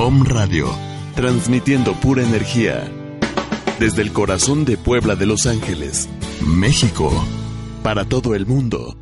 Om 0.00 0.22
Radio, 0.26 0.68
transmitiendo 1.16 1.92
pura 1.94 2.22
energía. 2.22 2.88
Desde 3.80 4.00
el 4.02 4.12
corazón 4.12 4.64
de 4.64 4.76
Puebla 4.76 5.16
de 5.16 5.26
Los 5.26 5.44
Ángeles, 5.44 6.08
México, 6.40 7.10
para 7.82 8.04
todo 8.04 8.36
el 8.36 8.46
mundo. 8.46 8.96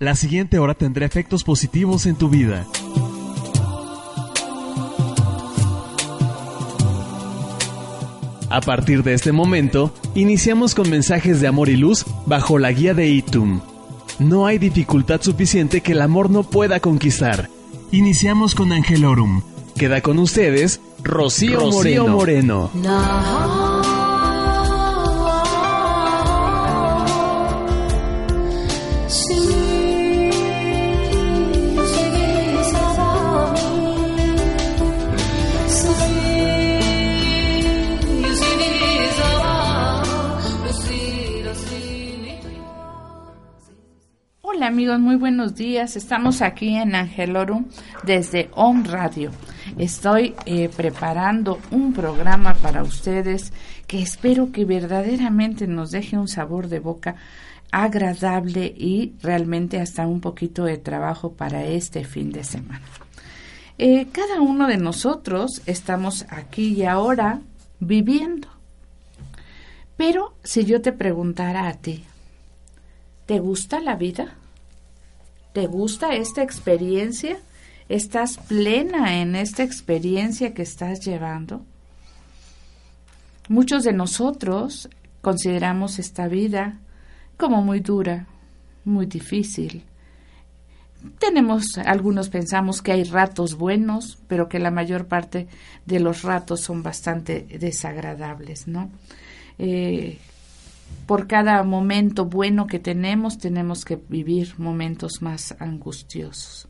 La 0.00 0.16
siguiente 0.16 0.58
hora 0.58 0.74
tendrá 0.74 1.06
efectos 1.06 1.44
positivos 1.44 2.06
en 2.06 2.16
tu 2.16 2.28
vida. 2.28 2.66
A 8.50 8.60
partir 8.60 9.04
de 9.04 9.14
este 9.14 9.30
momento, 9.30 9.94
iniciamos 10.16 10.74
con 10.74 10.90
mensajes 10.90 11.40
de 11.40 11.46
amor 11.46 11.68
y 11.68 11.76
luz 11.76 12.04
bajo 12.26 12.58
la 12.58 12.72
guía 12.72 12.92
de 12.92 13.06
Itum. 13.06 13.60
No 14.18 14.46
hay 14.46 14.58
dificultad 14.58 15.22
suficiente 15.22 15.80
que 15.80 15.92
el 15.92 16.00
amor 16.00 16.28
no 16.28 16.42
pueda 16.42 16.80
conquistar. 16.80 17.48
Iniciamos 17.92 18.54
con 18.54 18.72
Angelorum. 18.72 19.42
Queda 19.76 20.00
con 20.00 20.18
ustedes 20.18 20.80
Rocío, 21.02 21.70
Moreno. 22.08 22.70
Amigos, 44.64 44.98
muy 44.98 45.16
buenos 45.16 45.54
días. 45.54 45.94
Estamos 45.94 46.40
aquí 46.40 46.74
en 46.74 46.94
Angelorum 46.94 47.66
desde 48.02 48.48
Om 48.54 48.84
Radio. 48.84 49.30
Estoy 49.76 50.34
eh, 50.46 50.70
preparando 50.74 51.58
un 51.70 51.92
programa 51.92 52.54
para 52.54 52.82
ustedes 52.82 53.52
que 53.86 54.00
espero 54.00 54.52
que 54.52 54.64
verdaderamente 54.64 55.66
nos 55.66 55.90
deje 55.90 56.16
un 56.16 56.28
sabor 56.28 56.68
de 56.68 56.78
boca 56.78 57.16
agradable 57.72 58.64
y 58.64 59.12
realmente 59.20 59.82
hasta 59.82 60.06
un 60.06 60.22
poquito 60.22 60.64
de 60.64 60.78
trabajo 60.78 61.34
para 61.34 61.66
este 61.66 62.02
fin 62.02 62.32
de 62.32 62.42
semana. 62.42 62.86
Eh, 63.76 64.06
cada 64.12 64.40
uno 64.40 64.66
de 64.66 64.78
nosotros 64.78 65.60
estamos 65.66 66.24
aquí 66.30 66.68
y 66.68 66.84
ahora 66.84 67.42
viviendo. 67.80 68.48
Pero 69.98 70.34
si 70.42 70.64
yo 70.64 70.80
te 70.80 70.92
preguntara 70.92 71.68
a 71.68 71.74
ti, 71.74 72.02
¿te 73.26 73.40
gusta 73.40 73.80
la 73.80 73.96
vida? 73.96 74.38
¿Te 75.54 75.68
gusta 75.68 76.16
esta 76.16 76.42
experiencia? 76.42 77.38
¿Estás 77.88 78.38
plena 78.38 79.20
en 79.20 79.36
esta 79.36 79.62
experiencia 79.62 80.52
que 80.52 80.62
estás 80.62 80.98
llevando? 80.98 81.64
Muchos 83.48 83.84
de 83.84 83.92
nosotros 83.92 84.88
consideramos 85.22 86.00
esta 86.00 86.26
vida 86.26 86.80
como 87.36 87.62
muy 87.62 87.78
dura, 87.78 88.26
muy 88.84 89.06
difícil. 89.06 89.84
Tenemos, 91.20 91.78
algunos 91.78 92.30
pensamos 92.30 92.82
que 92.82 92.90
hay 92.90 93.04
ratos 93.04 93.54
buenos, 93.54 94.18
pero 94.26 94.48
que 94.48 94.58
la 94.58 94.72
mayor 94.72 95.06
parte 95.06 95.46
de 95.86 96.00
los 96.00 96.22
ratos 96.22 96.62
son 96.62 96.82
bastante 96.82 97.46
desagradables, 97.60 98.66
¿no? 98.66 98.90
Eh, 99.58 100.18
por 101.06 101.26
cada 101.26 101.62
momento 101.62 102.26
bueno 102.26 102.66
que 102.66 102.78
tenemos, 102.78 103.38
tenemos 103.38 103.84
que 103.84 103.96
vivir 103.96 104.54
momentos 104.58 105.22
más 105.22 105.54
angustiosos. 105.58 106.68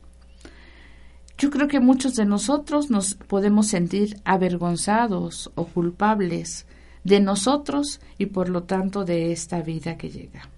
Yo 1.37 1.49
creo 1.49 1.67
que 1.67 1.79
muchos 1.79 2.15
de 2.15 2.25
nosotros 2.25 2.89
nos 2.89 3.15
podemos 3.15 3.67
sentir 3.67 4.17
avergonzados 4.23 5.51
o 5.55 5.65
culpables 5.65 6.65
de 7.03 7.19
nosotros 7.19 7.99
y 8.17 8.27
por 8.27 8.49
lo 8.49 8.63
tanto 8.63 9.03
de 9.03 9.31
esta 9.31 9.61
vida 9.61 9.97
que 9.97 10.09
llega. 10.09 10.49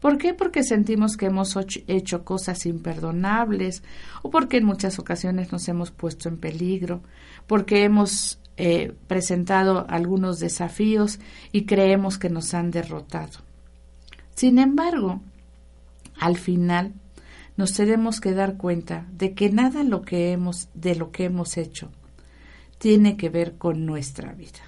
¿Por 0.00 0.16
qué? 0.16 0.32
Porque 0.34 0.62
sentimos 0.62 1.16
que 1.16 1.26
hemos 1.26 1.56
hecho 1.86 2.24
cosas 2.24 2.64
imperdonables 2.66 3.82
o 4.22 4.30
porque 4.30 4.56
en 4.56 4.64
muchas 4.64 4.98
ocasiones 4.98 5.52
nos 5.52 5.68
hemos 5.68 5.90
puesto 5.90 6.28
en 6.28 6.38
peligro, 6.38 7.02
porque 7.46 7.84
hemos 7.84 8.40
eh, 8.62 8.92
presentado 9.06 9.86
algunos 9.88 10.38
desafíos 10.38 11.18
y 11.50 11.64
creemos 11.64 12.18
que 12.18 12.28
nos 12.28 12.52
han 12.52 12.70
derrotado. 12.70 13.38
Sin 14.34 14.58
embargo, 14.58 15.22
al 16.18 16.36
final 16.36 16.92
nos 17.56 17.72
tenemos 17.72 18.20
que 18.20 18.34
dar 18.34 18.58
cuenta 18.58 19.06
de 19.12 19.32
que 19.32 19.48
nada 19.48 19.82
lo 19.82 20.02
que 20.02 20.32
hemos, 20.32 20.68
de 20.74 20.94
lo 20.94 21.10
que 21.10 21.24
hemos 21.24 21.56
hecho 21.56 21.88
tiene 22.76 23.16
que 23.16 23.30
ver 23.30 23.56
con 23.56 23.86
nuestra 23.86 24.34
vida. 24.34 24.60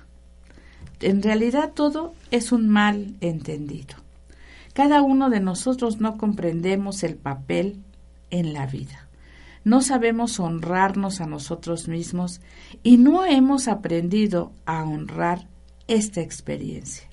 En 1.00 1.22
realidad 1.22 1.72
todo 1.74 2.14
es 2.30 2.50
un 2.50 2.70
mal 2.70 3.16
entendido. 3.20 3.96
Cada 4.72 5.02
uno 5.02 5.28
de 5.28 5.40
nosotros 5.40 6.00
no 6.00 6.16
comprendemos 6.16 7.02
el 7.02 7.16
papel 7.16 7.82
en 8.30 8.54
la 8.54 8.64
vida 8.64 9.06
no 9.64 9.80
sabemos 9.80 10.40
honrarnos 10.40 11.20
a 11.20 11.26
nosotros 11.26 11.88
mismos 11.88 12.40
y 12.82 12.96
no 12.96 13.24
hemos 13.24 13.68
aprendido 13.68 14.52
a 14.66 14.84
honrar 14.84 15.48
esta 15.88 16.20
experiencia. 16.20 17.08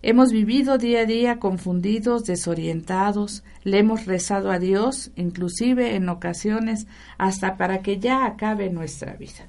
Hemos 0.00 0.30
vivido 0.30 0.78
día 0.78 1.00
a 1.00 1.04
día 1.06 1.38
confundidos, 1.40 2.24
desorientados, 2.24 3.42
le 3.64 3.80
hemos 3.80 4.06
rezado 4.06 4.52
a 4.52 4.60
Dios, 4.60 5.10
inclusive 5.16 5.96
en 5.96 6.08
ocasiones 6.08 6.86
hasta 7.18 7.56
para 7.56 7.82
que 7.82 7.98
ya 7.98 8.24
acabe 8.24 8.70
nuestra 8.70 9.14
vida. 9.14 9.48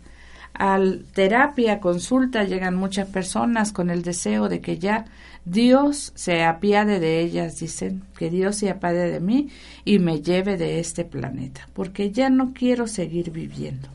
Al 0.53 1.05
terapia, 1.13 1.79
consulta, 1.79 2.43
llegan 2.43 2.75
muchas 2.75 3.07
personas 3.07 3.71
con 3.71 3.91
el 3.91 4.01
deseo 4.01 4.49
de 4.49 4.59
que 4.59 4.79
ya 4.79 5.05
Dios 5.45 6.11
se 6.15 6.43
apiade 6.43 6.99
de 6.99 7.21
ellas, 7.21 7.59
dicen, 7.59 8.03
que 8.17 8.29
Dios 8.29 8.57
se 8.57 8.69
apiade 8.69 9.09
de 9.09 9.19
mí 9.19 9.49
y 9.85 9.99
me 9.99 10.21
lleve 10.21 10.57
de 10.57 10.79
este 10.79 11.05
planeta, 11.05 11.67
porque 11.73 12.11
ya 12.11 12.29
no 12.29 12.53
quiero 12.53 12.87
seguir 12.87 13.31
viviendo. 13.31 13.89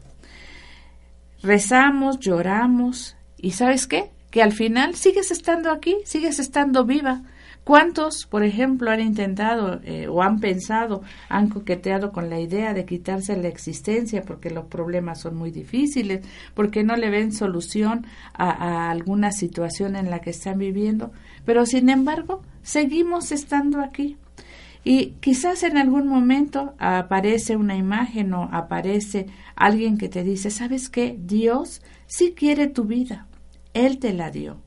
Rezamos, 1.42 2.18
lloramos 2.20 3.16
y 3.36 3.52
¿sabes 3.52 3.86
qué? 3.86 4.10
Que 4.30 4.42
al 4.42 4.52
final 4.52 4.94
sigues 4.94 5.30
estando 5.30 5.70
aquí, 5.70 5.96
sigues 6.04 6.38
estando 6.38 6.84
viva, 6.84 7.22
¿Cuántos, 7.64 8.26
por 8.26 8.44
ejemplo, 8.44 8.90
han 8.90 9.00
intentado 9.00 9.80
eh, 9.84 10.06
o 10.06 10.22
han 10.22 10.38
pensado, 10.38 11.02
han 11.30 11.48
coqueteado 11.48 12.12
con 12.12 12.28
la 12.28 12.38
idea 12.38 12.74
de 12.74 12.84
quitarse 12.84 13.34
la 13.38 13.48
existencia 13.48 14.22
porque 14.22 14.50
los 14.50 14.66
problemas 14.66 15.20
son 15.22 15.36
muy 15.36 15.50
difíciles, 15.50 16.26
porque 16.52 16.84
no 16.84 16.94
le 16.94 17.08
ven 17.08 17.32
solución 17.32 18.06
a, 18.34 18.50
a 18.50 18.90
alguna 18.90 19.32
situación 19.32 19.96
en 19.96 20.10
la 20.10 20.20
que 20.20 20.30
están 20.30 20.58
viviendo? 20.58 21.10
Pero, 21.46 21.64
sin 21.64 21.88
embargo, 21.88 22.42
seguimos 22.62 23.32
estando 23.32 23.80
aquí. 23.80 24.18
Y 24.84 25.14
quizás 25.20 25.62
en 25.62 25.78
algún 25.78 26.06
momento 26.06 26.74
aparece 26.78 27.56
una 27.56 27.76
imagen 27.76 28.34
o 28.34 28.50
aparece 28.52 29.26
alguien 29.56 29.96
que 29.96 30.10
te 30.10 30.22
dice, 30.22 30.50
¿sabes 30.50 30.90
qué? 30.90 31.16
Dios 31.18 31.80
sí 32.06 32.34
quiere 32.36 32.66
tu 32.66 32.84
vida. 32.84 33.26
Él 33.72 33.98
te 33.98 34.12
la 34.12 34.30
dio 34.30 34.63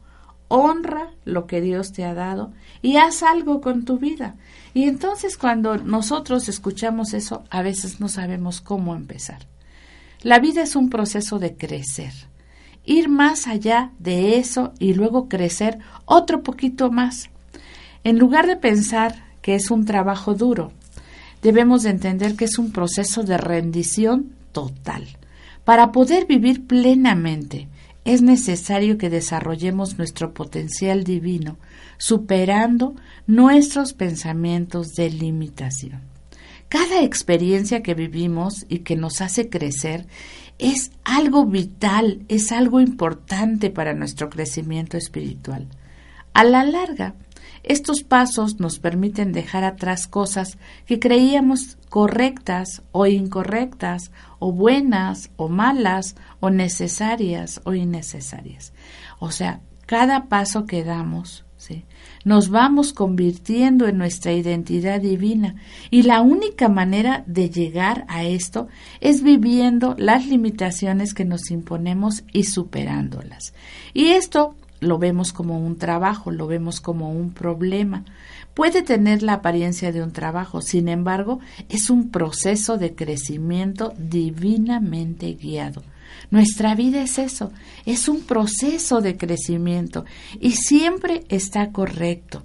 honra 0.47 1.11
lo 1.25 1.47
que 1.47 1.61
Dios 1.61 1.91
te 1.91 2.05
ha 2.05 2.13
dado 2.13 2.51
y 2.81 2.97
haz 2.97 3.23
algo 3.23 3.61
con 3.61 3.85
tu 3.85 3.97
vida. 3.97 4.35
Y 4.73 4.83
entonces 4.83 5.37
cuando 5.37 5.77
nosotros 5.77 6.49
escuchamos 6.49 7.13
eso, 7.13 7.43
a 7.49 7.61
veces 7.61 7.99
no 7.99 8.09
sabemos 8.09 8.61
cómo 8.61 8.95
empezar. 8.95 9.47
La 10.21 10.39
vida 10.39 10.61
es 10.61 10.75
un 10.75 10.89
proceso 10.89 11.39
de 11.39 11.55
crecer, 11.55 12.13
ir 12.85 13.09
más 13.09 13.47
allá 13.47 13.91
de 13.99 14.37
eso 14.37 14.73
y 14.79 14.93
luego 14.93 15.29
crecer 15.29 15.79
otro 16.05 16.43
poquito 16.43 16.91
más. 16.91 17.29
En 18.03 18.17
lugar 18.17 18.47
de 18.47 18.55
pensar 18.55 19.25
que 19.41 19.55
es 19.55 19.69
un 19.69 19.85
trabajo 19.85 20.33
duro, 20.33 20.71
debemos 21.41 21.83
de 21.83 21.91
entender 21.91 22.35
que 22.35 22.45
es 22.45 22.57
un 22.57 22.71
proceso 22.71 23.23
de 23.23 23.37
rendición 23.37 24.33
total 24.51 25.07
para 25.63 25.91
poder 25.91 26.25
vivir 26.25 26.65
plenamente 26.65 27.67
es 28.07 28.21
necesario 28.21 28.98
que 28.98 29.09
desarrollemos 29.09 29.98
nuestro 29.98 30.33
potencial 30.33 31.04
divino, 31.04 31.57
superando 31.98 32.95
nuestros 33.27 33.92
pensamientos 33.92 34.94
de 34.94 35.09
limitación. 35.09 36.04
Cada 36.69 37.04
experiencia 37.04 37.83
que 37.83 37.95
vivimos 37.95 38.65
y 38.69 38.80
que 38.80 38.95
nos 38.95 39.19
hace 39.19 39.50
crecer 39.50 40.06
es 40.57 40.92
algo 41.04 41.45
vital, 41.45 42.24
es 42.30 42.54
algo 42.54 42.80
importante 42.80 43.71
para 43.71 43.94
nuestro 43.94 44.30
crecimiento 44.30 44.95
espiritual. 44.95 45.68
A 46.33 46.45
la 46.45 46.63
larga, 46.63 47.13
estos 47.67 48.03
pasos 48.03 48.59
nos 48.59 48.79
permiten 48.79 49.33
dejar 49.33 49.63
atrás 49.63 50.07
cosas 50.07 50.57
que 50.85 50.99
creíamos 50.99 51.77
correctas 51.89 52.81
o 52.91 53.05
incorrectas, 53.05 54.11
o 54.39 54.51
buenas 54.51 55.31
o 55.35 55.49
malas, 55.49 56.15
o 56.39 56.49
necesarias 56.49 57.61
o 57.65 57.73
innecesarias. 57.73 58.73
O 59.19 59.31
sea, 59.31 59.61
cada 59.85 60.27
paso 60.27 60.65
que 60.65 60.83
damos 60.83 61.45
¿sí? 61.57 61.85
Nos 62.23 62.49
vamos 62.49 62.93
convirtiendo 62.93 63.87
en 63.87 63.97
nuestra 63.97 64.31
identidad 64.31 65.01
divina 65.01 65.55
y 65.89 66.03
la 66.03 66.21
única 66.21 66.69
manera 66.69 67.23
de 67.27 67.49
llegar 67.49 68.05
a 68.07 68.23
esto 68.23 68.67
es 69.01 69.23
viviendo 69.23 69.95
las 69.97 70.27
limitaciones 70.27 71.13
que 71.13 71.25
nos 71.25 71.51
imponemos 71.51 72.23
y 72.31 72.43
superándolas. 72.43 73.53
Y 73.93 74.09
esto 74.09 74.55
lo 74.79 74.97
vemos 74.97 75.33
como 75.33 75.59
un 75.59 75.77
trabajo, 75.77 76.31
lo 76.31 76.47
vemos 76.47 76.81
como 76.81 77.12
un 77.12 77.31
problema. 77.31 78.03
Puede 78.53 78.81
tener 78.81 79.24
la 79.24 79.33
apariencia 79.33 79.91
de 79.91 80.01
un 80.01 80.12
trabajo, 80.12 80.62
sin 80.62 80.88
embargo, 80.88 81.39
es 81.69 81.89
un 81.89 82.09
proceso 82.09 82.77
de 82.77 82.95
crecimiento 82.95 83.94
divinamente 83.97 85.33
guiado. 85.33 85.83
Nuestra 86.31 86.75
vida 86.75 87.01
es 87.01 87.19
eso, 87.19 87.51
es 87.85 88.07
un 88.07 88.21
proceso 88.21 89.01
de 89.01 89.18
crecimiento 89.18 90.06
y 90.39 90.51
siempre 90.51 91.24
está 91.29 91.71
correcto. 91.71 92.44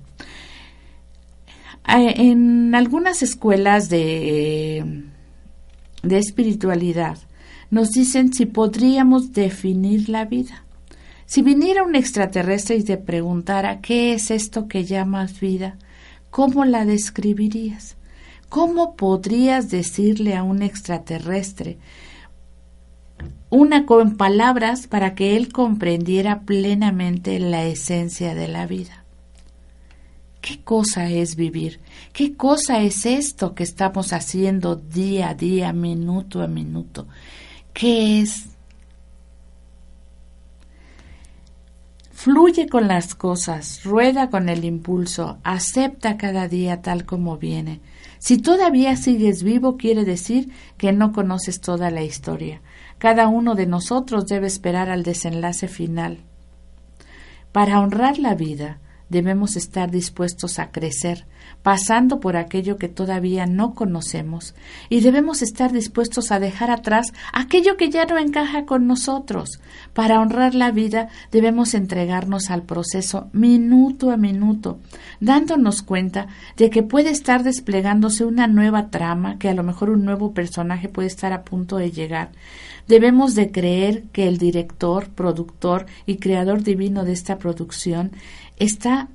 En 1.86 2.74
algunas 2.74 3.22
escuelas 3.22 3.88
de, 3.88 5.04
de 6.02 6.18
espiritualidad 6.18 7.18
nos 7.70 7.90
dicen 7.90 8.32
si 8.32 8.46
podríamos 8.46 9.32
definir 9.32 10.08
la 10.08 10.26
vida. 10.26 10.61
Si 11.32 11.40
viniera 11.40 11.82
un 11.82 11.94
extraterrestre 11.94 12.76
y 12.76 12.82
te 12.82 12.98
preguntara 12.98 13.80
qué 13.80 14.12
es 14.12 14.30
esto 14.30 14.68
que 14.68 14.84
llamas 14.84 15.40
vida, 15.40 15.78
¿cómo 16.28 16.66
la 16.66 16.84
describirías? 16.84 17.96
¿Cómo 18.50 18.96
podrías 18.96 19.70
decirle 19.70 20.36
a 20.36 20.42
un 20.42 20.60
extraterrestre 20.60 21.78
una 23.48 23.86
con 23.86 24.18
palabras 24.18 24.86
para 24.86 25.14
que 25.14 25.34
él 25.34 25.50
comprendiera 25.50 26.42
plenamente 26.42 27.38
la 27.38 27.64
esencia 27.64 28.34
de 28.34 28.48
la 28.48 28.66
vida. 28.66 29.02
¿Qué 30.42 30.60
cosa 30.60 31.08
es 31.08 31.34
vivir? 31.34 31.80
¿Qué 32.12 32.36
cosa 32.36 32.82
es 32.82 33.06
esto 33.06 33.54
que 33.54 33.62
estamos 33.62 34.12
haciendo 34.12 34.76
día 34.76 35.30
a 35.30 35.34
día, 35.34 35.72
minuto 35.72 36.42
a 36.42 36.46
minuto? 36.46 37.06
¿Qué 37.72 38.20
es? 38.20 38.51
Fluye 42.22 42.68
con 42.68 42.86
las 42.86 43.16
cosas, 43.16 43.82
rueda 43.82 44.30
con 44.30 44.48
el 44.48 44.64
impulso, 44.64 45.38
acepta 45.42 46.16
cada 46.16 46.46
día 46.46 46.80
tal 46.80 47.04
como 47.04 47.36
viene. 47.36 47.80
Si 48.20 48.38
todavía 48.38 48.94
sigues 48.94 49.42
vivo, 49.42 49.76
quiere 49.76 50.04
decir 50.04 50.52
que 50.78 50.92
no 50.92 51.10
conoces 51.10 51.60
toda 51.60 51.90
la 51.90 52.02
historia. 52.04 52.62
Cada 52.98 53.26
uno 53.26 53.56
de 53.56 53.66
nosotros 53.66 54.26
debe 54.28 54.46
esperar 54.46 54.88
al 54.88 55.02
desenlace 55.02 55.66
final. 55.66 56.18
Para 57.50 57.80
honrar 57.80 58.20
la 58.20 58.36
vida, 58.36 58.78
debemos 59.08 59.56
estar 59.56 59.90
dispuestos 59.90 60.60
a 60.60 60.70
crecer, 60.70 61.26
pasando 61.62 62.20
por 62.20 62.36
aquello 62.36 62.76
que 62.76 62.88
todavía 62.88 63.46
no 63.46 63.74
conocemos, 63.74 64.54
y 64.88 65.00
debemos 65.00 65.42
estar 65.42 65.72
dispuestos 65.72 66.32
a 66.32 66.40
dejar 66.40 66.70
atrás 66.70 67.12
aquello 67.32 67.76
que 67.76 67.90
ya 67.90 68.04
no 68.04 68.18
encaja 68.18 68.64
con 68.64 68.86
nosotros. 68.86 69.60
Para 69.94 70.20
honrar 70.20 70.54
la 70.54 70.70
vida 70.70 71.08
debemos 71.30 71.74
entregarnos 71.74 72.50
al 72.50 72.62
proceso 72.62 73.28
minuto 73.32 74.10
a 74.10 74.16
minuto, 74.16 74.78
dándonos 75.20 75.82
cuenta 75.82 76.26
de 76.56 76.70
que 76.70 76.82
puede 76.82 77.10
estar 77.10 77.42
desplegándose 77.42 78.24
una 78.24 78.46
nueva 78.46 78.90
trama, 78.90 79.38
que 79.38 79.48
a 79.48 79.54
lo 79.54 79.62
mejor 79.62 79.90
un 79.90 80.04
nuevo 80.04 80.32
personaje 80.32 80.88
puede 80.88 81.08
estar 81.08 81.32
a 81.32 81.44
punto 81.44 81.76
de 81.76 81.90
llegar, 81.90 82.30
Debemos 82.88 83.34
de 83.34 83.50
creer 83.50 84.04
que 84.12 84.26
el 84.26 84.38
director, 84.38 85.08
productor 85.10 85.86
y 86.06 86.16
creador 86.16 86.62
divino 86.62 87.04
de 87.04 87.12
esta 87.12 87.38
producción 87.38 88.12
está 88.58 89.08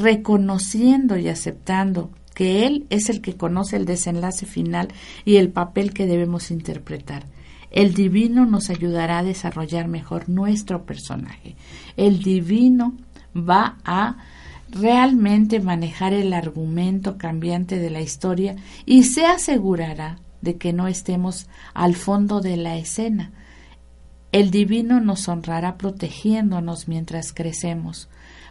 reconociendo 0.00 1.16
y 1.16 1.28
aceptando 1.28 2.10
que 2.34 2.66
Él 2.66 2.86
es 2.90 3.10
el 3.10 3.20
que 3.20 3.36
conoce 3.36 3.76
el 3.76 3.84
desenlace 3.84 4.46
final 4.46 4.88
y 5.24 5.36
el 5.36 5.50
papel 5.50 5.92
que 5.92 6.06
debemos 6.06 6.50
interpretar. 6.50 7.26
El 7.70 7.94
divino 7.94 8.46
nos 8.46 8.70
ayudará 8.70 9.18
a 9.18 9.22
desarrollar 9.22 9.88
mejor 9.88 10.28
nuestro 10.28 10.84
personaje. 10.84 11.56
El 11.96 12.22
divino 12.22 12.94
va 13.36 13.78
a 13.84 14.16
realmente 14.70 15.60
manejar 15.60 16.12
el 16.12 16.32
argumento 16.32 17.18
cambiante 17.18 17.78
de 17.78 17.90
la 17.90 18.00
historia 18.00 18.56
y 18.86 19.04
se 19.04 19.26
asegurará 19.26 20.18
de 20.40 20.56
que 20.56 20.72
no 20.72 20.88
estemos 20.88 21.48
al 21.74 21.94
fondo 21.94 22.40
de 22.40 22.56
la 22.56 22.76
escena. 22.76 23.32
El 24.32 24.50
divino 24.50 25.00
nos 25.00 25.28
honrará 25.28 25.76
protegiéndonos 25.76 26.88
mientras 26.88 27.32
crecemos. 27.32 28.08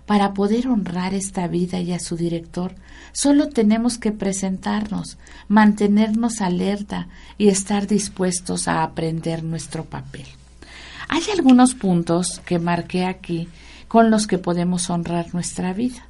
Para 0.10 0.34
poder 0.34 0.68
honrar 0.68 1.14
esta 1.14 1.48
vida 1.48 1.80
y 1.82 1.94
a 1.94 2.00
su 2.00 2.18
director, 2.18 2.74
solo 3.12 3.50
tenemos 3.50 4.00
que 4.00 4.12
presentarnos, 4.12 5.20
mantenernos 5.48 6.42
alerta 6.42 7.10
y 7.38 7.50
estar 7.50 7.86
dispuestos 7.86 8.68
a 8.68 8.82
aprender 8.82 9.44
nuestro 9.44 9.86
papel. 9.86 10.26
Hay 11.10 11.22
algunos 11.32 11.76
puntos 11.76 12.42
que 12.44 12.58
marqué 12.58 13.06
aquí 13.06 13.50
con 13.88 14.10
los 14.10 14.26
que 14.26 14.40
podemos 14.40 14.90
honrar 14.90 15.32
nuestra 15.32 15.74
vida. 15.74 16.08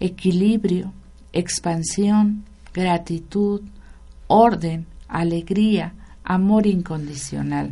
Equilibrio, 0.00 0.92
expansión, 1.32 2.44
gratitud, 2.74 3.62
orden, 4.26 4.84
alegría, 5.08 5.94
amor 6.24 6.66
incondicional. 6.66 7.70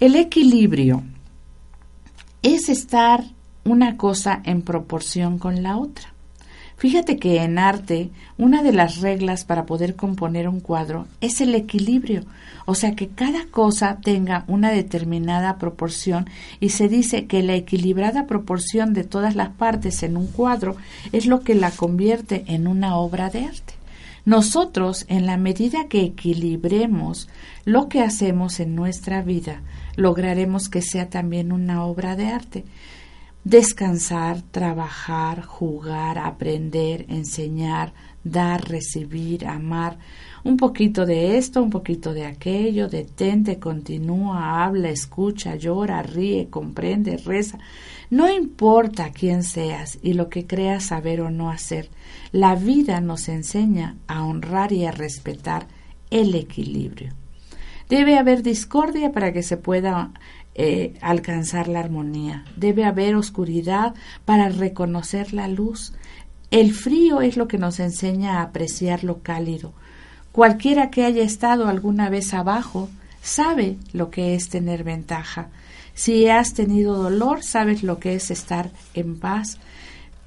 El 0.00 0.16
equilibrio 0.16 1.04
es 2.42 2.68
estar 2.68 3.35
una 3.66 3.96
cosa 3.96 4.40
en 4.44 4.62
proporción 4.62 5.38
con 5.38 5.62
la 5.62 5.76
otra. 5.76 6.14
Fíjate 6.78 7.16
que 7.16 7.42
en 7.42 7.58
arte 7.58 8.10
una 8.36 8.62
de 8.62 8.72
las 8.72 9.00
reglas 9.00 9.44
para 9.44 9.64
poder 9.64 9.96
componer 9.96 10.46
un 10.46 10.60
cuadro 10.60 11.06
es 11.22 11.40
el 11.40 11.54
equilibrio, 11.54 12.24
o 12.66 12.74
sea 12.74 12.94
que 12.94 13.08
cada 13.08 13.46
cosa 13.46 13.98
tenga 14.02 14.44
una 14.46 14.70
determinada 14.70 15.56
proporción 15.56 16.28
y 16.60 16.68
se 16.70 16.88
dice 16.88 17.26
que 17.26 17.42
la 17.42 17.54
equilibrada 17.54 18.26
proporción 18.26 18.92
de 18.92 19.04
todas 19.04 19.36
las 19.36 19.50
partes 19.50 20.02
en 20.02 20.18
un 20.18 20.26
cuadro 20.26 20.76
es 21.12 21.24
lo 21.26 21.40
que 21.40 21.54
la 21.54 21.70
convierte 21.70 22.44
en 22.46 22.68
una 22.68 22.96
obra 22.96 23.30
de 23.30 23.46
arte. 23.46 23.74
Nosotros, 24.26 25.06
en 25.08 25.24
la 25.24 25.36
medida 25.36 25.86
que 25.88 26.02
equilibremos 26.02 27.28
lo 27.64 27.88
que 27.88 28.02
hacemos 28.02 28.60
en 28.60 28.74
nuestra 28.74 29.22
vida, 29.22 29.62
lograremos 29.94 30.68
que 30.68 30.82
sea 30.82 31.08
también 31.08 31.52
una 31.52 31.84
obra 31.84 32.16
de 32.16 32.26
arte. 32.26 32.64
Descansar, 33.46 34.42
trabajar, 34.42 35.44
jugar, 35.44 36.18
aprender, 36.18 37.06
enseñar, 37.08 37.92
dar, 38.24 38.68
recibir, 38.68 39.46
amar, 39.46 39.98
un 40.42 40.56
poquito 40.56 41.06
de 41.06 41.38
esto, 41.38 41.62
un 41.62 41.70
poquito 41.70 42.12
de 42.12 42.26
aquello, 42.26 42.88
detente, 42.88 43.60
continúa, 43.60 44.64
habla, 44.64 44.90
escucha, 44.90 45.54
llora, 45.54 46.02
ríe, 46.02 46.48
comprende, 46.50 47.18
reza. 47.18 47.60
No 48.10 48.28
importa 48.28 49.12
quién 49.12 49.44
seas 49.44 50.00
y 50.02 50.14
lo 50.14 50.28
que 50.28 50.48
creas 50.48 50.86
saber 50.86 51.20
o 51.20 51.30
no 51.30 51.48
hacer, 51.48 51.88
la 52.32 52.56
vida 52.56 53.00
nos 53.00 53.28
enseña 53.28 53.94
a 54.08 54.24
honrar 54.24 54.72
y 54.72 54.86
a 54.86 54.90
respetar 54.90 55.68
el 56.10 56.34
equilibrio. 56.34 57.12
Debe 57.88 58.18
haber 58.18 58.42
discordia 58.42 59.12
para 59.12 59.32
que 59.32 59.44
se 59.44 59.56
pueda 59.56 60.10
eh, 60.58 60.94
alcanzar 61.02 61.68
la 61.68 61.80
armonía. 61.80 62.46
Debe 62.56 62.86
haber 62.86 63.14
oscuridad 63.14 63.94
para 64.24 64.48
reconocer 64.48 65.34
la 65.34 65.48
luz. 65.48 65.92
El 66.50 66.72
frío 66.72 67.20
es 67.20 67.36
lo 67.36 67.46
que 67.46 67.58
nos 67.58 67.78
enseña 67.78 68.38
a 68.38 68.42
apreciar 68.42 69.04
lo 69.04 69.18
cálido. 69.18 69.74
Cualquiera 70.32 70.88
que 70.88 71.04
haya 71.04 71.22
estado 71.22 71.68
alguna 71.68 72.08
vez 72.08 72.32
abajo 72.32 72.88
sabe 73.20 73.76
lo 73.92 74.08
que 74.08 74.34
es 74.34 74.48
tener 74.48 74.82
ventaja. 74.82 75.48
Si 75.92 76.26
has 76.26 76.54
tenido 76.54 76.96
dolor, 76.96 77.42
sabes 77.42 77.82
lo 77.82 77.98
que 77.98 78.14
es 78.14 78.30
estar 78.30 78.70
en 78.94 79.18
paz. 79.20 79.58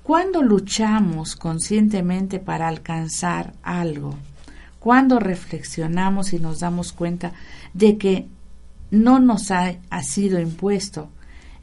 Cuando 0.04 0.44
luchamos 0.44 1.36
conscientemente 1.36 2.38
para 2.38 2.68
alcanzar 2.68 3.54
algo, 3.64 4.14
cuando 4.80 5.20
reflexionamos 5.20 6.34
y 6.34 6.40
nos 6.40 6.60
damos 6.60 6.94
cuenta 6.94 7.34
de 7.74 7.98
que 7.98 8.28
no 8.92 9.20
nos 9.20 9.52
ha, 9.52 9.78
sido 10.02 10.40
impuesto, 10.40 11.10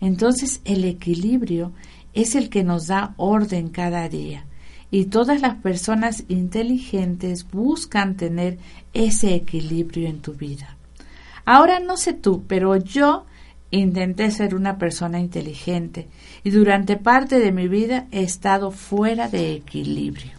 entonces 0.01 0.61
el 0.65 0.85
equilibrio 0.85 1.73
es 2.15 2.35
el 2.35 2.49
que 2.49 2.65
nos 2.65 2.87
da 2.87 3.15
orden 3.17 3.69
cada 3.69 4.09
día. 4.09 4.47
Y 4.91 5.07
todas 5.07 5.41
las 5.41 5.57
personas 5.57 6.25
inteligentes 6.29 7.47
buscan 7.51 8.17
tener 8.17 8.59
ese 8.95 9.35
equilibrio 9.35 10.09
en 10.09 10.21
tu 10.21 10.33
vida. 10.35 10.77
Ahora 11.45 11.81
no 11.81 11.97
sé 11.97 12.13
tú, 12.13 12.45
pero 12.47 12.77
yo 12.77 13.27
Intenté 13.71 14.31
ser 14.31 14.55
una 14.55 14.79
persona 14.79 15.19
inteligente 15.19 16.07
y 16.45 16.51
durante 16.51 16.97
parte 16.97 17.41
de 17.41 17.51
mi 17.51 17.67
vida 17.67 18.07
he 18.13 18.23
estado 18.23 18.71
fuera 18.71 19.29
de 19.29 19.55
equilibrio. 19.55 20.36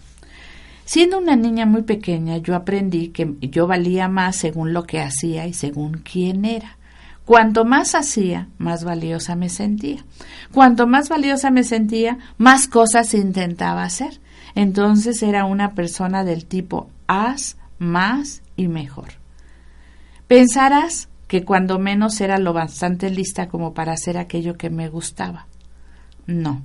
Siendo 0.88 1.18
una 1.18 1.36
niña 1.36 1.66
muy 1.66 1.82
pequeña, 1.82 2.38
yo 2.38 2.56
aprendí 2.56 3.10
que 3.10 3.36
yo 3.42 3.68
valía 3.68 4.08
más 4.08 4.38
según 4.38 4.72
lo 4.72 4.86
que 4.86 5.02
hacía 5.02 5.46
y 5.46 5.54
según 5.54 5.96
quién 5.96 6.46
era. 6.46 6.78
Cuanto 7.26 7.66
más 7.66 7.94
hacía, 7.94 8.48
más 8.58 8.86
valiosa 8.86 9.36
me 9.36 9.50
sentía. 9.50 10.06
Cuanto 10.54 10.88
más 10.88 11.10
valiosa 11.10 11.52
me 11.52 11.66
sentía, 11.66 12.20
más 12.38 12.70
cosas 12.70 13.14
intentaba 13.14 13.84
hacer. 13.84 14.22
Entonces 14.56 15.22
era 15.24 15.44
una 15.44 15.74
persona 15.74 16.24
del 16.24 16.46
tipo 16.46 16.90
haz 17.06 17.58
más 17.80 18.42
y 18.56 18.70
mejor. 18.70 19.10
Pensarás 20.30 21.10
que 21.28 21.44
cuando 21.44 21.80
menos 21.80 22.22
era 22.22 22.38
lo 22.38 22.54
bastante 22.54 23.10
lista 23.10 23.50
como 23.50 23.74
para 23.74 23.92
hacer 23.92 24.18
aquello 24.18 24.56
que 24.56 24.70
me 24.70 24.88
gustaba. 24.88 25.48
No. 26.28 26.62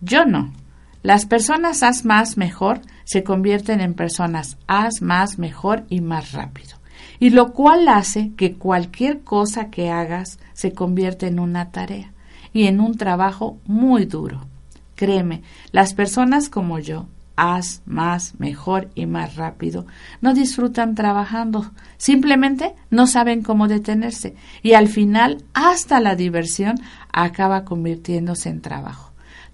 Yo 0.00 0.24
no. 0.24 0.52
Las 1.02 1.26
personas 1.26 1.82
haz 1.82 2.04
más 2.04 2.36
mejor 2.36 2.80
se 3.04 3.22
convierten 3.24 3.80
en 3.80 3.94
personas 3.94 4.58
haz 4.66 5.00
más 5.00 5.38
mejor 5.38 5.84
y 5.88 6.00
más 6.00 6.32
rápido 6.32 6.78
y 7.20 7.30
lo 7.30 7.52
cual 7.52 7.88
hace 7.88 8.32
que 8.36 8.54
cualquier 8.54 9.20
cosa 9.20 9.70
que 9.70 9.90
hagas 9.90 10.38
se 10.52 10.72
convierta 10.72 11.26
en 11.26 11.40
una 11.40 11.70
tarea 11.70 12.12
y 12.52 12.66
en 12.66 12.80
un 12.80 12.96
trabajo 12.96 13.58
muy 13.66 14.04
duro. 14.04 14.46
Créeme, 14.94 15.42
las 15.70 15.94
personas 15.94 16.48
como 16.48 16.78
yo, 16.78 17.06
haz 17.36 17.82
más, 17.86 18.34
mejor 18.38 18.90
y 18.94 19.06
más 19.06 19.36
rápido, 19.36 19.86
no 20.20 20.34
disfrutan 20.34 20.94
trabajando, 20.94 21.70
simplemente 21.96 22.74
no 22.90 23.06
saben 23.06 23.42
cómo 23.42 23.68
detenerse 23.68 24.34
y 24.62 24.72
al 24.72 24.88
final 24.88 25.44
hasta 25.54 26.00
la 26.00 26.16
diversión 26.16 26.76
acaba 27.12 27.64
convirtiéndose 27.64 28.48
en 28.48 28.60
trabajo. 28.60 29.07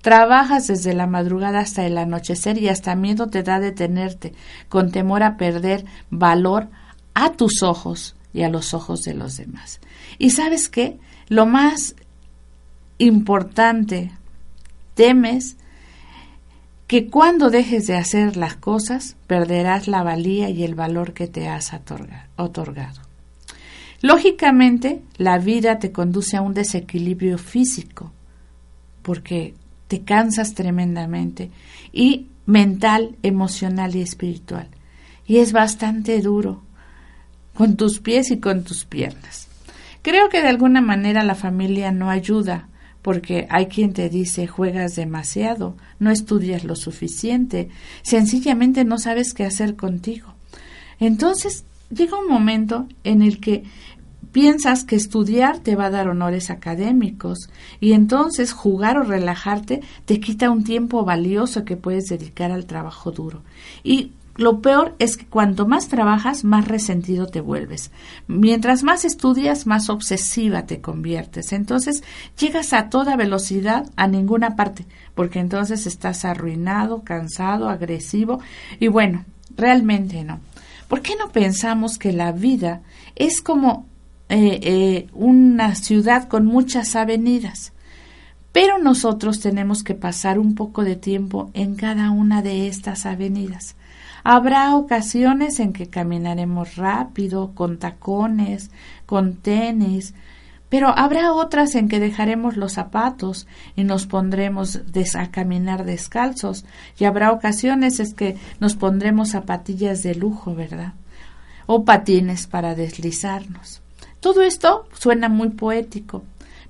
Trabajas 0.04 0.66
desde 0.66 0.92
la 0.92 1.06
madrugada 1.06 1.61
hasta 1.61 1.87
el 1.87 1.96
anochecer 1.96 2.58
y 2.58 2.68
hasta 2.68 2.94
miedo 2.94 3.28
te 3.28 3.42
da 3.42 3.58
detenerte, 3.58 4.34
con 4.68 4.92
temor 4.92 5.23
a 5.23 5.38
perder 5.38 5.87
valor 6.11 6.68
a 7.14 7.32
tus 7.32 7.62
ojos 7.62 8.14
y 8.34 8.42
a 8.42 8.50
los 8.50 8.75
ojos 8.75 9.00
de 9.00 9.14
los 9.14 9.38
demás. 9.38 9.80
Y 10.18 10.28
sabes 10.28 10.68
qué? 10.68 10.99
Lo 11.28 11.46
más 11.46 11.96
importante, 12.99 14.11
temes 14.92 15.56
que 16.87 17.08
cuando 17.08 17.49
dejes 17.49 17.87
de 17.87 17.96
hacer 17.96 18.37
las 18.37 18.56
cosas, 18.56 19.16
perderás 19.26 19.88
la 19.88 20.02
valía 20.02 20.50
y 20.50 20.64
el 20.64 20.75
valor 20.75 21.14
que 21.14 21.28
te 21.28 21.49
has 21.49 21.73
otorgado. 22.37 23.00
Lógicamente, 24.02 25.00
la 25.16 25.38
vida 25.38 25.78
te 25.78 25.92
conduce 25.92 26.37
a 26.37 26.42
un 26.42 26.52
desequilibrio 26.52 27.38
físico, 27.38 28.12
porque 29.00 29.54
te 29.94 30.02
cansas 30.02 30.54
tremendamente, 30.54 31.52
y 31.92 32.26
mental, 32.46 33.16
emocional 33.22 33.94
y 33.94 34.00
espiritual. 34.00 34.66
Y 35.24 35.36
es 35.36 35.52
bastante 35.52 36.20
duro, 36.20 36.64
con 37.54 37.76
tus 37.76 38.00
pies 38.00 38.32
y 38.32 38.40
con 38.40 38.64
tus 38.64 38.84
piernas. 38.84 39.46
Creo 40.02 40.28
que 40.30 40.42
de 40.42 40.48
alguna 40.48 40.80
manera 40.80 41.22
la 41.22 41.36
familia 41.36 41.92
no 41.92 42.10
ayuda, 42.10 42.68
porque 43.02 43.46
hay 43.50 43.66
quien 43.66 43.92
te 43.92 44.08
dice 44.08 44.48
juegas 44.48 44.96
demasiado, 44.96 45.76
no 46.00 46.10
estudias 46.10 46.64
lo 46.64 46.74
suficiente, 46.74 47.68
sencillamente 48.02 48.84
no 48.84 48.98
sabes 48.98 49.32
qué 49.32 49.44
hacer 49.44 49.76
contigo. 49.76 50.34
Entonces 50.98 51.66
llega 51.88 52.18
un 52.18 52.26
momento 52.26 52.88
en 53.04 53.22
el 53.22 53.38
que 53.38 53.62
piensas 54.34 54.82
que 54.82 54.96
estudiar 54.96 55.60
te 55.60 55.76
va 55.76 55.86
a 55.86 55.90
dar 55.90 56.08
honores 56.08 56.50
académicos 56.50 57.50
y 57.78 57.92
entonces 57.92 58.52
jugar 58.52 58.98
o 58.98 59.04
relajarte 59.04 59.80
te 60.06 60.18
quita 60.18 60.50
un 60.50 60.64
tiempo 60.64 61.04
valioso 61.04 61.64
que 61.64 61.76
puedes 61.76 62.06
dedicar 62.06 62.50
al 62.50 62.66
trabajo 62.66 63.12
duro. 63.12 63.42
Y 63.84 64.10
lo 64.34 64.60
peor 64.60 64.96
es 64.98 65.16
que 65.16 65.26
cuanto 65.26 65.68
más 65.68 65.86
trabajas, 65.86 66.42
más 66.42 66.66
resentido 66.66 67.28
te 67.28 67.40
vuelves. 67.40 67.92
Mientras 68.26 68.82
más 68.82 69.04
estudias, 69.04 69.68
más 69.68 69.88
obsesiva 69.88 70.66
te 70.66 70.80
conviertes. 70.80 71.52
Entonces 71.52 72.02
llegas 72.36 72.72
a 72.72 72.90
toda 72.90 73.14
velocidad 73.14 73.88
a 73.94 74.08
ninguna 74.08 74.56
parte, 74.56 74.84
porque 75.14 75.38
entonces 75.38 75.86
estás 75.86 76.24
arruinado, 76.24 77.04
cansado, 77.04 77.68
agresivo 77.68 78.40
y 78.80 78.88
bueno, 78.88 79.24
realmente 79.56 80.24
no. 80.24 80.40
¿Por 80.88 81.02
qué 81.02 81.14
no 81.14 81.30
pensamos 81.30 81.98
que 81.98 82.12
la 82.12 82.32
vida 82.32 82.82
es 83.14 83.40
como 83.40 83.86
eh, 84.34 84.60
eh, 84.62 85.06
una 85.12 85.74
ciudad 85.74 86.28
con 86.28 86.46
muchas 86.46 86.96
avenidas? 86.96 87.72
Pero 88.50 88.78
nosotros 88.78 89.40
tenemos 89.40 89.82
que 89.82 89.94
pasar 89.94 90.38
un 90.38 90.54
poco 90.54 90.84
de 90.84 90.96
tiempo 90.96 91.50
en 91.54 91.74
cada 91.76 92.10
una 92.10 92.42
de 92.42 92.66
estas 92.68 93.06
avenidas. 93.06 93.76
Habrá 94.24 94.74
ocasiones 94.74 95.60
en 95.60 95.72
que 95.72 95.88
caminaremos 95.88 96.76
rápido, 96.76 97.52
con 97.54 97.78
tacones, 97.78 98.70
con 99.06 99.36
tenis, 99.36 100.14
pero 100.74 100.88
habrá 100.88 101.32
otras 101.32 101.76
en 101.76 101.88
que 101.88 102.00
dejaremos 102.00 102.56
los 102.56 102.72
zapatos 102.72 103.46
y 103.76 103.84
nos 103.84 104.08
pondremos 104.08 104.80
a 105.14 105.30
caminar 105.30 105.84
descalzos, 105.84 106.64
y 106.98 107.04
habrá 107.04 107.30
ocasiones 107.30 108.00
en 108.00 108.12
que 108.14 108.36
nos 108.58 108.74
pondremos 108.74 109.30
zapatillas 109.30 110.02
de 110.02 110.16
lujo, 110.16 110.52
¿verdad? 110.56 110.94
O 111.66 111.84
patines 111.84 112.48
para 112.48 112.74
deslizarnos. 112.74 113.83
Todo 114.24 114.40
esto 114.40 114.86
suena 114.98 115.28
muy 115.28 115.50
poético, 115.50 116.22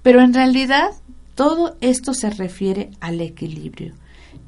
pero 0.02 0.20
en 0.20 0.34
realidad 0.34 0.90
todo 1.36 1.76
esto 1.80 2.12
se 2.12 2.30
refiere 2.30 2.90
al 2.98 3.20
equilibrio 3.20 3.94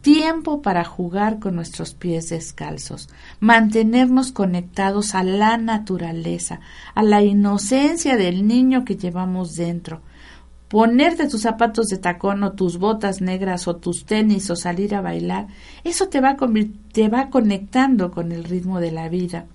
tiempo 0.00 0.60
para 0.60 0.82
jugar 0.82 1.38
con 1.38 1.54
nuestros 1.54 1.94
pies 1.94 2.30
descalzos, 2.30 3.08
mantenernos 3.38 4.32
conectados 4.32 5.14
a 5.14 5.22
la 5.22 5.56
naturaleza, 5.56 6.58
a 6.96 7.04
la 7.04 7.22
inocencia 7.22 8.16
del 8.16 8.48
niño 8.48 8.84
que 8.84 8.96
llevamos 8.96 9.54
dentro. 9.54 10.00
Ponerte 10.66 11.28
tus 11.28 11.42
zapatos 11.42 11.86
de 11.86 11.98
tacón 11.98 12.42
o 12.42 12.54
tus 12.54 12.76
botas 12.76 13.20
negras 13.20 13.68
o 13.68 13.76
tus 13.76 14.04
tenis 14.04 14.50
o 14.50 14.56
salir 14.56 14.96
a 14.96 15.00
bailar, 15.00 15.46
eso 15.84 16.08
te 16.08 16.20
va, 16.20 16.36
te 16.92 17.08
va 17.08 17.30
conectando 17.30 18.10
con 18.10 18.32
el 18.32 18.42
ritmo 18.42 18.80
de 18.80 18.90
la 18.90 19.08
vida. 19.08 19.46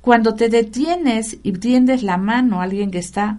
Cuando 0.00 0.34
te 0.34 0.48
detienes 0.48 1.38
y 1.42 1.52
tiendes 1.52 2.02
la 2.02 2.16
mano 2.16 2.60
a 2.60 2.64
alguien 2.64 2.90
que 2.90 2.98
está 2.98 3.38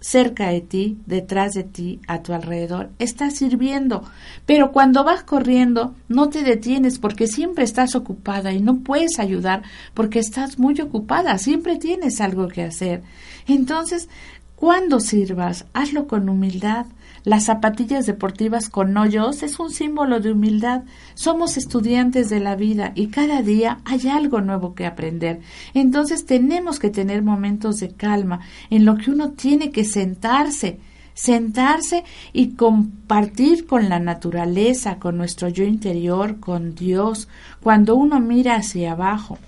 cerca 0.00 0.50
de 0.50 0.60
ti, 0.60 0.98
detrás 1.06 1.54
de 1.54 1.64
ti, 1.64 2.00
a 2.06 2.22
tu 2.22 2.32
alrededor, 2.32 2.90
estás 3.00 3.34
sirviendo. 3.34 4.04
Pero 4.44 4.70
cuando 4.70 5.02
vas 5.02 5.24
corriendo, 5.24 5.94
no 6.08 6.28
te 6.28 6.44
detienes 6.44 7.00
porque 7.00 7.26
siempre 7.26 7.64
estás 7.64 7.96
ocupada 7.96 8.52
y 8.52 8.60
no 8.60 8.80
puedes 8.80 9.18
ayudar 9.18 9.62
porque 9.94 10.20
estás 10.20 10.60
muy 10.60 10.80
ocupada, 10.80 11.38
siempre 11.38 11.76
tienes 11.76 12.20
algo 12.20 12.46
que 12.46 12.62
hacer. 12.62 13.02
Entonces, 13.48 14.08
cuando 14.54 15.00
sirvas, 15.00 15.66
hazlo 15.72 16.06
con 16.06 16.28
humildad, 16.28 16.86
las 17.26 17.46
zapatillas 17.46 18.06
deportivas 18.06 18.68
con 18.68 18.96
hoyos 18.96 19.42
es 19.42 19.58
un 19.58 19.70
símbolo 19.70 20.20
de 20.20 20.30
humildad. 20.30 20.84
Somos 21.14 21.56
estudiantes 21.56 22.30
de 22.30 22.38
la 22.38 22.54
vida 22.54 22.92
y 22.94 23.08
cada 23.08 23.42
día 23.42 23.80
hay 23.84 24.06
algo 24.06 24.40
nuevo 24.40 24.76
que 24.76 24.86
aprender. 24.86 25.40
Entonces 25.74 26.24
tenemos 26.24 26.78
que 26.78 26.88
tener 26.88 27.22
momentos 27.22 27.80
de 27.80 27.88
calma 27.88 28.42
en 28.70 28.84
lo 28.84 28.96
que 28.96 29.10
uno 29.10 29.32
tiene 29.32 29.72
que 29.72 29.84
sentarse 29.84 30.78
sentarse 31.14 32.04
y 32.34 32.50
compartir 32.50 33.66
con 33.66 33.88
la 33.88 33.98
naturaleza, 33.98 34.98
con 34.98 35.16
nuestro 35.16 35.48
yo 35.48 35.64
interior, 35.64 36.40
con 36.40 36.74
Dios, 36.74 37.26
cuando 37.62 37.96
uno 37.96 38.20
mira 38.20 38.56
hacia 38.56 38.92
abajo 38.92 39.38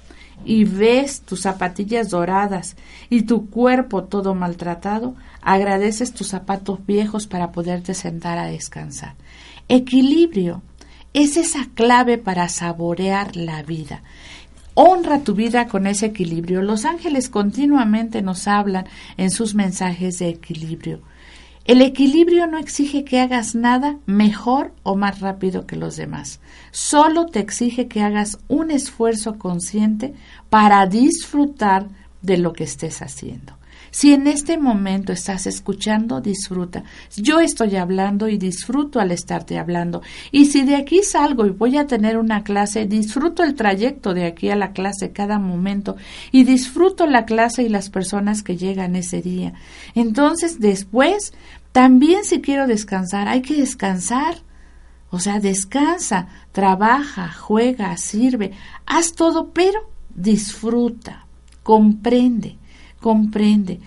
y 0.45 0.65
ves 0.65 1.21
tus 1.21 1.43
zapatillas 1.43 2.11
doradas 2.11 2.77
y 3.11 3.23
tu 3.23 3.51
cuerpo 3.51 4.05
todo 4.05 4.35
maltratado, 4.35 5.15
agradeces 5.43 6.13
tus 6.13 6.29
zapatos 6.29 6.85
viejos 6.87 7.27
para 7.27 7.53
poderte 7.53 7.95
sentar 7.95 8.39
a 8.39 8.47
descansar. 8.47 9.15
Equilibrio 9.69 10.63
es 11.13 11.37
esa 11.37 11.69
clave 11.75 12.19
para 12.19 12.49
saborear 12.49 13.37
la 13.37 13.63
vida. 13.63 14.03
Honra 14.75 15.25
tu 15.25 15.35
vida 15.35 15.67
con 15.67 15.87
ese 15.87 16.07
equilibrio. 16.07 16.63
Los 16.63 16.85
ángeles 16.85 17.29
continuamente 17.29 18.23
nos 18.23 18.47
hablan 18.47 18.87
en 19.17 19.31
sus 19.31 19.55
mensajes 19.55 20.21
de 20.21 20.29
equilibrio. 20.29 21.01
El 21.69 21.83
equilibrio 21.83 22.47
no 22.47 22.57
exige 22.57 23.05
que 23.05 23.21
hagas 23.21 23.55
nada 23.55 23.99
mejor 24.07 24.73
o 24.85 24.97
más 24.97 25.21
rápido 25.21 25.67
que 25.67 25.77
los 25.77 25.97
demás. 25.97 26.41
Solo 26.71 27.27
te 27.27 27.41
exige 27.41 27.89
que 27.89 28.01
hagas 28.01 28.39
un 28.49 28.71
esfuerzo 28.71 29.37
consciente 29.37 30.15
para 30.49 30.87
disfrutar 30.87 31.89
de 32.23 32.39
lo 32.39 32.55
que 32.55 32.65
estés 32.65 33.03
haciendo. 33.03 33.59
Si 33.91 34.13
en 34.13 34.27
este 34.27 34.59
momento 34.59 35.13
estás 35.13 35.47
escuchando, 35.47 36.21
disfruta. 36.21 36.85
Yo 37.17 37.41
estoy 37.41 37.77
hablando 37.77 38.29
y 38.29 38.37
disfruto 38.37 39.01
al 39.01 39.11
estarte 39.13 39.59
hablando. 39.59 40.03
Y 40.31 40.47
si 40.47 40.63
de 40.63 40.77
aquí 40.77 41.03
salgo 41.03 41.47
y 41.47 41.51
voy 41.51 41.77
a 41.79 41.87
tener 41.87 42.19
una 42.19 42.45
clase, 42.45 42.87
disfruto 42.87 43.43
el 43.43 43.55
trayecto 43.55 44.15
de 44.15 44.27
aquí 44.27 44.51
a 44.51 44.57
la 44.57 44.73
clase 44.73 45.13
cada 45.13 45.39
momento 45.39 45.97
y 46.33 46.45
disfruto 46.45 47.07
la 47.07 47.25
clase 47.25 47.63
y 47.63 47.69
las 47.69 47.89
personas 47.89 48.43
que 48.43 48.57
llegan 48.57 48.97
ese 48.97 49.23
día. 49.23 49.55
Entonces, 49.95 50.61
después, 50.61 51.33
también 51.73 52.25
si 52.25 52.41
quiero 52.41 52.67
descansar, 52.67 53.29
hay 53.29 53.43
que 53.43 53.55
descansar. 53.57 54.37
O 55.11 55.21
sea, 55.21 55.41
descansa, 55.41 56.29
trabaja, 56.53 57.33
juega, 57.33 57.97
sirve, 57.97 58.53
haz 58.85 59.15
todo, 59.15 59.53
pero 59.53 59.91
disfruta, 60.15 61.27
comprende 61.63 62.59
comprende. 63.01 63.81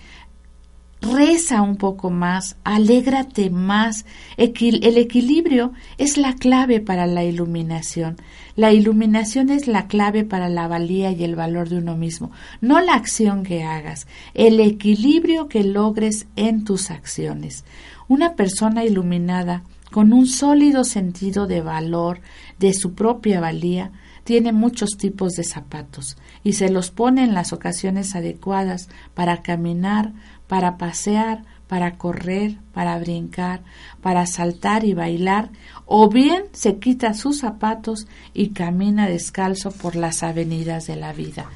Reza 1.02 1.62
un 1.62 1.76
poco 1.76 2.10
más, 2.10 2.56
alégrate 2.64 3.50
más. 3.50 4.06
el 4.36 4.96
equilibrio 4.96 5.72
es 5.98 6.16
la 6.16 6.34
clave 6.34 6.80
para 6.80 7.06
la 7.06 7.24
iluminación. 7.24 8.16
La 8.54 8.72
iluminación 8.72 9.50
es 9.50 9.66
la 9.66 9.86
clave 9.86 10.24
para 10.24 10.48
la 10.48 10.68
valía 10.68 11.10
y 11.10 11.24
el 11.24 11.34
valor 11.34 11.68
de 11.68 11.78
uno 11.78 11.96
mismo, 11.96 12.30
no 12.60 12.80
la 12.80 12.94
acción 12.94 13.44
que 13.44 13.64
hagas, 13.64 14.06
el 14.34 14.60
equilibrio 14.60 15.48
que 15.48 15.64
logres 15.64 16.26
en 16.36 16.64
tus 16.64 16.90
acciones. 16.90 17.64
Una 18.08 18.34
persona 18.34 18.84
iluminada, 18.84 19.62
con 19.90 20.12
un 20.12 20.26
sólido 20.26 20.84
sentido 20.84 21.46
de 21.46 21.62
valor, 21.62 22.20
de 22.58 22.74
su 22.74 22.94
propia 22.94 23.40
valía, 23.40 23.90
tiene 24.24 24.52
muchos 24.52 24.90
tipos 24.98 25.32
de 25.32 25.44
zapatos 25.44 26.16
y 26.44 26.54
se 26.54 26.70
los 26.70 26.90
pone 26.90 27.24
en 27.24 27.34
las 27.34 27.52
ocasiones 27.52 28.14
adecuadas 28.14 28.88
para 29.14 29.42
caminar, 29.42 30.12
para 30.46 30.76
pasear, 30.76 31.44
para 31.66 31.96
correr, 31.96 32.58
para 32.74 32.98
brincar, 32.98 33.62
para 34.02 34.26
saltar 34.26 34.84
y 34.84 34.92
bailar, 34.92 35.48
o 35.86 36.10
bien 36.10 36.44
se 36.52 36.76
quita 36.76 37.14
sus 37.14 37.38
zapatos 37.38 38.06
y 38.34 38.50
camina 38.50 39.08
descalzo 39.08 39.70
por 39.70 39.96
las 39.96 40.22
avenidas 40.22 40.86
de 40.86 40.96
la 40.96 41.14
vida. 41.14 41.46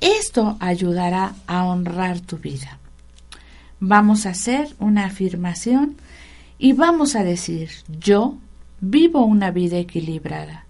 Esto 0.00 0.56
ayudará 0.60 1.34
a 1.48 1.64
honrar 1.64 2.20
tu 2.20 2.36
vida. 2.36 2.78
Vamos 3.80 4.26
a 4.26 4.30
hacer 4.30 4.76
una 4.78 5.06
afirmación 5.06 5.96
y 6.56 6.72
vamos 6.72 7.16
a 7.16 7.24
decir, 7.24 7.70
yo 8.00 8.38
vivo 8.80 9.24
una 9.24 9.50
vida 9.50 9.78
equilibrada. 9.78 10.67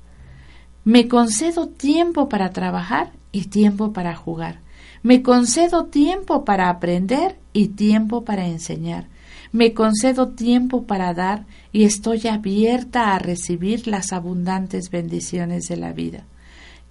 Me 0.89 1.07
concedo 1.07 1.69
tiempo 1.69 2.31
para 2.31 2.49
trabajar 2.49 3.13
y 3.31 3.49
tiempo 3.49 3.93
para 3.93 4.17
jugar. 4.17 4.61
Me 5.03 5.23
concedo 5.23 5.85
tiempo 5.85 6.47
para 6.47 6.71
aprender 6.71 7.39
y 7.53 7.69
tiempo 7.69 8.25
para 8.25 8.47
enseñar. 8.47 9.07
Me 9.53 9.75
concedo 9.75 10.29
tiempo 10.29 10.87
para 10.87 11.13
dar 11.13 11.45
y 11.73 11.85
estoy 11.85 12.27
abierta 12.27 13.15
a 13.15 13.19
recibir 13.19 13.87
las 13.87 14.15
abundantes 14.15 14.91
bendiciones 14.91 15.69
de 15.69 15.77
la 15.77 15.93
vida. 15.93 16.25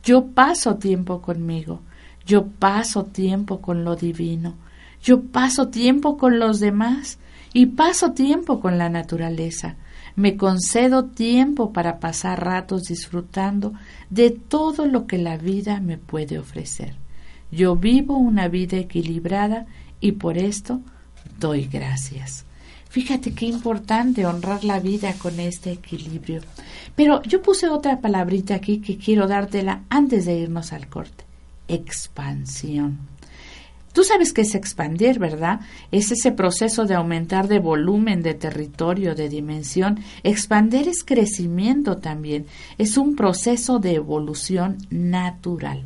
Yo 0.04 0.28
paso 0.28 0.76
tiempo 0.76 1.24
conmigo, 1.24 1.82
yo 2.24 2.46
paso 2.46 3.06
tiempo 3.06 3.62
con 3.62 3.84
lo 3.84 3.96
divino, 3.96 4.54
yo 5.02 5.24
paso 5.24 5.70
tiempo 5.70 6.18
con 6.18 6.38
los 6.38 6.60
demás 6.60 7.18
y 7.52 7.66
paso 7.66 8.12
tiempo 8.12 8.60
con 8.60 8.78
la 8.78 8.90
naturaleza. 8.90 9.76
Me 10.18 10.36
concedo 10.36 11.06
tiempo 11.06 11.72
para 11.72 12.00
pasar 12.00 12.44
ratos 12.44 12.86
disfrutando 12.86 13.74
de 14.10 14.32
todo 14.32 14.88
lo 14.88 15.06
que 15.06 15.20
la 15.20 15.38
vida 15.38 15.80
me 15.80 16.00
puede 16.00 16.40
ofrecer. 16.40 16.96
Yo 17.52 17.76
vivo 17.76 18.18
una 18.18 18.48
vida 18.48 18.78
equilibrada 18.78 19.68
y 20.00 20.14
por 20.14 20.40
esto 20.40 20.82
doy 21.40 21.66
gracias. 21.68 22.46
Fíjate 22.90 23.36
qué 23.36 23.46
importante 23.46 24.26
honrar 24.26 24.64
la 24.64 24.80
vida 24.80 25.14
con 25.14 25.40
este 25.40 25.74
equilibrio. 25.74 26.42
Pero 26.96 27.22
yo 27.22 27.44
puse 27.44 27.68
otra 27.68 28.02
palabrita 28.02 28.56
aquí 28.56 28.80
que 28.80 28.98
quiero 28.98 29.28
dártela 29.28 29.84
antes 29.88 30.26
de 30.26 30.40
irnos 30.40 30.74
al 30.74 30.88
corte. 30.88 31.26
Expansión. 31.68 33.17
Tú 33.98 34.04
sabes 34.04 34.32
que 34.32 34.42
es 34.42 34.54
expandir, 34.54 35.18
¿verdad? 35.18 35.62
Es 35.92 36.12
ese 36.12 36.32
proceso 36.32 36.86
de 36.86 36.94
aumentar 36.94 37.48
de 37.48 37.58
volumen, 37.58 38.22
de 38.22 38.36
territorio, 38.36 39.16
de 39.16 39.28
dimensión. 39.28 40.02
Expander 40.22 40.88
es 40.88 41.04
crecimiento 41.04 41.98
también. 41.98 42.46
Es 42.78 42.96
un 42.96 43.16
proceso 43.16 43.80
de 43.80 43.96
evolución 43.96 44.78
natural. 44.92 45.82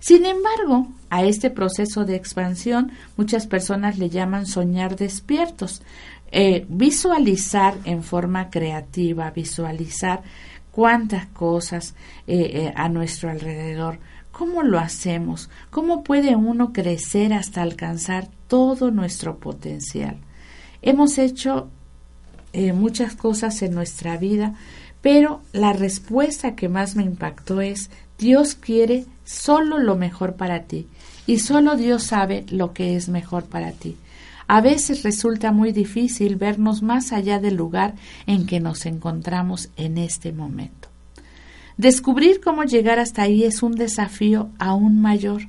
Sin 0.00 0.26
embargo, 0.26 0.88
a 1.08 1.22
este 1.22 1.50
proceso 1.50 2.04
de 2.04 2.16
expansión 2.16 2.90
muchas 3.16 3.46
personas 3.46 3.96
le 3.96 4.10
llaman 4.10 4.46
soñar 4.46 4.96
despiertos. 4.96 5.82
Eh, 6.32 6.66
visualizar 6.68 7.76
en 7.84 8.02
forma 8.02 8.50
creativa, 8.50 9.30
visualizar 9.30 10.24
cuántas 10.72 11.26
cosas 11.26 11.94
eh, 12.26 12.40
eh, 12.54 12.72
a 12.74 12.88
nuestro 12.88 13.30
alrededor 13.30 14.00
¿Cómo 14.32 14.62
lo 14.62 14.78
hacemos? 14.78 15.50
¿Cómo 15.70 16.02
puede 16.02 16.34
uno 16.36 16.72
crecer 16.72 17.34
hasta 17.34 17.62
alcanzar 17.62 18.28
todo 18.48 18.90
nuestro 18.90 19.38
potencial? 19.38 20.16
Hemos 20.80 21.18
hecho 21.18 21.68
eh, 22.54 22.72
muchas 22.72 23.14
cosas 23.14 23.60
en 23.62 23.74
nuestra 23.74 24.16
vida, 24.16 24.54
pero 25.02 25.42
la 25.52 25.74
respuesta 25.74 26.56
que 26.56 26.70
más 26.70 26.96
me 26.96 27.04
impactó 27.04 27.60
es, 27.60 27.90
Dios 28.18 28.54
quiere 28.54 29.04
solo 29.24 29.78
lo 29.78 29.96
mejor 29.96 30.34
para 30.34 30.62
ti 30.62 30.88
y 31.26 31.38
solo 31.38 31.76
Dios 31.76 32.04
sabe 32.04 32.46
lo 32.48 32.72
que 32.72 32.96
es 32.96 33.08
mejor 33.08 33.44
para 33.44 33.72
ti. 33.72 33.96
A 34.48 34.60
veces 34.60 35.02
resulta 35.02 35.52
muy 35.52 35.72
difícil 35.72 36.36
vernos 36.36 36.82
más 36.82 37.12
allá 37.12 37.38
del 37.38 37.56
lugar 37.56 37.94
en 38.26 38.46
que 38.46 38.60
nos 38.60 38.86
encontramos 38.86 39.68
en 39.76 39.98
este 39.98 40.32
momento. 40.32 40.91
Descubrir 41.76 42.40
cómo 42.40 42.64
llegar 42.64 42.98
hasta 42.98 43.22
ahí 43.22 43.44
es 43.44 43.62
un 43.62 43.72
desafío 43.72 44.50
aún 44.58 45.00
mayor. 45.00 45.42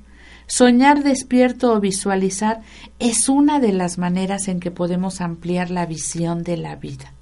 Soñar 0.48 1.04
despierto 1.04 1.74
o 1.74 1.80
visualizar 1.80 2.62
es 3.00 3.30
una 3.30 3.60
de 3.60 3.74
las 3.74 3.98
maneras 3.98 4.48
en 4.48 4.60
que 4.60 4.72
podemos 4.72 5.22
ampliar 5.22 5.70
la 5.70 5.86
visión 5.86 6.44
de 6.44 6.58
la 6.58 6.76
vida. 6.76 7.14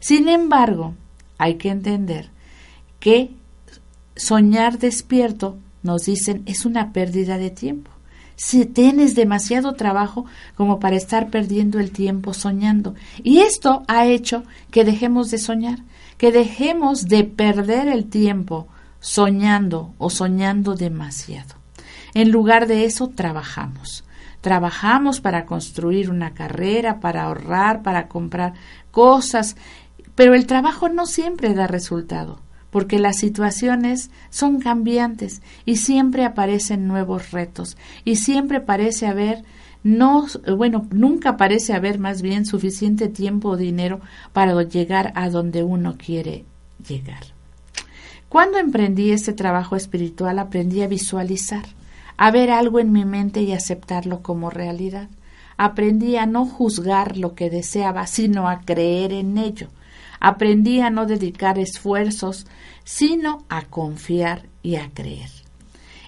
Sin 0.00 0.28
embargo, 0.28 0.94
hay 1.38 1.54
que 1.54 1.70
entender 1.70 2.30
que 3.00 3.30
soñar 4.16 4.78
despierto, 4.78 5.58
nos 5.82 6.06
dicen, 6.06 6.42
es 6.46 6.64
una 6.64 6.92
pérdida 6.92 7.38
de 7.38 7.50
tiempo. 7.50 7.90
Si 8.34 8.66
tienes 8.66 9.14
demasiado 9.14 9.74
trabajo 9.74 10.26
como 10.56 10.78
para 10.78 10.96
estar 10.96 11.30
perdiendo 11.30 11.78
el 11.78 11.90
tiempo 11.90 12.34
soñando. 12.34 12.94
Y 13.22 13.38
esto 13.38 13.82
ha 13.88 14.06
hecho 14.06 14.42
que 14.70 14.84
dejemos 14.84 15.30
de 15.30 15.38
soñar 15.38 15.78
que 16.18 16.32
dejemos 16.32 17.06
de 17.06 17.24
perder 17.24 17.88
el 17.88 18.06
tiempo 18.06 18.68
soñando 19.00 19.94
o 19.98 20.10
soñando 20.10 20.74
demasiado. 20.74 21.54
En 22.14 22.30
lugar 22.30 22.66
de 22.66 22.84
eso, 22.84 23.08
trabajamos. 23.08 24.04
Trabajamos 24.40 25.20
para 25.20 25.44
construir 25.44 26.10
una 26.10 26.32
carrera, 26.32 27.00
para 27.00 27.24
ahorrar, 27.24 27.82
para 27.82 28.08
comprar 28.08 28.54
cosas, 28.90 29.56
pero 30.14 30.34
el 30.34 30.46
trabajo 30.46 30.88
no 30.88 31.06
siempre 31.06 31.52
da 31.52 31.66
resultado, 31.66 32.40
porque 32.70 32.98
las 32.98 33.16
situaciones 33.16 34.10
son 34.30 34.60
cambiantes 34.60 35.42
y 35.64 35.76
siempre 35.76 36.24
aparecen 36.24 36.86
nuevos 36.86 37.32
retos 37.32 37.76
y 38.04 38.16
siempre 38.16 38.60
parece 38.60 39.06
haber 39.06 39.44
no, 39.86 40.26
bueno, 40.56 40.88
nunca 40.90 41.36
parece 41.36 41.72
haber 41.72 42.00
más 42.00 42.20
bien 42.20 42.44
suficiente 42.44 43.06
tiempo 43.06 43.50
o 43.50 43.56
dinero 43.56 44.00
para 44.32 44.60
llegar 44.64 45.12
a 45.14 45.30
donde 45.30 45.62
uno 45.62 45.94
quiere 45.96 46.44
llegar. 46.88 47.22
Cuando 48.28 48.58
emprendí 48.58 49.12
este 49.12 49.32
trabajo 49.32 49.76
espiritual 49.76 50.40
aprendí 50.40 50.82
a 50.82 50.88
visualizar, 50.88 51.66
a 52.16 52.32
ver 52.32 52.50
algo 52.50 52.80
en 52.80 52.90
mi 52.90 53.04
mente 53.04 53.42
y 53.42 53.52
aceptarlo 53.52 54.22
como 54.22 54.50
realidad. 54.50 55.08
Aprendí 55.56 56.16
a 56.16 56.26
no 56.26 56.46
juzgar 56.46 57.16
lo 57.16 57.36
que 57.36 57.48
deseaba, 57.48 58.08
sino 58.08 58.48
a 58.48 58.62
creer 58.62 59.12
en 59.12 59.38
ello. 59.38 59.68
Aprendí 60.18 60.80
a 60.80 60.90
no 60.90 61.06
dedicar 61.06 61.60
esfuerzos, 61.60 62.48
sino 62.82 63.44
a 63.48 63.62
confiar 63.66 64.46
y 64.64 64.76
a 64.76 64.90
creer. 64.92 65.45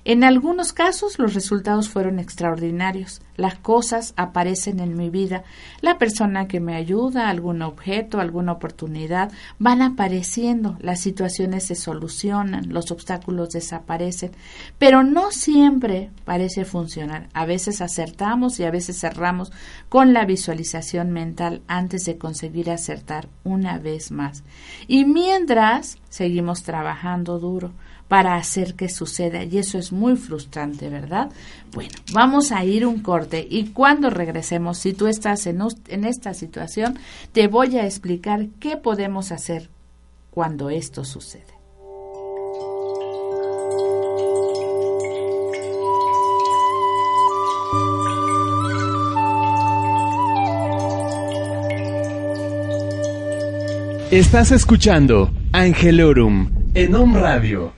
En 0.09 0.25
algunos 0.25 0.73
casos 0.73 1.19
los 1.19 1.35
resultados 1.35 1.91
fueron 1.91 2.19
extraordinarios. 2.19 3.21
Las 3.37 3.57
cosas 3.57 4.15
aparecen 4.17 4.81
en 4.81 4.97
mi 4.97 5.11
vida. 5.11 5.45
La 5.83 5.99
persona 5.99 6.49
que 6.49 6.61
me 6.61 6.77
ayuda, 6.77 7.29
algún 7.29 7.61
objeto, 7.61 8.19
alguna 8.19 8.53
oportunidad, 8.53 9.31
van 9.59 9.83
apareciendo. 9.83 10.79
Las 10.81 11.01
situaciones 11.01 11.67
se 11.67 11.75
solucionan, 11.75 12.73
los 12.73 12.91
obstáculos 12.91 13.51
desaparecen. 13.51 14.33
Pero 14.79 15.03
no 15.03 15.31
siempre 15.31 16.09
parece 16.25 16.65
funcionar. 16.65 17.29
A 17.35 17.45
veces 17.45 17.83
acertamos 17.83 18.59
y 18.61 18.65
a 18.65 18.71
veces 18.71 18.99
cerramos 18.99 19.53
con 19.91 20.15
la 20.15 20.25
visualización 20.25 21.11
mental 21.11 21.61
antes 21.69 22.07
de 22.07 22.17
conseguir 22.17 22.71
acertar 22.71 23.29
una 23.45 23.79
vez 23.79 24.11
más. 24.11 24.43
Y 24.87 25.05
mientras 25.05 25.99
seguimos 26.09 26.63
trabajando 26.63 27.39
duro 27.39 27.75
para 28.09 28.37
hacer 28.37 28.75
que 28.75 28.89
suceda 28.89 29.45
y 29.45 29.59
eso 29.59 29.79
es 29.79 29.93
muy 29.93 30.17
frustrante, 30.17 30.89
¿verdad? 30.89 31.31
Bueno, 31.73 31.93
vamos 32.13 32.53
a 32.53 32.65
ir 32.65 32.87
un 32.87 33.01
corte 33.01 33.47
y 33.49 33.69
cuando 33.69 34.11
regresemos, 34.11 34.79
si 34.79 34.95
tú 34.95 35.07
estás 35.07 35.47
en, 35.47 35.63
en 35.89 36.05
esta 36.05 36.35
situación, 36.35 36.99
te 37.33 37.47
voy 37.47 37.77
a 37.77 37.85
explicar 37.85 38.47
qué 38.59 38.77
podemos 38.77 39.31
hacer 39.31 39.69
cuando 40.31 40.71
esto 40.71 41.05
sucede. 41.05 41.45
Estás 54.11 54.53
escuchando 54.53 55.31
Angelorum 55.53 56.51
en 56.73 56.95
Home 56.95 57.21
Radio 57.21 57.78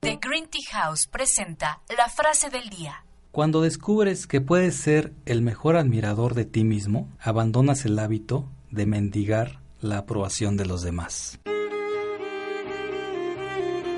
The 0.00 0.16
Green 0.22 0.46
Tea 0.46 0.80
House 0.80 1.08
presenta 1.08 1.80
la 1.96 2.08
frase 2.08 2.50
del 2.50 2.70
día. 2.70 3.04
Cuando 3.32 3.62
descubres 3.62 4.28
que 4.28 4.40
puedes 4.40 4.76
ser 4.76 5.12
el 5.26 5.42
mejor 5.42 5.76
admirador 5.76 6.34
de 6.34 6.44
ti 6.44 6.62
mismo, 6.62 7.08
abandonas 7.18 7.84
el 7.84 7.98
hábito 7.98 8.48
de 8.70 8.86
mendigar 8.86 9.58
la 9.80 9.98
aprobación 9.98 10.56
de 10.56 10.66
los 10.66 10.82
demás. 10.82 11.40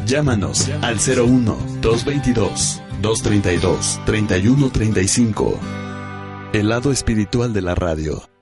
Llámanos 0.05 0.69
al 0.83 0.99
01 0.99 1.57
222 1.81 2.83
232 3.01 4.01
3135. 4.05 5.61
El 6.53 6.69
lado 6.69 6.93
espiritual 6.93 7.55
de 7.55 7.63
la 7.63 7.75
radio. 7.75 8.34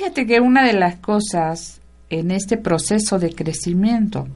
Fíjate 0.00 0.26
que 0.26 0.40
una 0.40 0.64
de 0.64 0.72
las 0.72 0.96
cosas 0.96 1.82
en 2.08 2.30
este 2.30 2.56
proceso 2.56 3.18
de 3.18 3.34
crecimiento 3.34 4.28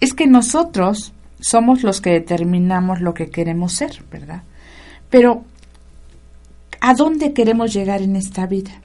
es 0.00 0.14
que 0.14 0.26
nosotros 0.26 1.12
somos 1.40 1.82
los 1.82 2.00
que 2.00 2.08
determinamos 2.08 3.02
lo 3.02 3.12
que 3.12 3.28
queremos 3.28 3.74
ser, 3.74 4.02
¿verdad? 4.10 4.44
Pero, 5.10 5.44
¿a 6.80 6.94
dónde 6.94 7.34
queremos 7.34 7.74
llegar 7.74 8.00
en 8.00 8.16
esta 8.16 8.46
vida? 8.46 8.80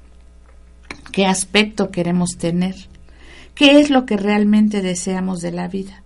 ¿Qué 1.14 1.26
aspecto 1.26 1.90
queremos 1.90 2.32
tener? 2.32 2.76
¿Qué 3.56 3.80
es 3.80 3.90
lo 3.90 4.06
que 4.06 4.18
realmente 4.18 4.82
deseamos 4.82 5.40
de 5.40 5.54
la 5.54 5.70
vida? 5.70 6.04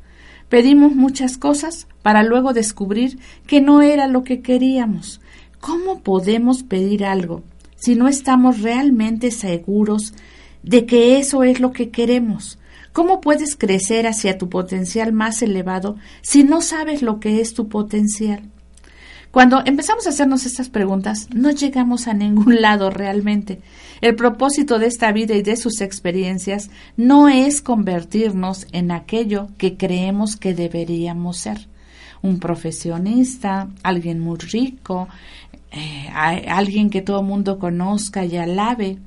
Pedimos 0.48 0.94
muchas 0.94 1.40
cosas 1.40 1.88
para 2.04 2.22
luego 2.22 2.54
descubrir 2.54 3.18
que 3.48 3.62
no 3.62 3.82
era 3.82 4.06
lo 4.06 4.24
que 4.24 4.44
queríamos. 4.44 5.22
¿Cómo 5.60 6.02
podemos 6.02 6.62
pedir 6.62 7.04
algo 7.04 7.42
si 7.78 7.96
no 7.96 8.10
estamos 8.10 8.62
realmente 8.62 9.32
seguros 9.32 10.13
de 10.63 10.86
que 10.86 11.18
eso 11.18 11.44
es 11.44 11.62
lo 11.62 11.72
que 11.72 11.90
queremos? 11.90 12.60
¿Cómo 12.92 13.22
puedes 13.22 13.56
crecer 13.56 14.08
hacia 14.08 14.38
tu 14.38 14.50
potencial 14.50 15.13
más 15.13 15.42
elevado 15.42 15.98
si 16.22 16.44
no 16.44 16.62
sabes 16.62 17.02
lo 17.02 17.20
que 17.20 17.40
es 17.40 17.54
tu 17.54 17.70
potencial? 17.70 18.42
Cuando 19.32 19.62
empezamos 19.66 20.08
a 20.08 20.10
hacernos 20.10 20.48
estas 20.48 20.70
preguntas, 20.70 21.28
no 21.32 21.52
llegamos 21.52 22.08
a 22.08 22.16
ningún 22.16 22.56
lado 22.62 22.90
realmente. 22.90 23.62
El 24.02 24.16
propósito 24.16 24.80
de 24.80 24.88
esta 24.88 25.12
vida 25.12 25.36
y 25.36 25.44
de 25.44 25.58
sus 25.58 25.82
experiencias 25.82 26.72
no 26.96 27.30
es 27.30 27.62
convertirnos 27.62 28.66
en 28.72 28.92
aquello 28.92 29.50
que 29.60 29.78
creemos 29.78 30.36
que 30.36 30.56
deberíamos 30.56 31.38
ser. 31.38 31.68
Un 32.24 32.40
profesionista, 32.40 33.70
alguien 33.84 34.20
muy 34.20 34.40
rico, 34.40 35.08
eh, 35.78 36.10
alguien 36.48 36.90
que 36.90 37.02
todo 37.02 37.24
mundo 37.24 37.60
conozca 37.60 38.26
y 38.26 38.38
alabe. 38.38 38.98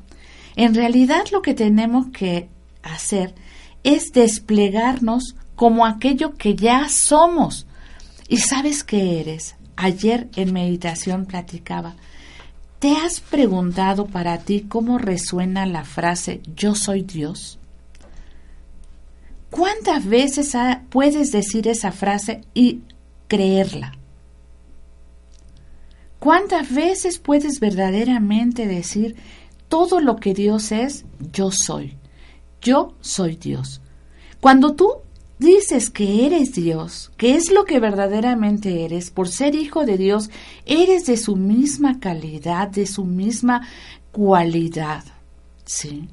En 0.57 0.75
realidad 0.75 1.25
lo 1.33 1.43
que 1.43 1.55
tenemos 1.55 2.07
que 2.13 2.49
hacer 2.83 3.35
es 3.83 4.13
desplegarnos 4.13 5.37
como 5.55 5.87
aquello 5.87 6.35
que 6.35 6.55
ya 6.55 6.89
somos. 6.89 7.67
¿Y 8.29 8.39
sabes 8.39 8.85
qué 8.85 9.21
eres? 9.21 9.57
Ayer 9.77 10.29
en 10.37 10.53
meditación 10.53 11.27
platicaba. 11.27 11.95
¿Te 12.79 12.97
has 12.97 13.21
preguntado 13.21 14.07
para 14.07 14.39
ti 14.39 14.67
cómo 14.69 14.97
resuena 14.97 15.67
la 15.67 15.85
frase 15.85 16.41
yo 16.57 16.75
soy 16.75 17.03
Dios? 17.03 17.59
¿Cuántas 19.51 20.07
veces 20.07 20.57
puedes 20.89 21.33
decir 21.33 21.69
esa 21.69 21.93
frase 21.93 22.43
y 22.55 22.81
creerla? 23.29 24.00
¿Cuántas 26.21 26.75
veces 26.75 27.19
puedes 27.19 27.61
verdaderamente 27.61 28.67
decir 28.67 29.17
todo 29.69 30.01
lo 30.01 30.17
que 30.17 30.35
Dios 30.35 30.71
es, 30.71 31.07
yo 31.33 31.51
soy? 31.51 31.97
Yo 32.61 32.95
soy 33.01 33.37
Dios. 33.37 33.81
Cuando 34.39 34.75
tú 34.75 34.97
dices 35.39 35.89
que 35.89 36.27
eres 36.27 36.53
Dios, 36.53 37.11
que 37.17 37.37
es 37.37 37.51
lo 37.51 37.65
que 37.65 37.81
verdaderamente 37.81 38.85
eres, 38.85 39.11
por 39.11 39.29
ser 39.29 39.55
hijo 39.55 39.87
de 39.87 39.97
Dios, 39.97 40.29
eres 40.67 41.07
de 41.07 41.17
su 41.17 41.37
misma 41.37 42.01
calidad, 42.01 42.69
de 42.69 42.87
su 42.87 43.07
misma 43.07 43.67
cualidad. 44.13 45.03
¿Sí? 45.65 46.07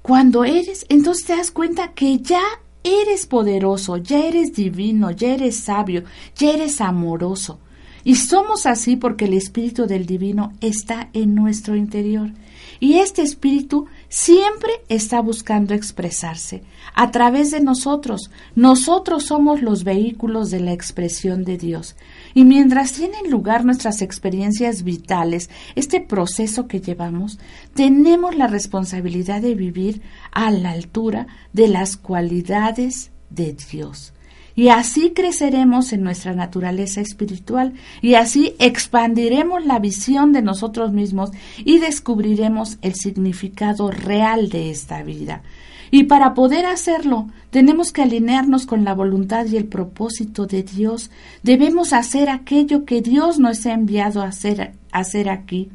Cuando 0.00 0.44
eres, 0.44 0.86
entonces 0.88 1.26
te 1.26 1.36
das 1.36 1.50
cuenta 1.50 1.92
que 1.92 2.18
ya 2.20 2.42
eres 2.82 3.26
poderoso, 3.26 3.98
ya 3.98 4.24
eres 4.26 4.54
divino, 4.54 5.10
ya 5.10 5.34
eres 5.34 5.58
sabio, 5.58 6.04
ya 6.34 6.52
eres 6.52 6.80
amoroso. 6.80 7.58
Y 8.06 8.14
somos 8.14 8.66
así 8.66 8.94
porque 8.94 9.24
el 9.24 9.34
Espíritu 9.34 9.88
del 9.88 10.06
Divino 10.06 10.52
está 10.60 11.10
en 11.12 11.34
nuestro 11.34 11.74
interior. 11.74 12.30
Y 12.78 12.98
este 12.98 13.22
Espíritu 13.22 13.86
siempre 14.08 14.70
está 14.88 15.20
buscando 15.20 15.74
expresarse 15.74 16.62
a 16.94 17.10
través 17.10 17.50
de 17.50 17.58
nosotros. 17.58 18.30
Nosotros 18.54 19.24
somos 19.24 19.60
los 19.60 19.82
vehículos 19.82 20.52
de 20.52 20.60
la 20.60 20.72
expresión 20.72 21.42
de 21.42 21.58
Dios. 21.58 21.96
Y 22.32 22.44
mientras 22.44 22.92
tienen 22.92 23.28
lugar 23.28 23.64
nuestras 23.64 24.00
experiencias 24.02 24.84
vitales, 24.84 25.50
este 25.74 26.00
proceso 26.00 26.68
que 26.68 26.80
llevamos, 26.80 27.40
tenemos 27.74 28.36
la 28.36 28.46
responsabilidad 28.46 29.42
de 29.42 29.56
vivir 29.56 30.00
a 30.30 30.52
la 30.52 30.70
altura 30.70 31.26
de 31.52 31.66
las 31.66 31.96
cualidades 31.96 33.10
de 33.30 33.56
Dios 33.68 34.12
y 34.56 34.70
así 34.70 35.10
creceremos 35.10 35.92
en 35.92 36.02
nuestra 36.02 36.32
naturaleza 36.32 37.02
espiritual 37.02 37.74
y 38.00 38.14
así 38.14 38.54
expandiremos 38.58 39.66
la 39.66 39.78
visión 39.78 40.32
de 40.32 40.40
nosotros 40.40 40.92
mismos 40.92 41.30
y 41.58 41.78
descubriremos 41.78 42.78
el 42.80 42.94
significado 42.94 43.90
real 43.90 44.48
de 44.48 44.70
esta 44.70 45.02
vida. 45.02 45.42
Y 45.90 46.04
para 46.04 46.32
poder 46.32 46.64
hacerlo, 46.64 47.28
tenemos 47.50 47.92
que 47.92 48.02
alinearnos 48.02 48.64
con 48.64 48.82
la 48.82 48.94
voluntad 48.94 49.46
y 49.46 49.56
el 49.56 49.66
propósito 49.66 50.46
de 50.46 50.62
Dios. 50.62 51.10
Debemos 51.42 51.92
hacer 51.92 52.30
aquello 52.30 52.86
que 52.86 53.02
Dios 53.02 53.38
nos 53.38 53.64
ha 53.66 53.74
enviado 53.74 54.22
a 54.22 54.28
hacer, 54.28 54.72
a 54.90 54.98
hacer 54.98 55.28
aquí. 55.28 55.68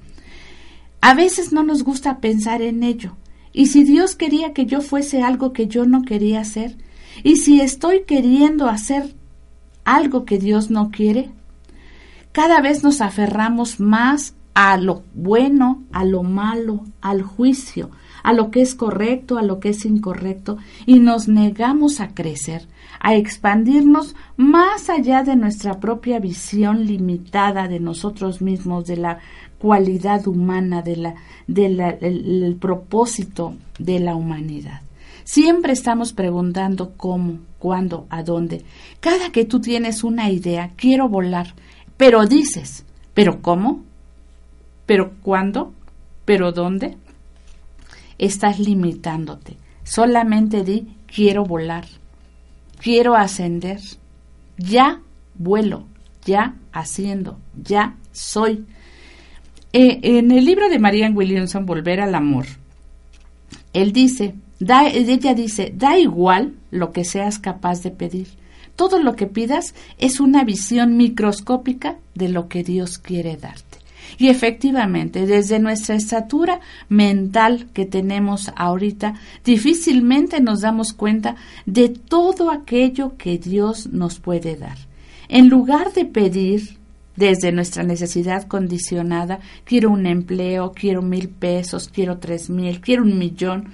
A 1.01 1.13
veces 1.13 1.53
no 1.53 1.63
nos 1.63 1.83
gusta 1.83 2.19
pensar 2.19 2.61
en 2.61 2.83
ello. 2.83 3.15
Y 3.53 3.67
si 3.67 3.83
Dios 3.83 4.15
quería 4.15 4.53
que 4.53 4.65
yo 4.65 4.81
fuese 4.81 5.21
algo 5.21 5.53
que 5.53 5.67
yo 5.67 5.85
no 5.85 6.01
quería 6.01 6.41
hacer, 6.41 6.75
Y 7.23 7.37
si 7.37 7.61
estoy 7.61 8.03
queriendo 8.03 8.67
hacer 8.67 9.13
algo 9.83 10.25
que 10.25 10.37
Dios 10.37 10.69
no 10.69 10.91
quiere, 10.91 11.29
cada 12.31 12.61
vez 12.61 12.83
nos 12.83 13.01
aferramos 13.01 13.79
más 13.79 14.35
a 14.53 14.77
lo 14.77 15.03
bueno, 15.13 15.83
a 15.91 16.03
lo 16.03 16.23
malo, 16.23 16.85
al 17.01 17.21
juicio, 17.21 17.89
a 18.23 18.33
lo 18.33 18.51
que 18.51 18.61
es 18.61 18.75
correcto, 18.75 19.37
a 19.37 19.41
lo 19.41 19.59
que 19.59 19.69
es 19.69 19.85
incorrecto, 19.85 20.57
y 20.85 20.99
nos 20.99 21.27
negamos 21.27 21.99
a 21.99 22.13
crecer, 22.13 22.67
a 22.99 23.15
expandirnos 23.15 24.15
más 24.37 24.89
allá 24.89 25.23
de 25.23 25.35
nuestra 25.35 25.79
propia 25.79 26.19
visión 26.19 26.85
limitada 26.85 27.67
de 27.67 27.79
nosotros 27.79 28.41
mismos, 28.41 28.85
de 28.85 28.97
la 28.97 29.19
cualidad 29.57 30.27
humana, 30.27 30.81
de 30.81 30.97
la, 30.97 31.15
del 31.47 32.57
propósito 32.59 33.55
de 33.79 33.99
la 33.99 34.15
humanidad. 34.15 34.81
Siempre 35.23 35.73
estamos 35.73 36.13
preguntando 36.13 36.93
cómo, 36.97 37.39
cuándo, 37.59 38.07
a 38.09 38.23
dónde. 38.23 38.63
Cada 38.99 39.31
que 39.31 39.45
tú 39.45 39.61
tienes 39.61 40.03
una 40.03 40.29
idea, 40.29 40.71
quiero 40.75 41.07
volar, 41.09 41.53
pero 41.97 42.25
dices, 42.25 42.85
¿pero 43.13 43.41
cómo? 43.41 43.83
¿Pero 44.85 45.13
cuándo? 45.21 45.73
¿Pero 46.25 46.51
dónde? 46.51 46.97
Estás 48.17 48.59
limitándote. 48.59 49.57
Solamente 49.83 50.63
di, 50.63 50.87
quiero 51.07 51.45
volar, 51.45 51.85
quiero 52.81 53.15
ascender, 53.15 53.79
ya 54.57 55.01
vuelo, 55.35 55.85
ya 56.25 56.55
haciendo, 56.71 57.39
ya 57.61 57.95
soy. 58.11 58.65
Eh, 59.73 59.99
en 60.03 60.31
el 60.31 60.45
libro 60.45 60.69
de 60.69 60.79
Marianne 60.79 61.15
Williamson, 61.15 61.65
Volver 61.65 62.01
al 62.01 62.15
Amor, 62.15 62.45
él 63.73 63.93
dice, 63.93 64.35
da, 64.61 64.87
ella 64.87 65.33
dice, 65.33 65.73
da 65.75 65.97
igual 65.97 66.53
lo 66.69 66.91
que 66.91 67.03
seas 67.03 67.39
capaz 67.39 67.81
de 67.81 67.91
pedir. 67.91 68.27
Todo 68.75 68.99
lo 68.99 69.15
que 69.15 69.27
pidas 69.27 69.75
es 69.97 70.19
una 70.19 70.43
visión 70.43 70.95
microscópica 70.95 71.97
de 72.15 72.29
lo 72.29 72.47
que 72.47 72.63
Dios 72.63 72.97
quiere 72.97 73.35
darte. 73.35 73.79
Y 74.17 74.29
efectivamente, 74.29 75.25
desde 75.25 75.59
nuestra 75.59 75.95
estatura 75.95 76.59
mental 76.89 77.69
que 77.73 77.85
tenemos 77.85 78.51
ahorita, 78.55 79.15
difícilmente 79.43 80.41
nos 80.41 80.61
damos 80.61 80.93
cuenta 80.93 81.35
de 81.65 81.89
todo 81.89 82.51
aquello 82.51 83.17
que 83.17 83.37
Dios 83.37 83.87
nos 83.87 84.19
puede 84.19 84.55
dar. 84.55 84.77
En 85.27 85.49
lugar 85.49 85.93
de 85.93 86.05
pedir 86.05 86.77
desde 87.15 87.51
nuestra 87.51 87.83
necesidad 87.83 88.47
condicionada, 88.47 89.39
quiero 89.63 89.89
un 89.89 90.05
empleo, 90.05 90.71
quiero 90.71 91.01
mil 91.01 91.29
pesos, 91.29 91.89
quiero 91.89 92.19
tres 92.19 92.49
mil, 92.49 92.79
quiero 92.79 93.03
un 93.03 93.17
millón, 93.17 93.73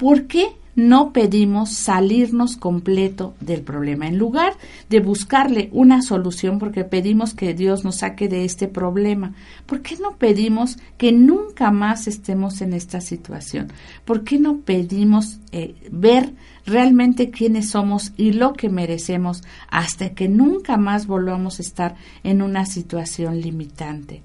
¿por 0.00 0.26
qué 0.26 0.54
no 0.76 1.12
pedimos 1.12 1.70
salirnos 1.70 2.56
completo 2.56 3.34
del 3.40 3.62
problema. 3.62 4.06
En 4.06 4.18
lugar 4.18 4.54
de 4.88 5.00
buscarle 5.00 5.68
una 5.72 6.00
solución 6.00 6.58
porque 6.58 6.84
pedimos 6.84 7.34
que 7.34 7.54
Dios 7.54 7.84
nos 7.84 7.98
saque 7.98 8.28
de 8.28 8.44
este 8.44 8.68
problema, 8.68 9.34
¿por 9.66 9.82
qué 9.82 9.96
no 9.96 10.16
pedimos 10.16 10.78
que 10.96 11.12
nunca 11.12 11.70
más 11.70 12.06
estemos 12.06 12.60
en 12.62 12.72
esta 12.72 13.00
situación? 13.00 13.68
¿Por 14.04 14.24
qué 14.24 14.38
no 14.38 14.58
pedimos 14.58 15.38
eh, 15.52 15.74
ver 15.90 16.32
realmente 16.64 17.30
quiénes 17.30 17.70
somos 17.70 18.12
y 18.16 18.32
lo 18.32 18.52
que 18.52 18.68
merecemos 18.68 19.42
hasta 19.68 20.10
que 20.10 20.28
nunca 20.28 20.76
más 20.76 21.06
volvamos 21.06 21.58
a 21.58 21.62
estar 21.62 21.96
en 22.22 22.42
una 22.42 22.64
situación 22.64 23.40
limitante? 23.40 24.22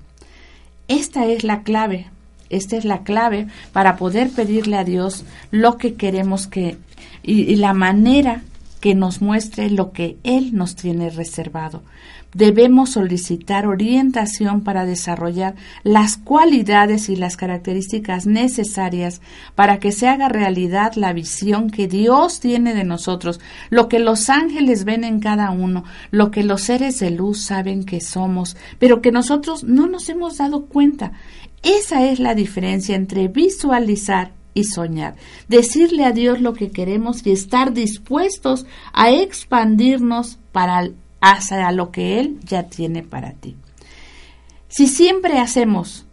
Esta 0.88 1.26
es 1.26 1.44
la 1.44 1.64
clave 1.64 2.08
esta 2.50 2.78
es 2.78 2.86
la 2.86 3.04
clave 3.04 3.48
para 3.74 3.96
poder 3.98 4.30
pedirle 4.30 4.78
a 4.78 4.84
Dios 4.84 5.26
lo 5.52 5.78
que 5.78 5.96
queremos 5.96 6.48
que 6.48 6.78
y, 7.24 7.56
la 7.56 7.74
manera 7.74 8.42
que 8.80 8.94
nos 8.94 9.22
muestre 9.22 9.70
lo 9.70 9.92
que 9.92 10.18
Él 10.24 10.56
nos 10.56 10.76
tiene 10.76 11.10
reservado. 11.10 11.82
Debemos 12.36 12.92
solicitar 12.92 13.66
orientación 13.66 14.62
para 14.62 14.86
desarrollar 14.86 15.56
las 15.84 16.18
cualidades 16.18 17.08
y 17.08 17.16
las 17.16 17.38
características 17.38 18.28
necesarias 18.28 19.22
para 19.56 19.80
que 19.80 19.94
se 19.94 20.10
haga 20.10 20.28
realidad 20.28 20.96
la 20.96 21.14
visión 21.14 21.70
que 21.70 21.88
Dios 21.88 22.42
tiene 22.42 22.76
de 22.76 22.84
nosotros, 22.84 23.40
lo 23.70 23.88
que 23.88 24.00
los 24.00 24.30
ángeles 24.30 24.84
ven 24.84 25.06
en 25.06 25.22
cada 25.22 25.50
uno, 25.50 25.86
lo 26.12 26.30
que 26.30 26.44
los 26.44 26.64
seres 26.64 27.00
de 27.00 27.10
luz 27.10 27.42
saben 27.42 27.86
que 27.86 28.02
somos, 28.02 28.58
pero 28.80 29.02
que 29.02 29.14
nosotros 29.14 29.64
no 29.64 29.88
nos 29.88 30.10
hemos 30.10 30.38
dado 30.38 30.66
cuenta. 30.66 31.14
Esa 31.66 32.06
es 32.06 32.20
la 32.20 32.36
diferencia 32.36 32.96
entre 32.96 33.28
visualizar 33.28 34.32
y 34.54 34.66
soñar. 34.66 35.16
Decirle 35.48 36.06
a 36.06 36.12
Dios 36.12 36.40
lo 36.40 36.54
que 36.54 36.70
queremos 36.70 37.26
y 37.26 37.32
estar 37.32 37.74
dispuestos 37.74 38.68
a 38.94 39.10
expandirnos 39.10 40.38
para 40.52 40.92
hacia 41.22 41.72
lo 41.72 41.92
que 41.92 42.20
Él 42.20 42.40
ya 42.44 42.70
tiene 42.70 43.02
para 43.02 43.32
ti. 43.32 43.56
Si 44.68 44.86
siempre 44.88 45.40
hacemos 45.40 46.06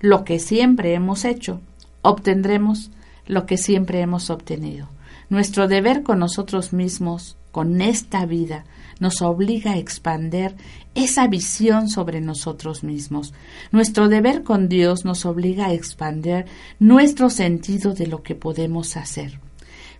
lo 0.00 0.24
que 0.24 0.40
siempre 0.40 0.94
hemos 0.94 1.24
hecho, 1.24 1.60
obtendremos 2.02 2.90
lo 3.26 3.46
que 3.46 3.56
siempre 3.56 4.00
hemos 4.00 4.30
obtenido. 4.30 4.88
Nuestro 5.30 5.68
deber 5.68 6.02
con 6.02 6.18
nosotros 6.18 6.72
mismos, 6.72 7.36
con 7.52 7.80
esta 7.82 8.26
vida, 8.26 8.64
nos 9.00 9.22
obliga 9.22 9.72
a 9.72 9.78
expander 9.78 10.54
esa 10.94 11.26
visión 11.26 11.88
sobre 11.88 12.20
nosotros 12.20 12.82
mismos. 12.82 13.32
Nuestro 13.70 14.08
deber 14.08 14.42
con 14.42 14.68
Dios 14.68 15.04
nos 15.04 15.26
obliga 15.26 15.66
a 15.66 15.72
expander 15.72 16.46
nuestro 16.78 17.30
sentido 17.30 17.94
de 17.94 18.06
lo 18.06 18.22
que 18.22 18.34
podemos 18.34 18.96
hacer. 18.96 19.38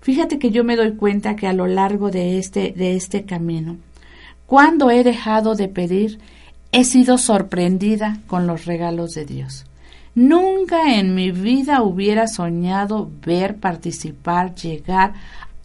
Fíjate 0.00 0.38
que 0.38 0.50
yo 0.50 0.64
me 0.64 0.76
doy 0.76 0.94
cuenta 0.94 1.36
que 1.36 1.46
a 1.46 1.52
lo 1.52 1.66
largo 1.66 2.10
de 2.10 2.38
este, 2.38 2.72
de 2.72 2.96
este 2.96 3.24
camino, 3.24 3.76
cuando 4.46 4.90
he 4.90 5.04
dejado 5.04 5.54
de 5.54 5.68
pedir, 5.68 6.18
he 6.72 6.84
sido 6.84 7.18
sorprendida 7.18 8.18
con 8.26 8.46
los 8.46 8.64
regalos 8.64 9.12
de 9.12 9.24
Dios. 9.24 9.64
Nunca 10.14 10.96
en 10.96 11.14
mi 11.14 11.30
vida 11.30 11.82
hubiera 11.82 12.26
soñado 12.26 13.10
ver, 13.24 13.56
participar, 13.56 14.54
llegar 14.54 15.14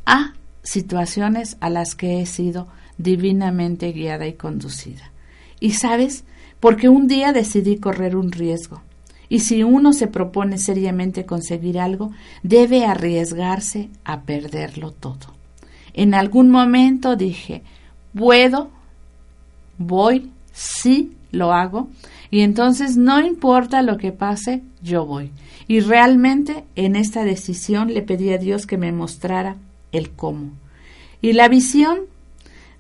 a 0.06 0.34
situaciones 0.62 1.58
a 1.60 1.70
las 1.70 1.96
que 1.96 2.22
he 2.22 2.26
sido 2.26 2.68
divinamente 3.04 3.92
guiada 3.92 4.26
y 4.26 4.34
conducida. 4.34 5.12
Y 5.60 5.72
sabes, 5.72 6.24
porque 6.60 6.90
un 6.90 7.08
día 7.08 7.34
decidí 7.34 7.78
correr 7.78 8.16
un 8.16 8.32
riesgo. 8.32 8.82
Y 9.30 9.40
si 9.40 9.64
uno 9.64 9.94
se 9.94 10.08
propone 10.08 10.58
seriamente 10.58 11.26
conseguir 11.26 11.80
algo, 11.80 12.12
debe 12.44 12.86
arriesgarse 12.86 13.90
a 14.04 14.22
perderlo 14.22 14.92
todo. 14.92 15.34
En 15.94 16.14
algún 16.14 16.50
momento 16.50 17.16
dije, 17.16 17.64
puedo, 18.18 18.70
voy, 19.78 20.32
sí, 20.52 21.14
lo 21.32 21.52
hago, 21.54 21.90
y 22.30 22.42
entonces 22.42 22.98
no 22.98 23.22
importa 23.22 23.82
lo 23.82 23.98
que 23.98 24.12
pase, 24.12 24.64
yo 24.82 25.06
voy. 25.06 25.32
Y 25.68 25.80
realmente 25.80 26.64
en 26.76 26.96
esta 26.96 27.24
decisión 27.24 27.94
le 27.94 28.02
pedí 28.02 28.32
a 28.34 28.38
Dios 28.38 28.66
que 28.66 28.78
me 28.78 28.92
mostrara 28.92 29.56
el 29.92 30.12
cómo. 30.12 30.52
Y 31.22 31.34
la 31.34 31.48
visión 31.48 32.02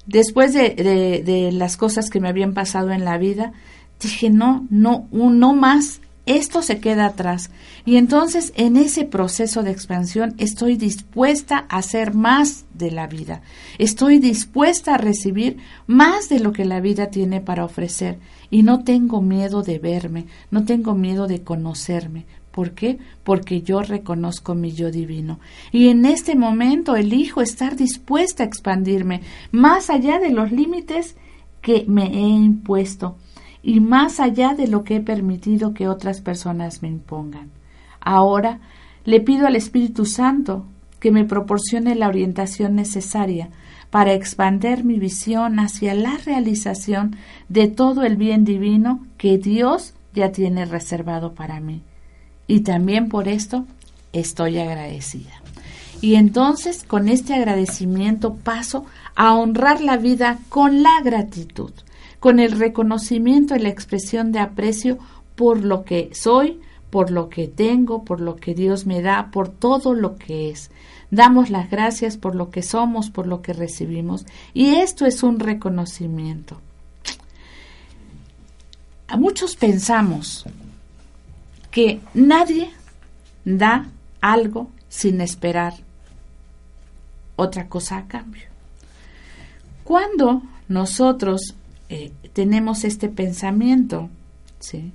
después 0.06 0.54
de, 0.54 1.50
las 1.54 1.78
cosas 1.78 2.10
que 2.10 2.20
me 2.20 2.30
habían 2.30 2.54
pasado 2.54 2.92
en 2.92 3.06
la 3.06 3.18
vida, 3.18 3.54
dije, 4.02 4.30
no, 4.30 4.68
no, 4.70 5.08
no 5.12 5.54
más, 5.54 6.02
esto 6.26 6.62
se 6.62 6.80
queda 6.80 7.06
atrás. 7.06 7.52
Y 7.86 7.98
entonces 7.98 8.54
en 8.56 8.78
ese 8.78 9.04
proceso 9.04 9.62
de 9.62 9.72
expansión 9.72 10.36
estoy 10.38 10.78
dispuesta 10.78 11.66
a 11.70 11.78
hacer 11.78 12.14
más 12.14 12.66
de 12.74 12.92
la 12.92 13.08
vida. 13.08 13.42
Estoy 13.78 14.20
dispuesta 14.20 14.96
a 14.96 14.98
recibir 14.98 15.58
más 15.86 16.30
de 16.30 16.40
lo 16.40 16.54
que 16.54 16.66
la 16.66 16.80
vida 16.80 17.08
tiene 17.08 17.42
para 17.42 17.66
ofrecer. 17.66 18.20
Y 18.50 18.64
no 18.64 18.84
tengo 18.84 19.22
miedo 19.22 19.64
de 19.64 19.80
verme, 19.80 20.28
no 20.50 20.64
tengo 20.64 20.96
miedo 20.96 21.28
de 21.28 21.42
conocerme, 21.42 22.26
¿Por 22.54 22.74
qué? 22.74 23.00
Porque 23.24 23.64
yo 23.64 23.82
reconozco 23.82 24.54
mi 24.54 24.74
yo 24.74 24.92
divino. 24.92 25.40
Y 25.72 25.88
en 25.88 26.06
este 26.06 26.36
momento 26.36 26.96
elijo 26.96 27.42
estar 27.42 27.76
dispuesta 27.76 28.44
a 28.44 28.46
expandirme 28.46 29.22
más 29.52 29.90
allá 29.90 30.20
de 30.20 30.30
los 30.30 30.52
límites 30.52 31.16
que 31.64 31.84
me 31.88 32.06
he 32.14 32.28
impuesto 32.28 33.16
y 33.64 33.80
más 33.80 34.20
allá 34.20 34.54
de 34.54 34.68
lo 34.68 34.84
que 34.84 34.98
he 34.98 35.00
permitido 35.00 35.74
que 35.74 35.88
otras 35.88 36.22
personas 36.22 36.84
me 36.84 36.90
impongan. 36.90 37.50
Ahora 38.00 38.60
le 39.04 39.20
pido 39.20 39.48
al 39.48 39.56
Espíritu 39.56 40.06
Santo 40.06 40.68
que 41.00 41.12
me 41.12 41.26
proporcione 41.26 41.96
la 41.96 42.08
orientación 42.08 42.76
necesaria 42.76 43.50
para 43.90 44.14
expander 44.14 44.84
mi 44.84 45.00
visión 45.00 45.60
hacia 45.60 45.96
la 45.96 46.18
realización 46.24 47.16
de 47.50 47.68
todo 47.68 48.04
el 48.04 48.16
bien 48.16 48.46
divino 48.46 49.08
que 49.18 49.40
Dios 49.40 49.96
ya 50.14 50.32
tiene 50.32 50.66
reservado 50.66 51.34
para 51.34 51.60
mí 51.60 51.82
y 52.48 52.62
también 52.62 53.10
por 53.10 53.28
esto 53.28 53.66
estoy 54.12 54.60
agradecida. 54.60 55.42
Y 56.02 56.16
entonces 56.16 56.84
con 56.84 57.08
este 57.08 57.34
agradecimiento 57.34 58.36
paso 58.36 58.86
a 59.16 59.34
honrar 59.36 59.82
la 59.82 59.98
vida 59.98 60.40
con 60.50 60.84
la 60.84 61.02
gratitud, 61.04 61.72
con 62.20 62.40
el 62.40 62.52
reconocimiento 62.52 63.56
y 63.56 63.60
la 63.60 63.70
expresión 63.70 64.32
de 64.32 64.40
aprecio 64.40 64.98
por 65.36 65.64
lo 65.64 65.84
que 65.84 66.10
soy, 66.14 66.60
por 66.90 67.10
lo 67.10 67.30
que 67.30 67.48
tengo, 67.48 68.04
por 68.04 68.20
lo 68.20 68.36
que 68.36 68.54
Dios 68.54 68.86
me 68.86 69.02
da, 69.02 69.32
por 69.32 69.50
todo 69.50 69.94
lo 69.94 70.18
que 70.18 70.50
es. 70.50 70.70
Damos 71.10 71.50
las 71.50 71.70
gracias 71.70 72.18
por 72.18 72.36
lo 72.36 72.50
que 72.50 72.64
somos, 72.64 73.10
por 73.10 73.26
lo 73.26 73.42
que 73.42 73.54
recibimos. 73.54 74.26
Y 74.54 74.76
esto 74.76 75.06
es 75.06 75.24
un 75.24 75.40
reconocimiento. 75.40 76.60
A 79.08 79.18
muchos 79.18 79.56
pensamos 79.56 80.46
que 81.74 82.00
nadie 82.14 82.70
da 83.44 83.88
algo 84.22 84.70
sin 84.90 85.22
esperar 85.22 85.74
otra 87.36 87.68
cosa 87.68 87.98
a 87.98 88.08
cambio. 88.08 88.44
Cuando 89.84 90.44
nosotros 90.70 91.56
eh, 91.90 92.12
tenemos 92.32 92.84
este 92.84 93.10
pensamiento, 93.10 94.10
¿sí? 94.60 94.92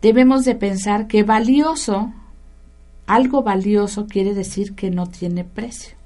debemos 0.00 0.46
de 0.46 0.54
pensar 0.54 1.06
que 1.06 1.22
valioso, 1.22 2.12
algo 3.06 3.42
valioso 3.42 4.06
quiere 4.06 4.32
decir 4.32 4.74
que 4.74 4.90
no 4.90 5.06
tiene 5.06 5.44
precio. 5.44 5.96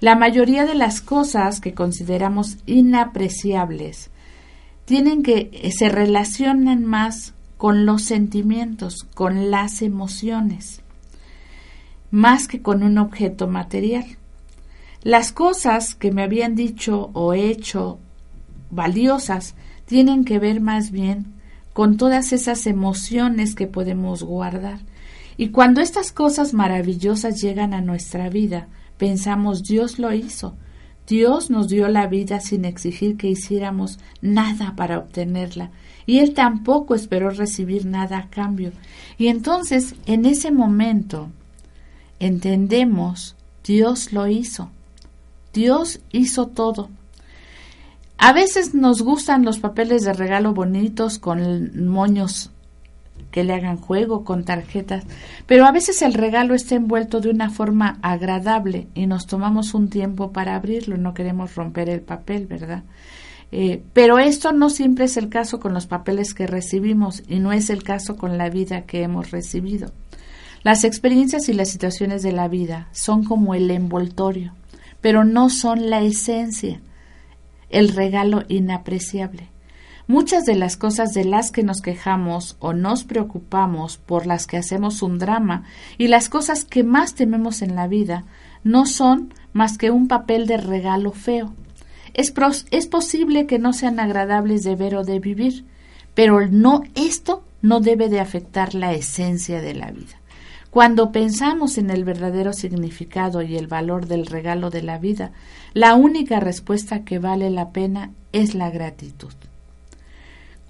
La 0.00 0.16
mayoría 0.16 0.66
de 0.66 0.74
las 0.74 1.00
cosas 1.00 1.60
que 1.60 1.74
consideramos 1.74 2.56
inapreciables 2.66 4.10
tienen 4.84 5.22
que 5.22 5.50
eh, 5.52 5.70
se 5.70 5.88
relacionan 5.88 6.84
más 6.84 7.34
con 7.60 7.84
los 7.84 8.00
sentimientos, 8.00 9.06
con 9.12 9.50
las 9.50 9.82
emociones, 9.82 10.80
más 12.10 12.48
que 12.48 12.62
con 12.62 12.82
un 12.82 12.96
objeto 12.96 13.48
material. 13.48 14.06
Las 15.02 15.30
cosas 15.30 15.94
que 15.94 16.10
me 16.10 16.22
habían 16.22 16.54
dicho 16.54 17.10
o 17.12 17.34
hecho 17.34 17.98
valiosas 18.70 19.56
tienen 19.84 20.24
que 20.24 20.38
ver 20.38 20.62
más 20.62 20.90
bien 20.90 21.34
con 21.74 21.98
todas 21.98 22.32
esas 22.32 22.66
emociones 22.66 23.54
que 23.54 23.66
podemos 23.66 24.22
guardar. 24.22 24.78
Y 25.36 25.50
cuando 25.50 25.82
estas 25.82 26.12
cosas 26.12 26.54
maravillosas 26.54 27.42
llegan 27.42 27.74
a 27.74 27.82
nuestra 27.82 28.30
vida, 28.30 28.68
pensamos 28.96 29.64
Dios 29.64 29.98
lo 29.98 30.14
hizo. 30.14 30.56
Dios 31.10 31.50
nos 31.50 31.66
dio 31.66 31.88
la 31.88 32.06
vida 32.06 32.38
sin 32.38 32.64
exigir 32.64 33.16
que 33.16 33.26
hiciéramos 33.26 33.98
nada 34.22 34.76
para 34.76 34.96
obtenerla, 34.96 35.72
y 36.06 36.20
Él 36.20 36.34
tampoco 36.34 36.94
esperó 36.94 37.30
recibir 37.30 37.84
nada 37.84 38.18
a 38.18 38.30
cambio. 38.30 38.70
Y 39.18 39.26
entonces, 39.26 39.96
en 40.06 40.24
ese 40.24 40.52
momento, 40.52 41.28
entendemos, 42.20 43.34
Dios 43.64 44.12
lo 44.12 44.28
hizo. 44.28 44.70
Dios 45.52 45.98
hizo 46.12 46.46
todo. 46.46 46.90
A 48.16 48.32
veces 48.32 48.72
nos 48.72 49.02
gustan 49.02 49.44
los 49.44 49.58
papeles 49.58 50.04
de 50.04 50.12
regalo 50.12 50.54
bonitos 50.54 51.18
con 51.18 51.88
moños 51.88 52.52
que 53.30 53.44
le 53.44 53.54
hagan 53.54 53.76
juego 53.76 54.24
con 54.24 54.44
tarjetas, 54.44 55.04
pero 55.46 55.66
a 55.66 55.72
veces 55.72 56.02
el 56.02 56.14
regalo 56.14 56.54
está 56.54 56.74
envuelto 56.74 57.20
de 57.20 57.30
una 57.30 57.50
forma 57.50 57.98
agradable 58.02 58.88
y 58.94 59.06
nos 59.06 59.26
tomamos 59.26 59.74
un 59.74 59.88
tiempo 59.88 60.32
para 60.32 60.54
abrirlo, 60.54 60.96
no 60.96 61.14
queremos 61.14 61.54
romper 61.54 61.88
el 61.88 62.00
papel, 62.00 62.46
¿verdad? 62.46 62.82
Eh, 63.52 63.82
pero 63.92 64.18
esto 64.18 64.52
no 64.52 64.70
siempre 64.70 65.06
es 65.06 65.16
el 65.16 65.28
caso 65.28 65.58
con 65.58 65.74
los 65.74 65.86
papeles 65.86 66.34
que 66.34 66.46
recibimos 66.46 67.22
y 67.28 67.40
no 67.40 67.52
es 67.52 67.68
el 67.70 67.82
caso 67.82 68.16
con 68.16 68.38
la 68.38 68.48
vida 68.48 68.82
que 68.82 69.02
hemos 69.02 69.30
recibido. 69.30 69.92
Las 70.62 70.84
experiencias 70.84 71.48
y 71.48 71.54
las 71.54 71.70
situaciones 71.70 72.22
de 72.22 72.32
la 72.32 72.46
vida 72.46 72.88
son 72.92 73.24
como 73.24 73.54
el 73.54 73.70
envoltorio, 73.70 74.52
pero 75.00 75.24
no 75.24 75.50
son 75.50 75.90
la 75.90 76.02
esencia 76.02 76.80
el 77.70 77.88
regalo 77.90 78.42
inapreciable. 78.48 79.49
Muchas 80.10 80.44
de 80.44 80.56
las 80.56 80.76
cosas 80.76 81.14
de 81.14 81.24
las 81.24 81.52
que 81.52 81.62
nos 81.62 81.80
quejamos 81.80 82.56
o 82.58 82.72
nos 82.72 83.04
preocupamos, 83.04 83.96
por 83.96 84.26
las 84.26 84.48
que 84.48 84.56
hacemos 84.56 85.02
un 85.02 85.20
drama, 85.20 85.62
y 85.98 86.08
las 86.08 86.28
cosas 86.28 86.64
que 86.64 86.82
más 86.82 87.14
tememos 87.14 87.62
en 87.62 87.76
la 87.76 87.86
vida, 87.86 88.24
no 88.64 88.86
son 88.86 89.32
más 89.52 89.78
que 89.78 89.92
un 89.92 90.08
papel 90.08 90.48
de 90.48 90.56
regalo 90.56 91.12
feo. 91.12 91.54
Es, 92.12 92.34
es 92.72 92.88
posible 92.88 93.46
que 93.46 93.60
no 93.60 93.72
sean 93.72 94.00
agradables 94.00 94.64
de 94.64 94.74
ver 94.74 94.96
o 94.96 95.04
de 95.04 95.20
vivir, 95.20 95.64
pero 96.14 96.44
no 96.48 96.82
esto 96.96 97.44
no 97.62 97.78
debe 97.78 98.08
de 98.08 98.18
afectar 98.18 98.74
la 98.74 98.92
esencia 98.92 99.60
de 99.60 99.74
la 99.74 99.92
vida. 99.92 100.20
Cuando 100.72 101.12
pensamos 101.12 101.78
en 101.78 101.88
el 101.88 102.04
verdadero 102.04 102.52
significado 102.52 103.42
y 103.42 103.56
el 103.56 103.68
valor 103.68 104.06
del 104.06 104.26
regalo 104.26 104.70
de 104.70 104.82
la 104.82 104.98
vida, 104.98 105.30
la 105.72 105.94
única 105.94 106.40
respuesta 106.40 107.04
que 107.04 107.20
vale 107.20 107.48
la 107.48 107.70
pena 107.70 108.10
es 108.32 108.56
la 108.56 108.70
gratitud. 108.70 109.34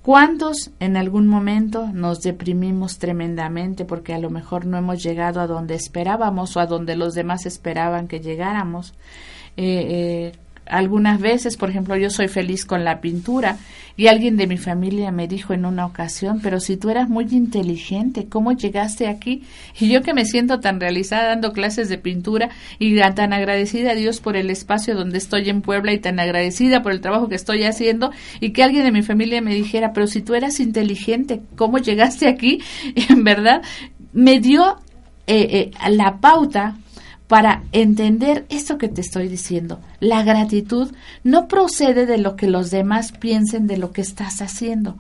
¿Cuántos 0.02 0.70
en 0.80 0.96
algún 0.96 1.26
momento 1.26 1.88
nos 1.92 2.20
deprimimos 2.20 2.98
tremendamente 2.98 3.84
porque 3.84 4.14
a 4.14 4.18
lo 4.18 4.30
mejor 4.30 4.64
no 4.64 4.78
hemos 4.78 5.02
llegado 5.02 5.40
a 5.40 5.46
donde 5.46 5.74
esperábamos 5.74 6.56
o 6.56 6.60
a 6.60 6.66
donde 6.66 6.96
los 6.96 7.12
demás 7.12 7.44
esperaban 7.44 8.08
que 8.08 8.20
llegáramos? 8.20 8.94
Eh, 9.58 9.86
eh, 9.90 10.32
algunas 10.70 11.20
veces, 11.20 11.56
por 11.56 11.70
ejemplo, 11.70 11.96
yo 11.96 12.11
soy 12.11 12.28
feliz 12.28 12.64
con 12.64 12.85
la 12.85 13.00
pintura 13.00 13.59
y 13.96 14.06
alguien 14.06 14.37
de 14.37 14.46
mi 14.46 14.56
familia 14.56 15.11
me 15.11 15.28
dijo 15.28 15.52
en 15.52 15.66
una 15.66 15.85
ocasión, 15.85 16.40
pero 16.42 16.61
si 16.61 16.76
tú 16.76 16.88
eras 16.90 17.09
muy 17.09 17.26
inteligente, 17.33 18.28
¿cómo 18.28 18.52
llegaste 18.52 19.09
aquí? 19.09 19.42
Y 19.78 19.90
yo 19.90 20.02
que 20.02 20.14
me 20.14 20.24
siento 20.24 20.61
tan 20.61 20.80
realizada 20.80 21.28
dando 21.28 21.52
clases 21.52 21.88
de 21.88 21.98
pintura 21.98 22.50
y 22.78 22.98
tan 23.14 23.33
agradecida 23.33 23.90
a 23.90 23.94
Dios 23.94 24.20
por 24.20 24.37
el 24.37 24.48
espacio 24.48 24.94
donde 24.94 25.18
estoy 25.18 25.50
en 25.50 25.61
Puebla 25.61 25.92
y 25.92 25.98
tan 25.98 26.18
agradecida 26.18 26.83
por 26.83 26.92
el 26.92 27.00
trabajo 27.00 27.28
que 27.28 27.35
estoy 27.35 27.64
haciendo 27.64 28.11
y 28.40 28.50
que 28.50 28.62
alguien 28.62 28.85
de 28.85 28.92
mi 28.92 29.02
familia 29.02 29.42
me 29.42 29.54
dijera, 29.54 29.92
pero 29.92 30.06
si 30.06 30.22
tú 30.22 30.35
eras 30.35 30.61
inteligente, 30.61 31.42
¿cómo 31.56 31.78
llegaste 31.78 32.28
aquí? 32.28 32.62
en 33.09 33.24
verdad, 33.24 33.62
me 34.12 34.40
dio 34.40 34.76
eh, 35.26 35.70
eh, 35.76 35.90
la 35.90 36.18
pauta 36.18 36.76
para 37.30 37.62
entender 37.70 38.44
esto 38.48 38.76
que 38.76 38.88
te 38.88 39.02
estoy 39.02 39.28
diciendo. 39.28 39.78
La 40.00 40.24
gratitud 40.24 40.90
no 41.22 41.46
procede 41.46 42.04
de 42.04 42.18
lo 42.18 42.34
que 42.34 42.48
los 42.48 42.72
demás 42.72 43.12
piensen 43.12 43.68
de 43.68 43.76
lo 43.76 43.92
que 43.92 44.00
estás 44.00 44.42
haciendo, 44.42 44.96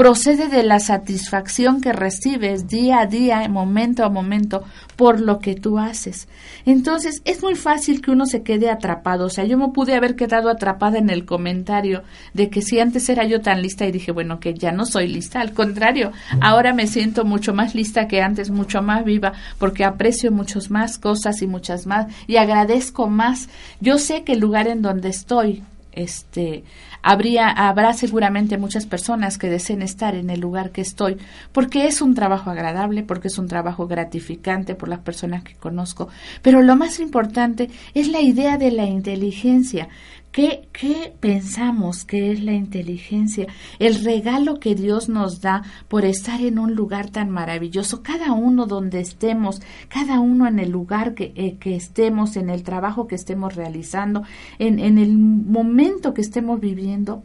procede 0.00 0.48
de 0.48 0.62
la 0.62 0.80
satisfacción 0.80 1.82
que 1.82 1.92
recibes 1.92 2.66
día 2.66 3.00
a 3.00 3.06
día, 3.06 3.46
momento 3.50 4.02
a 4.02 4.08
momento, 4.08 4.64
por 4.96 5.20
lo 5.20 5.40
que 5.40 5.54
tú 5.54 5.78
haces. 5.78 6.26
Entonces, 6.64 7.20
es 7.26 7.42
muy 7.42 7.54
fácil 7.54 8.00
que 8.00 8.10
uno 8.10 8.24
se 8.24 8.42
quede 8.42 8.70
atrapado. 8.70 9.26
O 9.26 9.28
sea, 9.28 9.44
yo 9.44 9.58
me 9.58 9.68
pude 9.68 9.94
haber 9.94 10.16
quedado 10.16 10.48
atrapada 10.48 10.96
en 10.96 11.10
el 11.10 11.26
comentario 11.26 12.02
de 12.32 12.48
que 12.48 12.62
si 12.62 12.80
antes 12.80 13.10
era 13.10 13.26
yo 13.26 13.42
tan 13.42 13.60
lista 13.60 13.84
y 13.84 13.92
dije, 13.92 14.10
bueno, 14.10 14.40
que 14.40 14.54
ya 14.54 14.72
no 14.72 14.86
soy 14.86 15.06
lista. 15.06 15.42
Al 15.42 15.52
contrario, 15.52 16.12
ahora 16.40 16.72
me 16.72 16.86
siento 16.86 17.26
mucho 17.26 17.52
más 17.52 17.74
lista 17.74 18.08
que 18.08 18.22
antes, 18.22 18.48
mucho 18.48 18.80
más 18.80 19.04
viva, 19.04 19.34
porque 19.58 19.84
aprecio 19.84 20.32
muchas 20.32 20.70
más 20.70 20.96
cosas 20.96 21.42
y 21.42 21.46
muchas 21.46 21.86
más 21.86 22.06
y 22.26 22.36
agradezco 22.36 23.10
más. 23.10 23.50
Yo 23.82 23.98
sé 23.98 24.24
que 24.24 24.32
el 24.32 24.40
lugar 24.40 24.66
en 24.66 24.80
donde 24.80 25.10
estoy, 25.10 25.62
este, 25.92 26.64
habría, 27.02 27.48
habrá 27.48 27.92
seguramente 27.92 28.58
muchas 28.58 28.86
personas 28.86 29.38
que 29.38 29.48
deseen 29.48 29.82
estar 29.82 30.14
en 30.14 30.30
el 30.30 30.40
lugar 30.40 30.70
que 30.70 30.80
estoy, 30.80 31.16
porque 31.52 31.86
es 31.86 32.02
un 32.02 32.14
trabajo 32.14 32.50
agradable, 32.50 33.02
porque 33.02 33.28
es 33.28 33.38
un 33.38 33.48
trabajo 33.48 33.86
gratificante 33.86 34.74
por 34.74 34.88
las 34.88 35.00
personas 35.00 35.42
que 35.42 35.54
conozco. 35.54 36.08
Pero 36.42 36.62
lo 36.62 36.76
más 36.76 37.00
importante 37.00 37.70
es 37.94 38.08
la 38.08 38.20
idea 38.20 38.58
de 38.58 38.70
la 38.70 38.84
inteligencia. 38.84 39.88
¿Qué, 40.32 40.68
¿Qué, 40.72 41.12
pensamos 41.18 42.04
que 42.04 42.30
es 42.30 42.40
la 42.42 42.52
inteligencia? 42.52 43.48
El 43.80 44.04
regalo 44.04 44.60
que 44.60 44.76
Dios 44.76 45.08
nos 45.08 45.40
da 45.40 45.62
por 45.88 46.04
estar 46.04 46.40
en 46.40 46.60
un 46.60 46.76
lugar 46.76 47.10
tan 47.10 47.30
maravilloso, 47.30 48.02
cada 48.02 48.32
uno 48.32 48.66
donde 48.66 49.00
estemos, 49.00 49.60
cada 49.88 50.20
uno 50.20 50.46
en 50.46 50.60
el 50.60 50.70
lugar 50.70 51.14
que, 51.14 51.32
eh, 51.34 51.58
estemos, 51.64 52.36
en 52.36 52.48
el 52.48 52.62
trabajo 52.62 53.08
que 53.08 53.16
estemos 53.16 53.56
realizando, 53.56 54.22
en 54.58 54.98
el 54.98 55.18
momento 55.18 56.14
que 56.14 56.20
estemos 56.20 56.60
viviendo, 56.60 57.24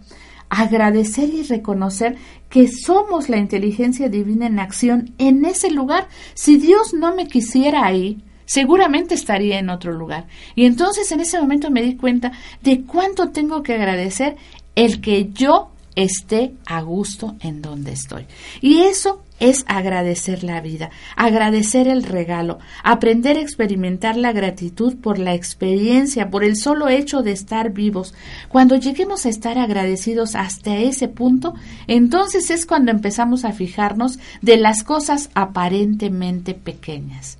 agradecer 0.49 1.29
y 1.29 1.43
reconocer 1.43 2.17
que 2.49 2.67
somos 2.67 3.29
la 3.29 3.37
inteligencia 3.37 4.09
divina 4.09 4.47
en 4.47 4.59
acción 4.59 5.13
en 5.17 5.45
ese 5.45 5.71
lugar. 5.71 6.07
Si 6.33 6.57
Dios 6.57 6.93
no 6.93 7.15
me 7.15 7.27
quisiera 7.27 7.85
ahí, 7.85 8.23
seguramente 8.45 9.15
estaría 9.15 9.59
en 9.59 9.69
otro 9.69 9.91
lugar. 9.91 10.27
Y 10.55 10.65
entonces 10.65 11.11
en 11.11 11.19
ese 11.19 11.39
momento 11.39 11.71
me 11.71 11.81
di 11.81 11.95
cuenta 11.95 12.31
de 12.61 12.83
cuánto 12.83 13.29
tengo 13.29 13.63
que 13.63 13.73
agradecer 13.73 14.35
el 14.75 15.01
que 15.01 15.29
yo 15.33 15.71
esté 15.95 16.53
a 16.65 16.81
gusto 16.81 17.35
en 17.39 17.61
donde 17.61 17.93
estoy. 17.93 18.25
Y 18.61 18.81
eso 18.81 19.21
es 19.39 19.65
agradecer 19.67 20.43
la 20.43 20.61
vida, 20.61 20.91
agradecer 21.15 21.87
el 21.87 22.03
regalo, 22.03 22.59
aprender 22.83 23.37
a 23.37 23.41
experimentar 23.41 24.15
la 24.15 24.31
gratitud 24.31 24.95
por 24.97 25.19
la 25.19 25.33
experiencia, 25.33 26.29
por 26.29 26.43
el 26.43 26.55
solo 26.55 26.87
hecho 26.87 27.21
de 27.21 27.31
estar 27.31 27.71
vivos. 27.71 28.13
Cuando 28.49 28.75
lleguemos 28.75 29.25
a 29.25 29.29
estar 29.29 29.57
agradecidos 29.57 30.35
hasta 30.35 30.77
ese 30.77 31.07
punto, 31.07 31.53
entonces 31.87 32.49
es 32.49 32.65
cuando 32.65 32.91
empezamos 32.91 33.45
a 33.45 33.51
fijarnos 33.51 34.19
de 34.41 34.57
las 34.57 34.83
cosas 34.83 35.29
aparentemente 35.33 36.53
pequeñas 36.53 37.37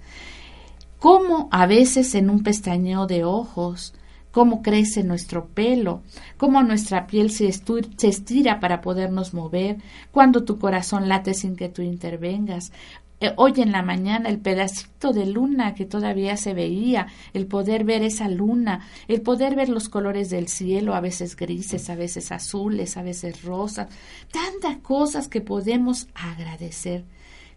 cómo 1.06 1.50
a 1.52 1.68
veces 1.68 2.16
en 2.16 2.32
un 2.32 2.42
pestañeo 2.42 3.06
de 3.06 3.24
ojos, 3.26 3.94
cómo 4.32 4.64
crece 4.64 5.04
nuestro 5.04 5.46
pelo, 5.46 6.02
cómo 6.36 6.64
nuestra 6.64 7.06
piel 7.06 7.30
se, 7.30 7.46
estira 7.48 8.60
para 8.60 8.82
podernos 8.82 9.36
mover, 9.36 9.78
cuando 10.10 10.46
tu 10.46 10.58
corazón 10.58 11.08
late 11.08 11.36
sin 11.36 11.56
que 11.58 11.70
tú 11.70 11.84
intervengas. 11.84 12.72
Eh, 13.20 13.34
hoy 13.36 13.54
en 13.58 13.72
la 13.72 13.84
mañana 13.84 14.30
el 14.30 14.40
pedacito 14.40 15.14
de 15.14 15.28
luna 15.28 15.76
que 15.76 15.86
todavía 15.86 16.38
se 16.38 16.56
veía, 16.56 17.06
el 17.34 17.46
poder 17.46 17.84
ver 17.84 18.02
esa 18.02 18.28
luna, 18.28 18.88
el 19.08 19.22
poder 19.22 19.56
ver 19.56 19.70
los 19.70 19.90
colores 19.90 20.32
del 20.32 20.48
cielo, 20.48 20.96
a 20.96 21.02
veces 21.02 21.36
grises, 21.36 21.88
a 21.92 21.96
veces 21.96 22.32
azules, 22.32 22.98
a 22.98 23.04
veces 23.04 23.44
rosas, 23.44 23.90
tantas 24.32 24.78
cosas 24.78 25.28
que 25.28 25.42
podemos 25.42 26.08
agradecer. 26.16 27.06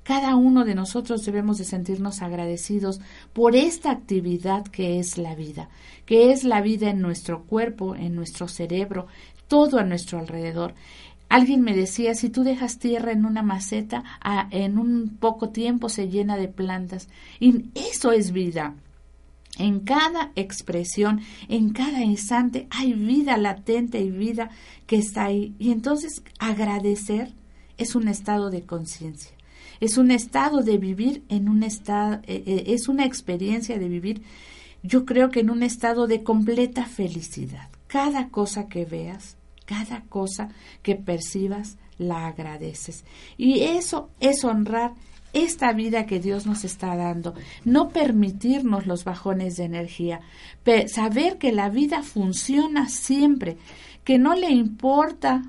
Cada 0.09 0.37
uno 0.37 0.65
de 0.65 0.75
nosotros 0.75 1.23
debemos 1.27 1.59
de 1.59 1.67
sentirnos 1.67 2.23
agradecidos 2.23 2.99
por 3.35 3.55
esta 3.55 3.91
actividad 3.91 4.65
que 4.65 4.99
es 4.99 5.19
la 5.19 5.35
vida, 5.35 5.69
que 6.07 6.33
es 6.33 6.45
la 6.45 6.63
vida 6.63 6.89
en 6.89 7.03
nuestro 7.03 7.43
cuerpo, 7.45 7.95
en 7.95 8.15
nuestro 8.15 8.49
cerebro, 8.49 9.07
todo 9.49 9.79
a 9.79 9.85
nuestro 9.85 10.19
alrededor. 10.19 10.73
Alguien 11.29 11.61
me 11.61 11.77
decía, 11.77 12.15
si 12.15 12.31
tú 12.31 12.43
dejas 12.43 12.79
tierra 12.79 13.13
en 13.13 13.27
una 13.27 13.43
maceta, 13.43 14.03
en 14.51 14.79
un 14.79 15.19
poco 15.21 15.51
tiempo 15.51 15.91
se 15.91 16.09
llena 16.09 16.39
de 16.39 16.49
plantas. 16.49 17.11
Y 17.39 17.67
eso 17.75 18.11
es 18.11 18.33
vida. 18.33 18.77
En 19.59 19.81
cada 19.81 20.33
expresión, 20.37 21.21
en 21.51 21.75
cada 21.75 22.01
instante, 22.01 22.67
hay 22.71 22.95
vida 22.95 23.37
latente 23.37 24.01
y 24.01 24.11
vida 24.11 24.49
que 24.87 24.97
está 24.97 25.27
ahí. 25.27 25.55
Y 25.59 25.71
entonces 25.71 26.23
agradecer 26.39 27.35
es 27.77 27.95
un 27.95 28.09
estado 28.09 28.49
de 28.49 28.63
conciencia 28.63 29.38
es 29.81 29.99
un 29.99 30.11
estado 30.11 30.63
de 30.63 30.79
vivir 30.79 31.23
en 31.29 31.49
un 31.49 31.63
estado, 31.63 32.21
eh, 32.27 32.43
eh, 32.47 32.65
es 32.69 32.89
una 32.89 33.05
experiencia 33.05 33.79
de 33.79 33.89
vivir, 33.89 34.23
yo 34.83 35.05
creo 35.05 35.31
que 35.31 35.41
en 35.41 35.51
un 35.51 35.63
estado 35.63 36.07
de 36.07 36.23
completa 36.23 36.85
felicidad. 36.85 37.69
Cada 37.87 38.29
cosa 38.29 38.69
que 38.69 38.85
veas, 38.85 39.37
cada 39.65 40.03
cosa 40.03 40.51
que 40.83 40.95
percibas, 40.95 41.77
la 41.99 42.29
agradeces. 42.29 43.05
Y 43.37 43.61
eso 43.61 44.11
es 44.21 44.45
honrar 44.45 44.93
esta 45.33 45.73
vida 45.73 46.07
que 46.07 46.21
Dios 46.21 46.47
nos 46.47 46.65
está 46.65 46.97
dando, 46.97 47.35
no 47.65 47.91
permitirnos 47.91 48.87
los 48.87 49.05
bajones 49.05 49.57
de 49.57 49.65
energía, 49.65 50.21
saber 50.87 51.39
que 51.39 51.53
la 51.53 51.69
vida 51.69 52.03
funciona 52.03 52.89
siempre, 52.89 53.59
que 54.05 54.19
no 54.19 54.35
le 54.35 54.51
importa 54.51 55.43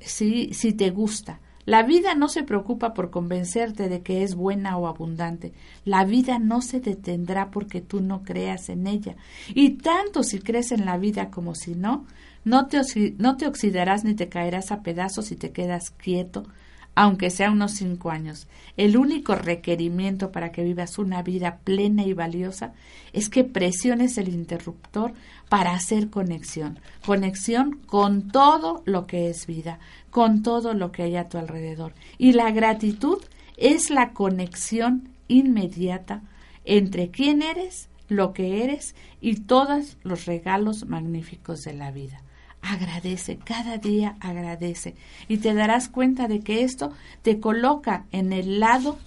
si, 0.00 0.54
si 0.54 0.72
te 0.72 0.90
gusta, 0.90 1.40
la 1.66 1.82
vida 1.82 2.14
no 2.14 2.28
se 2.28 2.42
preocupa 2.42 2.94
por 2.94 3.10
convencerte 3.10 3.88
de 3.88 4.02
que 4.02 4.22
es 4.22 4.34
buena 4.34 4.76
o 4.78 4.86
abundante. 4.86 5.52
La 5.84 6.04
vida 6.04 6.38
no 6.38 6.62
se 6.62 6.80
detendrá 6.80 7.50
porque 7.50 7.80
tú 7.80 8.00
no 8.00 8.22
creas 8.22 8.68
en 8.68 8.86
ella. 8.86 9.16
Y 9.54 9.78
tanto 9.78 10.22
si 10.22 10.40
crees 10.40 10.72
en 10.72 10.84
la 10.84 10.96
vida 10.96 11.30
como 11.30 11.54
si 11.54 11.74
no, 11.74 12.06
no 12.44 12.66
te, 12.66 12.80
no 13.18 13.36
te 13.36 13.46
oxidarás 13.46 14.04
ni 14.04 14.14
te 14.14 14.28
caerás 14.28 14.72
a 14.72 14.82
pedazos 14.82 15.26
si 15.26 15.36
te 15.36 15.52
quedas 15.52 15.90
quieto, 15.90 16.46
aunque 16.94 17.30
sea 17.30 17.50
unos 17.50 17.72
cinco 17.72 18.10
años. 18.10 18.46
El 18.76 18.96
único 18.96 19.34
requerimiento 19.34 20.32
para 20.32 20.52
que 20.52 20.64
vivas 20.64 20.98
una 20.98 21.22
vida 21.22 21.58
plena 21.64 22.04
y 22.04 22.12
valiosa 22.12 22.72
es 23.12 23.28
que 23.28 23.44
presiones 23.44 24.18
el 24.18 24.28
interruptor 24.28 25.12
para 25.48 25.72
hacer 25.72 26.10
conexión, 26.10 26.78
conexión 27.04 27.78
con 27.86 28.28
todo 28.28 28.82
lo 28.84 29.06
que 29.06 29.30
es 29.30 29.46
vida, 29.46 29.78
con 30.10 30.42
todo 30.42 30.74
lo 30.74 30.92
que 30.92 31.04
hay 31.04 31.16
a 31.16 31.28
tu 31.28 31.38
alrededor. 31.38 31.94
Y 32.18 32.32
la 32.32 32.50
gratitud 32.50 33.18
es 33.56 33.90
la 33.90 34.12
conexión 34.12 35.08
inmediata 35.28 36.22
entre 36.64 37.10
quién 37.10 37.42
eres, 37.42 37.88
lo 38.08 38.32
que 38.32 38.64
eres 38.64 38.94
y 39.20 39.36
todos 39.36 39.96
los 40.02 40.26
regalos 40.26 40.86
magníficos 40.86 41.62
de 41.62 41.74
la 41.74 41.92
vida 41.92 42.22
agradece, 42.62 43.38
cada 43.38 43.78
día 43.78 44.16
agradece 44.20 44.94
y 45.28 45.38
te 45.38 45.54
darás 45.54 45.88
cuenta 45.88 46.28
de 46.28 46.40
que 46.40 46.62
esto 46.62 46.92
te 47.22 47.40
coloca 47.40 48.04
en 48.12 48.32
el 48.32 48.60
lado 48.60 48.98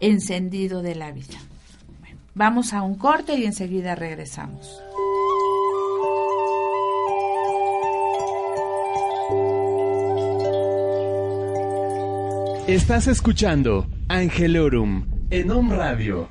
encendido 0.00 0.82
de 0.82 0.94
la 0.94 1.12
vida. 1.12 1.38
vamos 2.34 2.72
a 2.72 2.82
un 2.82 2.96
corte 2.96 3.36
y 3.36 3.44
enseguida 3.44 3.94
regresamos. 3.94 4.80
Estás 12.66 13.08
escuchando 13.08 13.86
Angelorum 14.08 15.04
en 15.30 15.50
Om 15.50 15.70
Radio. 15.70 16.30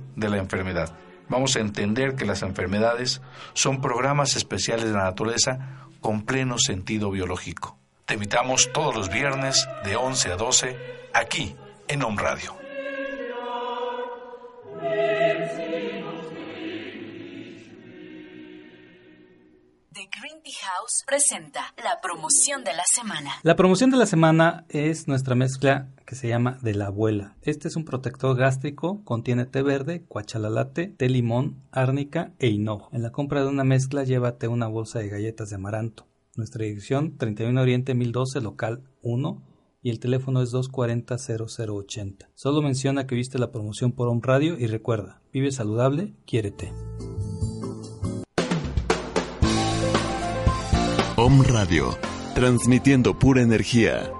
de 0.15 0.29
la 0.29 0.37
enfermedad. 0.37 0.93
Vamos 1.29 1.55
a 1.55 1.59
entender 1.59 2.15
que 2.15 2.25
las 2.25 2.41
enfermedades 2.41 3.21
son 3.53 3.81
programas 3.81 4.35
especiales 4.35 4.85
de 4.85 4.93
la 4.93 5.03
naturaleza 5.03 5.87
con 6.01 6.23
pleno 6.23 6.57
sentido 6.57 7.11
biológico. 7.11 7.77
Te 8.05 8.15
invitamos 8.15 8.71
todos 8.73 8.93
los 8.95 9.09
viernes 9.09 9.67
de 9.85 9.95
11 9.95 10.31
a 10.31 10.35
12 10.35 10.77
aquí 11.13 11.55
en 11.87 12.03
Home 12.03 12.21
Radio. 12.21 12.61
House 20.61 21.03
presenta 21.07 21.73
la 21.83 22.01
promoción 22.01 22.63
de 22.63 22.73
la 22.73 22.83
semana. 22.85 23.31
La 23.43 23.55
promoción 23.55 23.89
de 23.89 23.97
la 23.97 24.05
semana 24.05 24.65
es 24.69 25.07
nuestra 25.07 25.33
mezcla 25.33 25.87
que 26.11 26.17
se 26.17 26.27
llama 26.27 26.59
de 26.61 26.75
la 26.75 26.87
abuela. 26.87 27.37
Este 27.41 27.69
es 27.69 27.77
un 27.77 27.85
protector 27.85 28.35
gástrico, 28.35 29.01
contiene 29.05 29.45
té 29.45 29.61
verde, 29.61 30.03
cuachalalate, 30.09 30.87
té 30.87 31.07
limón, 31.07 31.63
árnica 31.71 32.33
e 32.37 32.49
hinojo. 32.49 32.89
En 32.91 33.01
la 33.01 33.13
compra 33.13 33.41
de 33.41 33.47
una 33.47 33.63
mezcla 33.63 34.03
llévate 34.03 34.49
una 34.49 34.67
bolsa 34.67 34.99
de 34.99 35.07
galletas 35.07 35.51
de 35.51 35.55
amaranto. 35.55 36.07
Nuestra 36.35 36.65
dirección 36.65 37.15
31 37.15 37.61
Oriente 37.61 37.93
1012 37.93 38.41
local 38.41 38.83
1 39.01 39.41
y 39.83 39.89
el 39.89 40.01
teléfono 40.01 40.41
es 40.41 40.53
240-0080. 40.53 42.27
Solo 42.33 42.61
menciona 42.61 43.07
que 43.07 43.15
viste 43.15 43.39
la 43.39 43.53
promoción 43.53 43.93
por 43.93 44.09
un 44.09 44.21
radio 44.21 44.59
y 44.59 44.67
recuerda, 44.67 45.21
vive 45.31 45.53
saludable, 45.53 46.13
quiérete. 46.25 46.73
Om 51.15 51.43
Radio, 51.43 51.97
transmitiendo 52.35 53.17
pura 53.17 53.41
energía. 53.41 54.11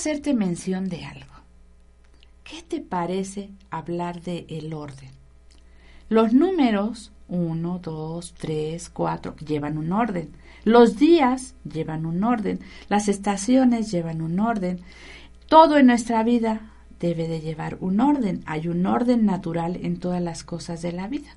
Hacerte 0.00 0.34
mención 0.34 0.88
de 0.88 1.04
algo. 1.04 1.26
¿Qué 2.42 2.62
te 2.62 2.80
parece 2.80 3.50
hablar 3.70 4.22
de 4.22 4.46
el 4.48 4.72
orden? 4.72 5.10
Los 6.08 6.32
números 6.32 7.12
1, 7.28 7.80
2, 7.82 8.34
3, 8.38 8.90
4 8.90 9.36
llevan 9.36 9.78
un 9.78 9.92
orden. 9.92 10.30
Los 10.64 10.98
días 10.98 11.54
llevan 11.70 12.06
un 12.06 12.24
orden. 12.24 12.60
Las 12.88 13.08
estaciones 13.08 13.90
llevan 13.90 14.22
un 14.22 14.40
orden. 14.40 14.80
Todo 15.48 15.76
en 15.76 15.86
nuestra 15.86 16.22
vida 16.22 16.72
debe 16.98 17.28
de 17.28 17.40
llevar 17.40 17.76
un 17.80 18.00
orden. 18.00 18.42
Hay 18.46 18.68
un 18.68 18.86
orden 18.86 19.26
natural 19.26 19.78
en 19.82 19.98
todas 19.98 20.22
las 20.22 20.42
cosas 20.44 20.82
de 20.82 20.92
la 20.92 21.08
vida. 21.08 21.36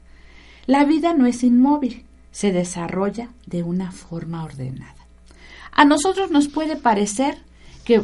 La 0.65 0.85
vida 0.85 1.13
no 1.13 1.25
es 1.25 1.43
inmóvil, 1.43 2.05
se 2.31 2.51
desarrolla 2.51 3.29
de 3.45 3.63
una 3.63 3.91
forma 3.91 4.45
ordenada. 4.45 4.95
A 5.73 5.83
nosotros 5.85 6.31
nos 6.31 6.47
puede 6.47 6.77
parecer 6.77 7.37
que 7.83 8.01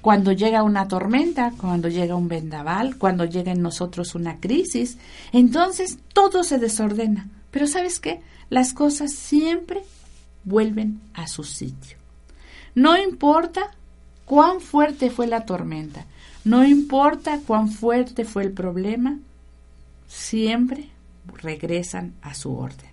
cuando 0.00 0.32
llega 0.32 0.62
una 0.62 0.88
tormenta, 0.88 1.52
cuando 1.56 1.88
llega 1.88 2.14
un 2.14 2.28
vendaval, 2.28 2.96
cuando 2.96 3.24
llega 3.24 3.52
en 3.52 3.62
nosotros 3.62 4.14
una 4.14 4.38
crisis, 4.40 4.96
entonces 5.32 5.98
todo 6.12 6.44
se 6.44 6.58
desordena. 6.58 7.28
Pero 7.50 7.66
¿sabes 7.66 7.98
qué? 7.98 8.20
Las 8.48 8.72
cosas 8.72 9.12
siempre 9.12 9.82
vuelven 10.44 11.00
a 11.14 11.26
su 11.26 11.44
sitio. 11.44 11.96
No 12.74 12.96
importa 12.96 13.72
cuán 14.24 14.60
fuerte 14.60 15.10
fue 15.10 15.26
la 15.26 15.44
tormenta, 15.44 16.06
no 16.44 16.64
importa 16.64 17.40
cuán 17.46 17.68
fuerte 17.68 18.24
fue 18.24 18.44
el 18.44 18.52
problema, 18.52 19.18
siempre 20.06 20.88
regresan 21.42 22.14
a 22.22 22.34
su 22.34 22.56
orden. 22.56 22.88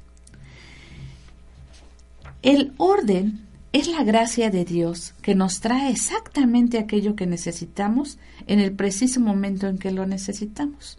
El 2.42 2.74
orden 2.78 3.45
es 3.76 3.90
la 3.90 4.06
gracia 4.06 4.50
de 4.50 4.64
Dios 4.64 5.14
que 5.22 5.36
nos 5.36 5.60
trae 5.60 5.92
exactamente 5.92 6.80
aquello 6.80 7.18
que 7.18 7.26
necesitamos 7.26 8.18
en 8.48 8.62
el 8.62 8.72
preciso 8.72 9.20
momento 9.20 9.68
en 9.68 9.80
que 9.80 9.92
lo 9.92 10.06
necesitamos. 10.06 10.98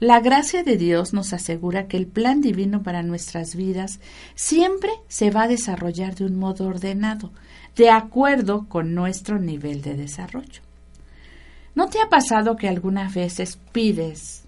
La 0.00 0.18
gracia 0.18 0.64
de 0.64 0.76
Dios 0.76 1.12
nos 1.12 1.32
asegura 1.32 1.86
que 1.86 1.96
el 1.96 2.08
plan 2.08 2.40
divino 2.40 2.82
para 2.82 3.04
nuestras 3.04 3.54
vidas 3.54 4.00
siempre 4.34 4.90
se 5.06 5.30
va 5.30 5.44
a 5.44 5.48
desarrollar 5.48 6.16
de 6.16 6.24
un 6.24 6.36
modo 6.36 6.66
ordenado, 6.66 7.30
de 7.76 7.90
acuerdo 7.90 8.66
con 8.68 8.92
nuestro 8.92 9.38
nivel 9.38 9.80
de 9.80 9.94
desarrollo. 9.94 10.62
¿No 11.76 11.88
te 11.90 12.00
ha 12.00 12.08
pasado 12.08 12.56
que 12.56 12.66
algunas 12.66 13.14
veces 13.14 13.56
pides, 13.70 14.42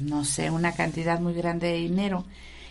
no 0.00 0.24
sé, 0.24 0.48
una 0.48 0.72
cantidad 0.72 1.20
muy 1.20 1.34
grande 1.34 1.66
de 1.66 1.76
dinero 1.76 2.24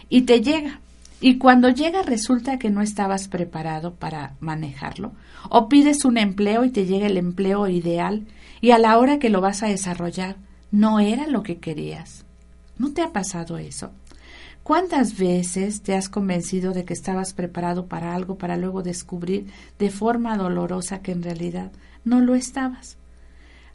y 0.09 0.23
te 0.23 0.41
llega? 0.41 0.81
Y 1.19 1.37
cuando 1.37 1.69
llega 1.69 2.03
resulta 2.03 2.59
que 2.59 2.69
no 2.69 2.81
estabas 2.81 3.27
preparado 3.27 3.95
para 3.95 4.35
manejarlo. 4.39 5.13
O 5.49 5.67
pides 5.67 6.05
un 6.05 6.17
empleo 6.17 6.63
y 6.63 6.69
te 6.69 6.85
llega 6.85 7.07
el 7.07 7.17
empleo 7.17 7.67
ideal 7.67 8.27
y 8.61 8.71
a 8.71 8.77
la 8.77 8.97
hora 8.97 9.17
que 9.17 9.29
lo 9.29 9.41
vas 9.41 9.63
a 9.63 9.67
desarrollar 9.67 10.35
no 10.71 10.99
era 10.99 11.27
lo 11.27 11.43
que 11.43 11.57
querías. 11.57 12.25
¿No 12.77 12.93
te 12.93 13.01
ha 13.01 13.11
pasado 13.11 13.57
eso? 13.57 13.91
¿Cuántas 14.61 15.17
veces 15.17 15.81
te 15.81 15.95
has 15.95 16.09
convencido 16.09 16.73
de 16.73 16.83
que 16.83 16.93
estabas 16.93 17.33
preparado 17.33 17.87
para 17.87 18.13
algo 18.13 18.37
para 18.37 18.57
luego 18.57 18.83
descubrir 18.83 19.47
de 19.79 19.89
forma 19.89 20.37
dolorosa 20.37 20.99
que 21.01 21.13
en 21.13 21.23
realidad 21.23 21.71
no 22.03 22.19
lo 22.19 22.35
estabas? 22.35 22.97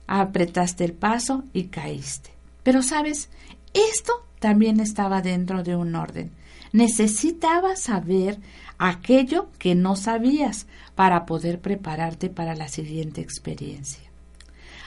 Apretaste 0.06 0.84
el 0.84 0.92
paso 0.92 1.44
y 1.52 1.64
caíste. 1.64 2.30
Pero 2.62 2.82
sabes, 2.82 3.30
esto 3.72 4.12
también 4.38 4.80
estaba 4.80 5.22
dentro 5.22 5.62
de 5.62 5.76
un 5.76 5.94
orden. 5.94 6.30
Necesitabas 6.72 7.80
saber 7.82 8.38
aquello 8.78 9.48
que 9.58 9.74
no 9.74 9.94
sabías 9.94 10.66
para 10.94 11.26
poder 11.26 11.60
prepararte 11.60 12.30
para 12.30 12.54
la 12.54 12.68
siguiente 12.68 13.20
experiencia. 13.20 14.02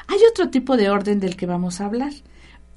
Hay 0.07 0.19
otro 0.29 0.49
tipo 0.49 0.77
de 0.77 0.89
orden 0.89 1.19
del 1.19 1.36
que 1.36 1.45
vamos 1.45 1.79
a 1.81 1.86
hablar, 1.86 2.13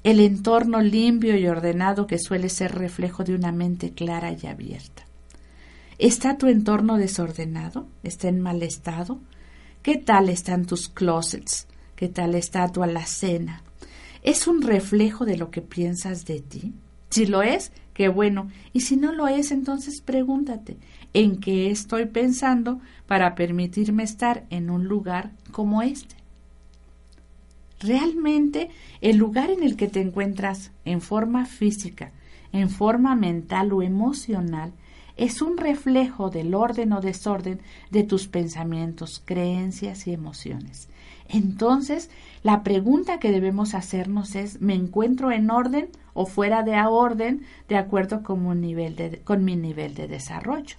el 0.03 0.19
entorno 0.19 0.81
limpio 0.81 1.35
y 1.37 1.47
ordenado 1.47 2.07
que 2.07 2.19
suele 2.19 2.49
ser 2.49 2.75
reflejo 2.75 3.23
de 3.23 3.35
una 3.35 3.51
mente 3.51 3.91
clara 3.91 4.31
y 4.31 4.47
abierta. 4.47 5.05
¿Está 5.97 6.37
tu 6.37 6.47
entorno 6.47 6.97
desordenado? 6.97 7.87
¿Está 8.03 8.29
en 8.29 8.39
mal 8.39 8.63
estado? 8.63 9.19
¿Qué 9.81 9.97
tal 9.97 10.29
están 10.29 10.65
tus 10.65 10.87
closets? 10.87 11.67
¿Qué 11.95 12.07
tal 12.07 12.35
está 12.35 12.71
tu 12.71 12.83
alacena? 12.83 13.63
¿Es 14.23 14.47
un 14.47 14.61
reflejo 14.61 15.25
de 15.25 15.37
lo 15.37 15.51
que 15.51 15.61
piensas 15.61 16.25
de 16.25 16.39
ti? 16.39 16.73
Si 17.09 17.25
lo 17.25 17.41
es, 17.41 17.73
qué 17.99 18.07
bueno. 18.07 18.47
Y 18.71 18.79
si 18.79 18.95
no 18.95 19.11
lo 19.11 19.27
es, 19.27 19.51
entonces 19.51 19.99
pregúntate, 19.99 20.77
¿en 21.13 21.41
qué 21.41 21.69
estoy 21.69 22.05
pensando 22.05 22.79
para 23.07 23.35
permitirme 23.35 24.03
estar 24.03 24.45
en 24.49 24.69
un 24.69 24.85
lugar 24.85 25.31
como 25.51 25.81
este? 25.81 26.15
Realmente 27.81 28.69
el 29.01 29.17
lugar 29.17 29.49
en 29.49 29.63
el 29.63 29.75
que 29.75 29.89
te 29.89 29.99
encuentras 29.99 30.71
en 30.85 31.01
forma 31.01 31.45
física, 31.45 32.13
en 32.53 32.69
forma 32.69 33.15
mental 33.15 33.73
o 33.73 33.81
emocional, 33.81 34.71
es 35.17 35.41
un 35.41 35.57
reflejo 35.57 36.29
del 36.29 36.55
orden 36.55 36.93
o 36.93 37.01
desorden 37.01 37.59
de 37.91 38.03
tus 38.03 38.29
pensamientos, 38.29 39.21
creencias 39.25 40.07
y 40.07 40.13
emociones. 40.13 40.87
Entonces, 41.27 42.09
la 42.43 42.63
pregunta 42.63 43.19
que 43.19 43.33
debemos 43.33 43.75
hacernos 43.75 44.35
es, 44.35 44.61
¿me 44.61 44.73
encuentro 44.73 45.33
en 45.33 45.51
orden 45.51 45.89
o 46.19 46.25
fuera 46.25 46.63
de 46.63 46.75
orden 46.81 47.45
de 47.69 47.77
acuerdo 47.77 48.23
con 48.23 48.43
mi 48.43 48.53
nivel 48.67 48.97
de, 48.97 49.21
con 49.23 49.45
mi 49.45 49.55
nivel 49.55 49.95
de 49.95 50.09
desarrollo? 50.09 50.75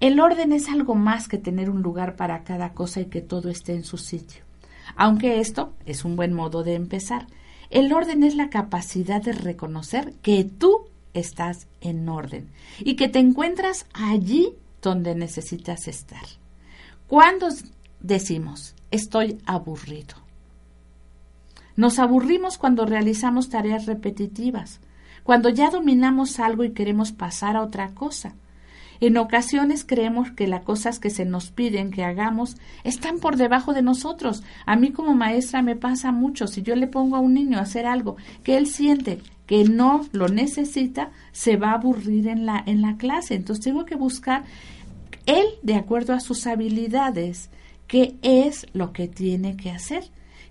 El 0.00 0.18
orden 0.18 0.52
es 0.52 0.70
algo 0.70 0.94
más 0.94 1.28
que 1.28 1.36
tener 1.36 1.68
un 1.68 1.82
lugar 1.82 2.16
para 2.16 2.42
cada 2.42 2.72
cosa 2.72 3.00
y 3.00 3.06
que 3.06 3.20
todo 3.20 3.50
esté 3.50 3.74
en 3.74 3.84
su 3.84 3.98
sitio. 3.98 4.42
Aunque 4.96 5.40
esto 5.40 5.74
es 5.84 6.06
un 6.06 6.16
buen 6.16 6.32
modo 6.32 6.64
de 6.64 6.74
empezar. 6.74 7.26
El 7.68 7.92
orden 7.92 8.22
es 8.22 8.34
la 8.34 8.48
capacidad 8.48 9.20
de 9.20 9.32
reconocer 9.32 10.14
que 10.22 10.44
tú 10.44 10.88
estás 11.12 11.68
en 11.82 12.08
orden 12.08 12.48
y 12.78 12.96
que 12.96 13.08
te 13.08 13.18
encuentras 13.18 13.84
allí 13.92 14.54
donde 14.80 15.14
necesitas 15.14 15.86
estar. 15.86 16.24
Cuando 17.06 17.48
decimos 18.00 18.74
estoy 18.90 19.38
aburrido? 19.44 20.29
Nos 21.80 21.98
aburrimos 21.98 22.58
cuando 22.58 22.84
realizamos 22.84 23.48
tareas 23.48 23.86
repetitivas, 23.86 24.80
cuando 25.22 25.48
ya 25.48 25.70
dominamos 25.70 26.38
algo 26.38 26.62
y 26.62 26.72
queremos 26.72 27.10
pasar 27.10 27.56
a 27.56 27.62
otra 27.62 27.94
cosa. 27.94 28.34
En 29.00 29.16
ocasiones 29.16 29.86
creemos 29.86 30.30
que 30.30 30.46
las 30.46 30.62
cosas 30.62 30.98
que 30.98 31.08
se 31.08 31.24
nos 31.24 31.50
piden 31.50 31.90
que 31.90 32.04
hagamos 32.04 32.58
están 32.84 33.18
por 33.18 33.38
debajo 33.38 33.72
de 33.72 33.80
nosotros. 33.80 34.42
A 34.66 34.76
mí 34.76 34.90
como 34.90 35.14
maestra 35.14 35.62
me 35.62 35.74
pasa 35.74 36.12
mucho. 36.12 36.48
Si 36.48 36.60
yo 36.60 36.76
le 36.76 36.86
pongo 36.86 37.16
a 37.16 37.20
un 37.20 37.32
niño 37.32 37.56
a 37.56 37.62
hacer 37.62 37.86
algo 37.86 38.18
que 38.44 38.58
él 38.58 38.66
siente 38.66 39.22
que 39.46 39.64
no 39.64 40.04
lo 40.12 40.28
necesita, 40.28 41.12
se 41.32 41.56
va 41.56 41.70
a 41.70 41.76
aburrir 41.76 42.28
en 42.28 42.44
la, 42.44 42.62
en 42.66 42.82
la 42.82 42.98
clase. 42.98 43.36
Entonces 43.36 43.64
tengo 43.64 43.86
que 43.86 43.96
buscar 43.96 44.44
él, 45.24 45.46
de 45.62 45.76
acuerdo 45.76 46.12
a 46.12 46.20
sus 46.20 46.46
habilidades, 46.46 47.48
qué 47.86 48.18
es 48.20 48.66
lo 48.74 48.92
que 48.92 49.08
tiene 49.08 49.56
que 49.56 49.70
hacer. 49.70 50.10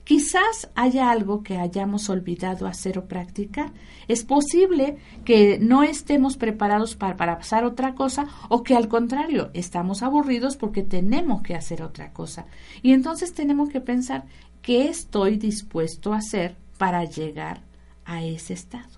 Quizás 0.09 0.71
haya 0.73 1.11
algo 1.11 1.43
que 1.43 1.59
hayamos 1.59 2.09
olvidado 2.09 2.65
hacer 2.65 2.97
o 2.97 3.05
practicar. 3.05 3.71
Es 4.07 4.23
posible 4.23 4.97
que 5.23 5.59
no 5.59 5.83
estemos 5.83 6.35
preparados 6.35 6.95
para, 6.95 7.15
pasar 7.15 7.63
otra 7.63 7.93
cosa 7.93 8.25
o 8.49 8.63
que 8.63 8.75
al 8.75 8.87
contrario 8.87 9.51
estamos 9.53 10.01
aburridos 10.01 10.57
porque 10.57 10.81
tenemos 10.81 11.43
que 11.43 11.53
hacer 11.53 11.83
otra 11.83 12.11
cosa. 12.11 12.47
Y 12.81 12.93
entonces 12.93 13.35
tenemos 13.35 13.69
que 13.69 13.81
pensar 13.81 14.25
qué 14.63 14.89
estoy 14.89 15.37
dispuesto 15.37 16.11
a 16.11 16.17
hacer 16.17 16.55
para 16.79 17.05
llegar 17.05 17.61
a 18.03 18.23
ese 18.23 18.53
estado. 18.53 18.89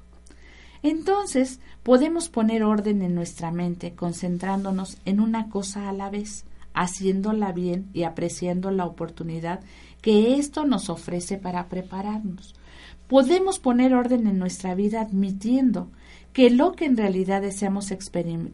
Entonces 0.81 1.59
podemos 1.83 2.29
poner 2.29 2.63
orden 2.63 3.01
en 3.01 3.15
nuestra 3.15 3.51
mente 3.51 3.95
concentrándonos 3.95 4.97
en 5.03 5.19
una 5.19 5.49
cosa 5.49 5.89
a 5.89 5.91
la 5.91 6.09
vez, 6.09 6.45
haciéndola 6.73 7.51
bien 7.51 7.89
y 7.91 8.03
apreciando 8.03 8.71
la 8.71 8.85
oportunidad 8.85 9.59
que 10.01 10.35
esto 10.35 10.65
nos 10.65 10.89
ofrece 10.89 11.37
para 11.37 11.67
prepararnos. 11.69 12.55
Podemos 13.07 13.59
poner 13.59 13.93
orden 13.93 14.27
en 14.27 14.39
nuestra 14.39 14.73
vida 14.75 15.01
admitiendo 15.01 15.89
que 16.33 16.49
lo 16.49 16.73
que 16.73 16.85
en 16.85 16.97
realidad 16.97 17.41
deseamos 17.41 17.91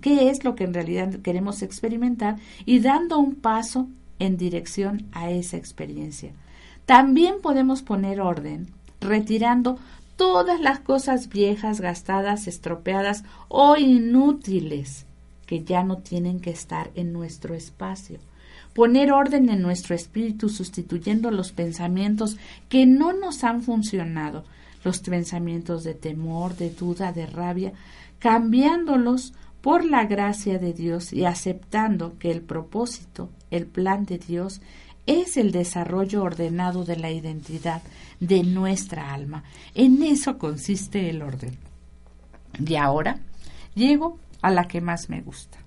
qué 0.02 0.30
es 0.30 0.44
lo 0.44 0.56
que 0.56 0.64
en 0.64 0.74
realidad 0.74 1.14
queremos 1.22 1.62
experimentar 1.62 2.38
y 2.66 2.80
dando 2.80 3.20
un 3.20 3.36
paso 3.36 3.88
en 4.20 4.38
dirección 4.38 5.06
a 5.12 5.30
esa 5.30 5.58
experiencia. 5.58 6.32
También 6.86 7.36
podemos 7.42 7.84
poner 7.84 8.20
orden 8.20 8.72
retirando 9.00 9.78
todas 10.16 10.60
las 10.60 10.80
cosas 10.80 11.30
viejas, 11.30 11.80
gastadas, 11.80 12.48
estropeadas 12.48 13.24
o 13.48 13.78
inútiles 13.78 15.06
que 15.46 15.64
ya 15.64 15.84
no 15.84 16.00
tienen 16.00 16.40
que 16.40 16.50
estar 16.50 16.90
en 16.96 17.14
nuestro 17.14 17.54
espacio 17.54 18.20
poner 18.78 19.12
orden 19.12 19.50
en 19.50 19.64
nuestro 19.64 19.96
espíritu 19.96 20.50
sustituyendo 20.50 21.32
los 21.32 21.52
pensamientos 21.52 22.38
que 22.70 22.86
no 22.86 23.12
nos 23.12 23.44
han 23.44 23.64
funcionado, 23.64 24.46
los 24.84 25.00
pensamientos 25.00 25.84
de 25.84 25.96
temor, 25.96 26.56
de 26.56 26.70
duda, 26.70 27.12
de 27.12 27.26
rabia, 27.26 27.74
cambiándolos 28.20 29.34
por 29.62 29.84
la 29.84 30.06
gracia 30.06 30.60
de 30.60 30.74
Dios 30.74 31.12
y 31.12 31.26
aceptando 31.26 32.20
que 32.20 32.30
el 32.30 32.42
propósito, 32.42 33.32
el 33.50 33.66
plan 33.66 34.06
de 34.06 34.20
Dios, 34.20 34.62
es 35.08 35.38
el 35.38 35.52
desarrollo 35.52 36.22
ordenado 36.22 36.86
de 36.86 36.98
la 36.98 37.10
identidad 37.10 37.82
de 38.20 38.44
nuestra 38.44 39.12
alma. 39.12 39.44
En 39.74 40.04
eso 40.04 40.38
consiste 40.38 41.10
el 41.10 41.24
orden. 41.24 41.58
Y 42.64 42.76
ahora 42.76 43.22
llego 43.74 44.20
a 44.44 44.52
la 44.52 44.68
que 44.68 44.82
más 44.82 45.10
me 45.10 45.22
gusta, 45.22 45.58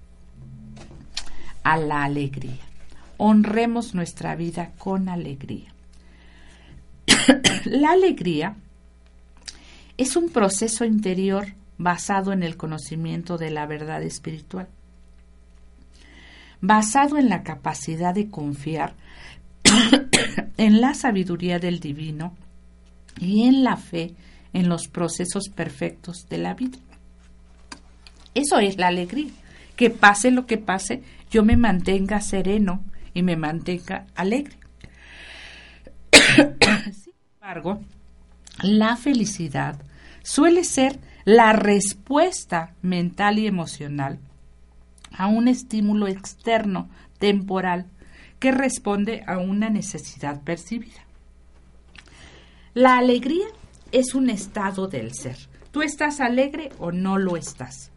a 1.64 1.76
la 1.76 2.04
alegría 2.04 2.69
honremos 3.22 3.94
nuestra 3.94 4.34
vida 4.34 4.72
con 4.78 5.10
alegría. 5.10 5.74
la 7.66 7.90
alegría 7.90 8.56
es 9.98 10.16
un 10.16 10.30
proceso 10.30 10.86
interior 10.86 11.48
basado 11.76 12.32
en 12.32 12.42
el 12.42 12.56
conocimiento 12.56 13.36
de 13.36 13.50
la 13.50 13.66
verdad 13.66 14.02
espiritual, 14.02 14.68
basado 16.62 17.18
en 17.18 17.28
la 17.28 17.42
capacidad 17.42 18.14
de 18.14 18.30
confiar 18.30 18.94
en 20.56 20.80
la 20.80 20.94
sabiduría 20.94 21.58
del 21.58 21.78
divino 21.78 22.32
y 23.18 23.42
en 23.42 23.64
la 23.64 23.76
fe 23.76 24.14
en 24.54 24.70
los 24.70 24.88
procesos 24.88 25.50
perfectos 25.50 26.26
de 26.30 26.38
la 26.38 26.54
vida. 26.54 26.78
Eso 28.32 28.58
es 28.60 28.78
la 28.78 28.88
alegría 28.88 29.30
que 29.76 29.90
pase 29.90 30.30
lo 30.30 30.46
que 30.46 30.56
pase, 30.56 31.02
yo 31.30 31.44
me 31.44 31.58
mantenga 31.58 32.22
sereno 32.22 32.82
y 33.14 33.22
me 33.22 33.36
mantenga 33.36 34.06
alegre. 34.14 34.56
Sin 36.92 37.14
embargo, 37.34 37.80
la 38.62 38.96
felicidad 38.96 39.80
suele 40.22 40.64
ser 40.64 40.98
la 41.24 41.52
respuesta 41.52 42.74
mental 42.82 43.38
y 43.38 43.46
emocional 43.46 44.18
a 45.12 45.26
un 45.26 45.48
estímulo 45.48 46.06
externo, 46.08 46.88
temporal, 47.18 47.86
que 48.38 48.52
responde 48.52 49.22
a 49.26 49.38
una 49.38 49.68
necesidad 49.68 50.42
percibida. 50.42 51.04
La 52.72 52.96
alegría 52.96 53.46
es 53.92 54.14
un 54.14 54.30
estado 54.30 54.86
del 54.86 55.12
ser. 55.14 55.36
Tú 55.72 55.82
estás 55.82 56.20
alegre 56.20 56.70
o 56.78 56.92
no 56.92 57.18
lo 57.18 57.36
estás. 57.36 57.89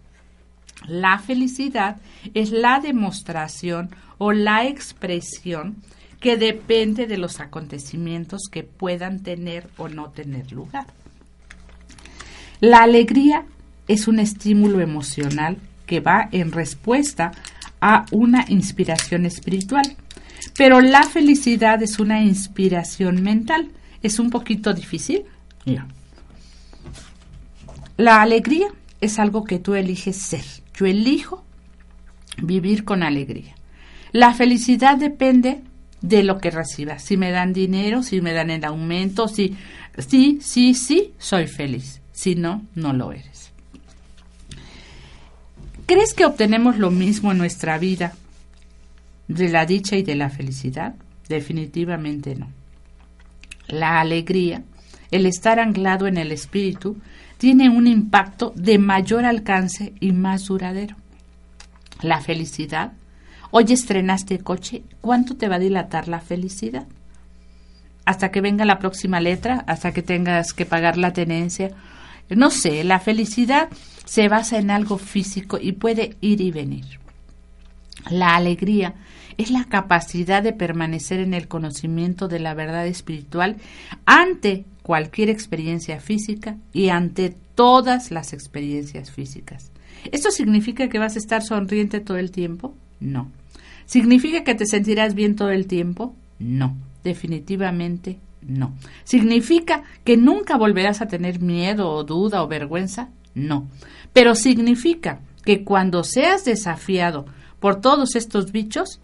La 0.88 1.20
felicidad 1.20 1.98
es 2.34 2.52
la 2.52 2.80
demostración 2.80 3.90
o 4.18 4.32
la 4.32 4.66
expresión 4.66 5.78
que 6.20 6.38
depende 6.38 7.06
de 7.06 7.18
los 7.18 7.40
acontecimientos 7.40 8.44
que 8.50 8.64
puedan 8.64 9.24
tener 9.24 9.70
o 9.78 9.90
no 9.90 10.10
tener 10.12 10.52
lugar. 10.52 10.88
La 12.62 12.84
alegría 12.84 13.46
es 13.90 14.08
un 14.08 14.20
estímulo 14.20 14.80
emocional 14.80 15.58
que 15.86 16.00
va 16.00 16.30
en 16.32 16.54
respuesta 16.54 17.32
a 17.82 18.06
una 18.12 18.46
inspiración 18.48 19.26
espiritual, 19.26 19.98
pero 20.58 20.80
la 20.80 21.04
felicidad 21.04 21.84
es 21.84 22.00
una 22.00 22.24
inspiración 22.24 23.22
mental. 23.22 23.70
Es 24.02 24.20
un 24.20 24.30
poquito 24.30 24.74
difícil. 24.74 25.26
La 27.98 28.22
alegría 28.22 28.68
es 29.02 29.20
algo 29.20 29.44
que 29.44 29.60
tú 29.60 29.76
eliges 29.76 30.16
ser. 30.16 30.63
Yo 30.76 30.86
elijo 30.86 31.44
vivir 32.42 32.84
con 32.84 33.04
alegría. 33.04 33.56
La 34.12 34.34
felicidad 34.34 34.98
depende 34.98 35.62
de 36.02 36.24
lo 36.24 36.38
que 36.38 36.52
reciba. 36.52 37.00
Si 37.00 37.18
me 37.18 37.32
dan 37.32 37.54
dinero, 37.54 38.04
si 38.04 38.22
me 38.22 38.34
dan 38.34 38.50
el 38.50 38.64
aumento, 38.66 39.28
si 39.28 39.56
sí, 39.98 40.40
sí, 40.42 40.74
sí, 40.74 41.14
soy 41.18 41.48
feliz. 41.48 42.02
Si 42.12 42.36
no, 42.36 42.64
no 42.76 42.94
lo 42.94 43.12
eres. 43.12 43.52
¿Crees 45.86 46.14
que 46.14 46.26
obtenemos 46.26 46.78
lo 46.78 46.92
mismo 46.92 47.32
en 47.32 47.38
nuestra 47.38 47.78
vida 47.78 48.14
de 49.28 49.50
la 49.50 49.66
dicha 49.66 49.98
y 49.98 50.04
de 50.04 50.16
la 50.16 50.30
felicidad? 50.30 50.96
Definitivamente 51.28 52.36
no. 52.36 52.50
La 53.68 54.00
alegría, 54.00 54.64
el 55.12 55.26
estar 55.26 55.60
anclado 55.60 56.08
en 56.08 56.18
el 56.18 56.32
espíritu, 56.32 56.98
tiene 57.44 57.70
un 57.70 57.88
impacto 57.88 58.54
de 58.56 58.78
mayor 58.78 59.26
alcance 59.26 59.92
y 60.00 60.14
más 60.14 60.46
duradero. 60.46 60.96
La 62.02 62.22
felicidad. 62.22 62.94
Hoy 63.52 63.66
estrenaste 63.74 64.40
coche, 64.40 64.84
¿cuánto 65.02 65.36
te 65.36 65.50
va 65.50 65.56
a 65.58 65.60
dilatar 65.60 66.08
la 66.08 66.22
felicidad? 66.22 66.88
Hasta 68.06 68.32
que 68.32 68.40
venga 68.40 68.64
la 68.64 68.80
próxima 68.80 69.20
letra, 69.20 69.66
hasta 69.68 69.92
que 69.92 70.02
tengas 70.02 70.54
que 70.54 70.66
pagar 70.66 70.98
la 70.98 71.12
tenencia. 71.12 71.72
No 72.30 72.50
sé, 72.50 72.86
la 72.86 73.02
felicidad 73.02 73.68
se 74.06 74.30
basa 74.30 74.58
en 74.58 74.72
algo 74.72 74.98
físico 74.98 75.60
y 75.62 75.74
puede 75.74 76.16
ir 76.22 76.40
y 76.40 76.52
venir. 76.52 76.86
La 78.10 78.38
alegría 78.38 78.94
es 79.38 79.52
la 79.52 79.66
capacidad 79.66 80.44
de 80.44 80.54
permanecer 80.54 81.20
en 81.20 81.34
el 81.34 81.48
conocimiento 81.48 82.28
de 82.28 82.40
la 82.40 82.54
verdad 82.54 82.88
espiritual 82.88 83.58
ante 84.06 84.66
cualquier 84.82 85.30
experiencia 85.30 86.00
física 86.00 86.58
y 86.74 86.90
ante 86.90 87.36
todas 87.56 88.12
las 88.12 88.34
experiencias 88.34 89.12
físicas. 89.12 89.72
¿Esto 90.12 90.32
significa 90.32 90.90
que 90.90 91.00
vas 91.00 91.16
a 91.16 91.20
estar 91.20 91.42
sonriente 91.44 92.00
todo 92.00 92.18
el 92.18 92.32
tiempo? 92.32 92.76
No. 93.00 93.32
¿Significa 93.86 94.44
que 94.44 94.56
te 94.56 94.66
sentirás 94.66 95.14
bien 95.14 95.36
todo 95.36 95.52
el 95.52 95.68
tiempo? 95.68 96.16
No, 96.40 96.76
definitivamente 97.04 98.20
no. 98.48 98.74
¿Significa 99.04 99.84
que 100.04 100.18
nunca 100.18 100.58
volverás 100.58 101.02
a 101.02 101.08
tener 101.08 101.40
miedo 101.40 101.90
o 101.90 102.04
duda 102.04 102.44
o 102.44 102.48
vergüenza? 102.48 103.10
No. 103.34 103.68
Pero 104.12 104.36
significa 104.36 105.20
que 105.46 105.64
cuando 105.64 106.04
seas 106.04 106.46
desafiado 106.46 107.26
por 107.60 107.82
todos 107.82 108.16
estos 108.16 108.52
bichos, 108.52 109.00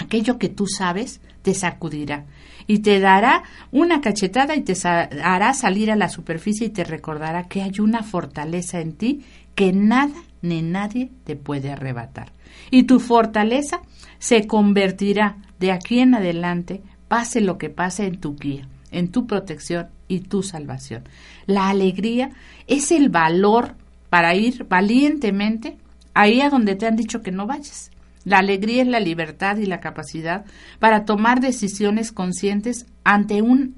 aquello 0.00 0.38
que 0.38 0.48
tú 0.48 0.66
sabes 0.66 1.20
te 1.42 1.54
sacudirá 1.54 2.26
y 2.66 2.80
te 2.80 3.00
dará 3.00 3.44
una 3.70 4.00
cachetada 4.00 4.56
y 4.56 4.62
te 4.62 4.74
hará 4.86 5.54
salir 5.54 5.90
a 5.90 5.96
la 5.96 6.08
superficie 6.08 6.66
y 6.66 6.70
te 6.70 6.84
recordará 6.84 7.44
que 7.44 7.62
hay 7.62 7.80
una 7.80 8.02
fortaleza 8.02 8.80
en 8.80 8.94
ti 8.94 9.24
que 9.54 9.72
nada 9.72 10.14
ni 10.42 10.62
nadie 10.62 11.10
te 11.24 11.36
puede 11.36 11.70
arrebatar. 11.70 12.32
Y 12.70 12.84
tu 12.84 13.00
fortaleza 13.00 13.80
se 14.18 14.46
convertirá 14.46 15.36
de 15.58 15.72
aquí 15.72 16.00
en 16.00 16.14
adelante, 16.14 16.82
pase 17.08 17.40
lo 17.40 17.58
que 17.58 17.70
pase, 17.70 18.06
en 18.06 18.20
tu 18.20 18.36
guía, 18.36 18.68
en 18.90 19.10
tu 19.10 19.26
protección 19.26 19.88
y 20.08 20.20
tu 20.20 20.42
salvación. 20.42 21.04
La 21.46 21.68
alegría 21.68 22.30
es 22.66 22.90
el 22.92 23.08
valor 23.08 23.74
para 24.10 24.34
ir 24.34 24.64
valientemente 24.64 25.76
ahí 26.14 26.40
a 26.40 26.50
donde 26.50 26.74
te 26.74 26.86
han 26.86 26.96
dicho 26.96 27.22
que 27.22 27.30
no 27.30 27.46
vayas. 27.46 27.90
La 28.26 28.38
alegría 28.38 28.82
es 28.82 28.88
la 28.88 28.98
libertad 28.98 29.56
y 29.58 29.66
la 29.66 29.78
capacidad 29.78 30.44
para 30.80 31.04
tomar 31.04 31.40
decisiones 31.40 32.10
conscientes 32.10 32.84
ante 33.04 33.40
un 33.40 33.76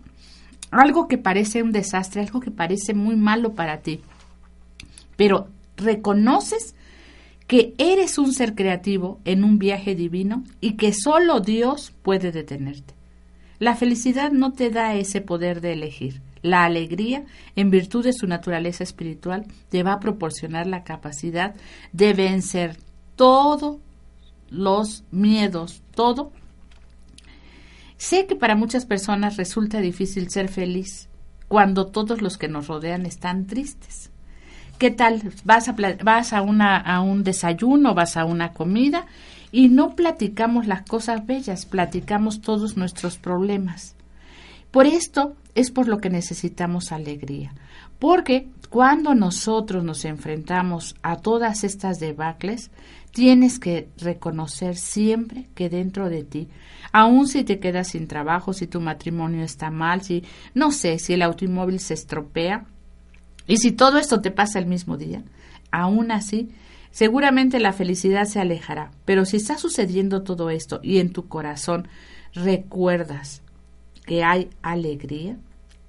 algo 0.71 1.07
que 1.07 1.19
parece 1.19 1.63
un 1.63 1.71
desastre, 1.71 2.23
algo 2.23 2.41
que 2.41 2.51
parece 2.51 2.95
muy 2.95 3.15
malo 3.15 3.53
para 3.53 3.83
ti. 3.83 4.01
Pero 5.17 5.49
reconoces 5.77 6.75
que 7.47 7.75
eres 7.77 8.17
un 8.17 8.33
ser 8.33 8.55
creativo 8.55 9.21
en 9.27 9.45
un 9.45 9.59
viaje 9.59 9.95
divino 9.95 10.45
y 10.63 10.73
que 10.73 10.95
solo 10.95 11.41
Dios 11.41 11.93
puede 12.03 12.33
detenerte. 12.33 12.95
La 13.59 13.77
felicidad 13.77 14.33
no 14.33 14.53
te 14.53 14.71
da 14.71 14.95
ese 14.95 15.21
poder 15.21 15.61
de 15.61 15.75
elegir. 15.75 16.23
La 16.41 16.65
alegría, 16.65 17.27
en 17.55 17.69
virtud 17.69 18.03
de 18.03 18.15
su 18.15 18.27
naturaleza 18.27 18.83
espiritual, 18.83 19.45
te 19.69 19.83
va 19.83 19.93
a 19.93 20.01
proporcionar 20.01 20.67
la 20.67 20.85
capacidad 20.85 21.55
de 21.93 22.15
vencer 22.15 22.79
todos 23.15 23.77
los 24.51 25.05
miedos, 25.11 25.83
todo. 25.95 26.33
Sé 27.97 28.27
que 28.27 28.37
para 28.37 28.55
muchas 28.55 28.87
personas 28.87 29.37
resulta 29.37 29.81
difícil 29.81 30.31
ser 30.31 30.49
feliz 30.49 31.09
cuando 31.49 31.87
todos 31.87 32.23
los 32.23 32.39
que 32.39 32.49
nos 32.49 32.69
rodean 32.69 33.07
están 33.07 33.47
tristes. 33.47 34.11
¿Qué 34.79 34.93
tal? 34.93 35.33
Vas 35.45 35.69
a, 35.69 35.75
vas 36.05 36.33
a, 36.33 36.43
una, 36.43 36.77
a 36.77 37.01
un 37.01 37.25
desayuno, 37.25 37.95
vas 37.95 38.17
a 38.17 38.25
una 38.25 38.53
comida 38.53 39.07
y 39.51 39.69
no 39.69 39.97
platicamos 39.97 40.67
las 40.67 40.83
cosas 40.83 41.27
bellas, 41.27 41.67
platicamos 41.67 42.41
todos 42.41 42.77
nuestros 42.77 43.19
problemas. 43.19 43.97
Por 44.71 44.87
esto 44.87 45.35
es 45.55 45.71
por 45.71 45.89
lo 45.89 45.99
que 45.99 46.11
necesitamos 46.11 46.93
alegría, 46.93 47.55
porque 47.99 48.49
cuando 48.69 49.15
nosotros 49.15 49.83
nos 49.83 50.05
enfrentamos 50.05 50.95
a 51.03 51.17
todas 51.17 51.65
estas 51.65 51.99
debacles, 51.99 52.71
tienes 53.13 53.59
que 53.59 53.89
reconocer 53.99 54.77
siempre 54.77 55.49
que 55.55 55.69
dentro 55.69 56.09
de 56.09 56.25
ti, 56.25 56.49
aun 56.93 57.29
si 57.29 57.45
te 57.45 57.59
quedas 57.59 57.89
sin 57.89 58.07
trabajo, 58.07 58.53
si 58.53 58.67
tu 58.67 58.81
matrimonio 58.81 59.45
está 59.45 59.71
mal, 59.71 60.03
si 60.03 60.25
no 60.55 60.73
sé, 60.73 60.99
si 60.99 61.15
el 61.15 61.23
automóvil 61.23 61.81
se 61.81 61.95
estropea, 61.95 62.67
y 63.49 63.57
si 63.57 63.73
todo 63.73 63.99
esto 63.99 64.21
te 64.21 64.31
pasa 64.31 64.59
el 64.59 64.67
mismo 64.67 64.97
día, 64.99 65.25
aún 65.71 66.13
así, 66.13 66.51
seguramente 66.91 67.59
la 67.59 67.73
felicidad 67.73 68.27
se 68.27 68.41
alejará. 68.41 68.91
Pero 69.07 69.25
si 69.25 69.39
está 69.39 69.57
sucediendo 69.57 70.23
todo 70.23 70.51
esto 70.51 70.81
y 70.83 70.99
en 70.99 71.13
tu 71.13 71.29
corazón 71.29 71.89
recuerdas 72.35 73.43
que 74.05 74.23
hay 74.23 74.51
alegría, 74.61 75.39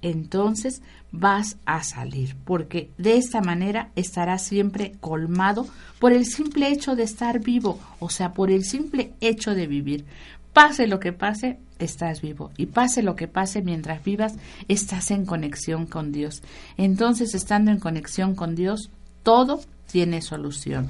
entonces 0.00 0.82
vas 1.12 1.56
a 1.64 1.82
salir, 1.82 2.36
porque 2.44 2.90
de 2.98 3.16
esta 3.16 3.40
manera 3.40 3.90
estarás 3.96 4.42
siempre 4.42 4.92
colmado 5.00 5.66
por 5.98 6.12
el 6.12 6.24
simple 6.26 6.68
hecho 6.68 6.96
de 6.96 7.02
estar 7.02 7.40
vivo, 7.40 7.80
o 7.98 8.10
sea, 8.10 8.32
por 8.32 8.50
el 8.50 8.64
simple 8.64 9.12
hecho 9.20 9.54
de 9.54 9.66
vivir. 9.66 10.04
Pase 10.52 10.86
lo 10.86 10.98
que 10.98 11.12
pase, 11.12 11.58
estás 11.78 12.20
vivo. 12.20 12.50
Y 12.56 12.66
pase 12.66 13.02
lo 13.02 13.14
que 13.16 13.28
pase 13.28 13.62
mientras 13.62 14.02
vivas, 14.02 14.34
estás 14.68 15.10
en 15.10 15.24
conexión 15.24 15.86
con 15.86 16.12
Dios. 16.12 16.42
Entonces, 16.76 17.34
estando 17.34 17.70
en 17.70 17.78
conexión 17.78 18.34
con 18.34 18.54
Dios, 18.54 18.90
todo 19.22 19.60
tiene 19.90 20.22
solución. 20.22 20.88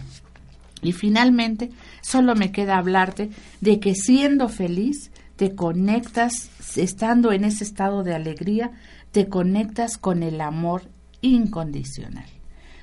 Y 0.83 0.93
finalmente, 0.93 1.71
solo 2.01 2.35
me 2.35 2.53
queda 2.53 2.79
hablarte 2.79 3.31
de 3.61 3.81
que 3.81 3.95
siendo 3.95 4.49
feliz, 4.49 5.11
te 5.37 5.55
conectas, 5.55 6.51
estando 6.77 7.33
en 7.33 7.45
ese 7.45 7.64
estado 7.64 8.03
de 8.03 8.14
alegría, 8.14 8.73
te 9.12 9.28
conectas 9.28 9.98
con 9.98 10.22
el 10.22 10.40
amor 10.40 10.82
incondicional. 11.20 12.26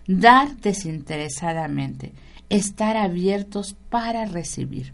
Dar 0.07 0.55
desinteresadamente, 0.57 2.13
estar 2.49 2.97
abiertos 2.97 3.75
para 3.89 4.25
recibir. 4.25 4.93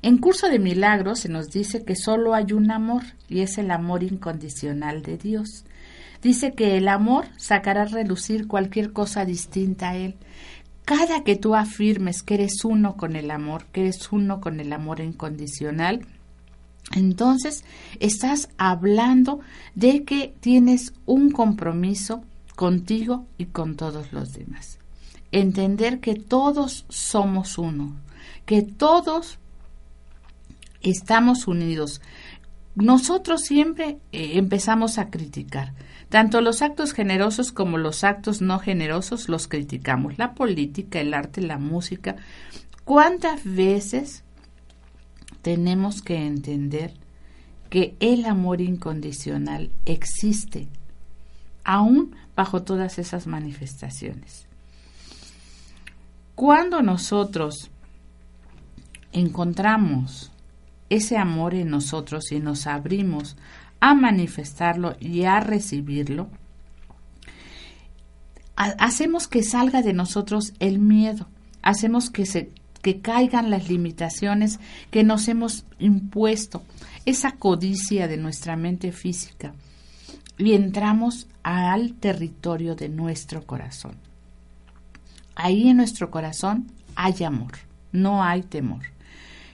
En 0.00 0.18
Curso 0.18 0.48
de 0.48 0.58
Milagros 0.58 1.20
se 1.20 1.28
nos 1.28 1.48
dice 1.48 1.84
que 1.84 1.96
solo 1.96 2.34
hay 2.34 2.52
un 2.52 2.70
amor 2.70 3.02
y 3.28 3.40
es 3.40 3.58
el 3.58 3.70
amor 3.70 4.04
incondicional 4.04 5.02
de 5.02 5.18
Dios. 5.18 5.64
Dice 6.22 6.52
que 6.52 6.76
el 6.76 6.88
amor 6.88 7.26
sacará 7.36 7.82
a 7.82 7.86
relucir 7.86 8.46
cualquier 8.46 8.92
cosa 8.92 9.24
distinta 9.24 9.90
a 9.90 9.96
él. 9.96 10.14
Cada 10.84 11.22
que 11.24 11.36
tú 11.36 11.54
afirmes 11.54 12.22
que 12.22 12.34
eres 12.34 12.64
uno 12.64 12.96
con 12.96 13.16
el 13.16 13.30
amor, 13.30 13.66
que 13.72 13.82
eres 13.82 14.10
uno 14.12 14.40
con 14.40 14.60
el 14.60 14.72
amor 14.72 15.00
incondicional, 15.00 16.06
entonces 16.94 17.64
estás 18.00 18.48
hablando 18.56 19.40
de 19.74 20.04
que 20.04 20.34
tienes 20.40 20.94
un 21.06 21.30
compromiso 21.30 22.22
contigo 22.56 23.26
y 23.36 23.46
con 23.46 23.76
todos 23.76 24.12
los 24.12 24.32
demás. 24.32 24.78
Entender 25.30 26.00
que 26.00 26.14
todos 26.14 26.86
somos 26.88 27.58
uno, 27.58 27.96
que 28.46 28.62
todos 28.62 29.38
estamos 30.80 31.46
unidos. 31.46 32.00
Nosotros 32.74 33.42
siempre 33.42 33.98
eh, 34.12 34.32
empezamos 34.34 34.98
a 34.98 35.10
criticar. 35.10 35.74
Tanto 36.08 36.40
los 36.40 36.62
actos 36.62 36.92
generosos 36.94 37.52
como 37.52 37.76
los 37.76 38.02
actos 38.02 38.40
no 38.40 38.58
generosos 38.58 39.28
los 39.28 39.46
criticamos. 39.46 40.16
La 40.16 40.34
política, 40.34 41.00
el 41.00 41.12
arte, 41.12 41.42
la 41.42 41.58
música. 41.58 42.16
¿Cuántas 42.84 43.44
veces 43.44 44.24
tenemos 45.48 46.02
que 46.02 46.26
entender 46.26 46.92
que 47.70 47.96
el 48.00 48.26
amor 48.26 48.60
incondicional 48.60 49.70
existe, 49.86 50.68
aún 51.64 52.14
bajo 52.36 52.64
todas 52.64 52.98
esas 52.98 53.26
manifestaciones? 53.26 54.46
Cuando 56.34 56.82
nosotros 56.82 57.70
encontramos 59.12 60.32
ese 60.90 61.16
amor 61.16 61.54
en 61.54 61.70
nosotros 61.70 62.30
y 62.30 62.40
nos 62.40 62.66
abrimos 62.66 63.38
a 63.80 63.94
manifestarlo 63.94 64.98
y 65.00 65.24
a 65.24 65.40
recibirlo, 65.40 66.28
hacemos 68.54 69.28
que 69.28 69.42
salga 69.42 69.80
de 69.80 69.94
nosotros 69.94 70.52
el 70.58 70.78
miedo, 70.78 71.26
hacemos 71.62 72.10
que 72.10 72.26
se 72.26 72.52
que 72.88 73.02
caigan 73.02 73.50
las 73.50 73.68
limitaciones 73.68 74.60
que 74.90 75.04
nos 75.04 75.28
hemos 75.28 75.66
impuesto, 75.78 76.62
esa 77.04 77.32
codicia 77.32 78.08
de 78.08 78.16
nuestra 78.16 78.56
mente 78.56 78.92
física 78.92 79.52
y 80.38 80.54
entramos 80.54 81.26
al 81.42 81.92
territorio 81.92 82.74
de 82.76 82.88
nuestro 82.88 83.44
corazón. 83.44 83.96
Ahí 85.34 85.68
en 85.68 85.76
nuestro 85.76 86.10
corazón 86.10 86.68
hay 86.94 87.24
amor, 87.24 87.52
no 87.92 88.24
hay 88.24 88.40
temor. 88.40 88.84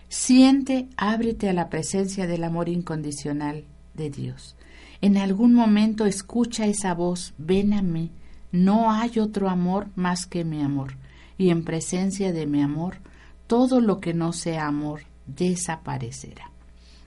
Siente, 0.09 0.87
ábrete 0.97 1.49
a 1.49 1.55
la 1.55 1.70
presencia 1.70 2.28
del 2.28 2.45
amor 2.45 2.68
incondicional 2.68 3.64
de 3.95 4.11
Dios. 4.11 4.55
En 5.01 5.16
algún 5.16 5.55
momento 5.55 6.07
escucha 6.07 6.66
esa 6.66 6.95
voz, 6.95 7.35
ven 7.39 7.72
a 7.72 7.82
mí, 7.82 8.12
no 8.53 8.93
hay 8.93 9.18
otro 9.18 9.49
amor 9.49 9.89
más 9.97 10.24
que 10.24 10.45
mi 10.45 10.62
amor, 10.62 10.99
y 11.37 11.51
en 11.51 11.64
presencia 11.64 12.32
de 12.32 12.47
mi 12.47 12.62
amor, 12.62 12.99
todo 13.47 13.81
lo 13.81 14.01
que 14.01 14.15
no 14.15 14.33
sea 14.33 14.67
amor 14.67 15.03
desaparecerá. 15.27 16.51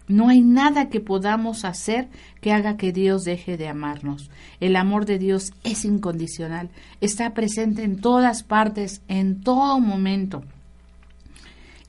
No 0.07 0.29
hay 0.29 0.41
nada 0.41 0.89
que 0.89 1.01
podamos 1.01 1.65
hacer 1.65 2.07
que 2.39 2.53
haga 2.53 2.77
que 2.77 2.93
Dios 2.93 3.25
deje 3.25 3.57
de 3.57 3.67
amarnos. 3.67 4.31
El 4.61 4.77
amor 4.77 5.05
de 5.05 5.19
Dios 5.19 5.51
es 5.63 5.83
incondicional, 5.83 6.69
está 7.01 7.33
presente 7.33 7.83
en 7.83 7.99
todas 7.99 8.43
partes, 8.43 9.01
en 9.09 9.41
todo 9.41 9.79
momento. 9.81 10.43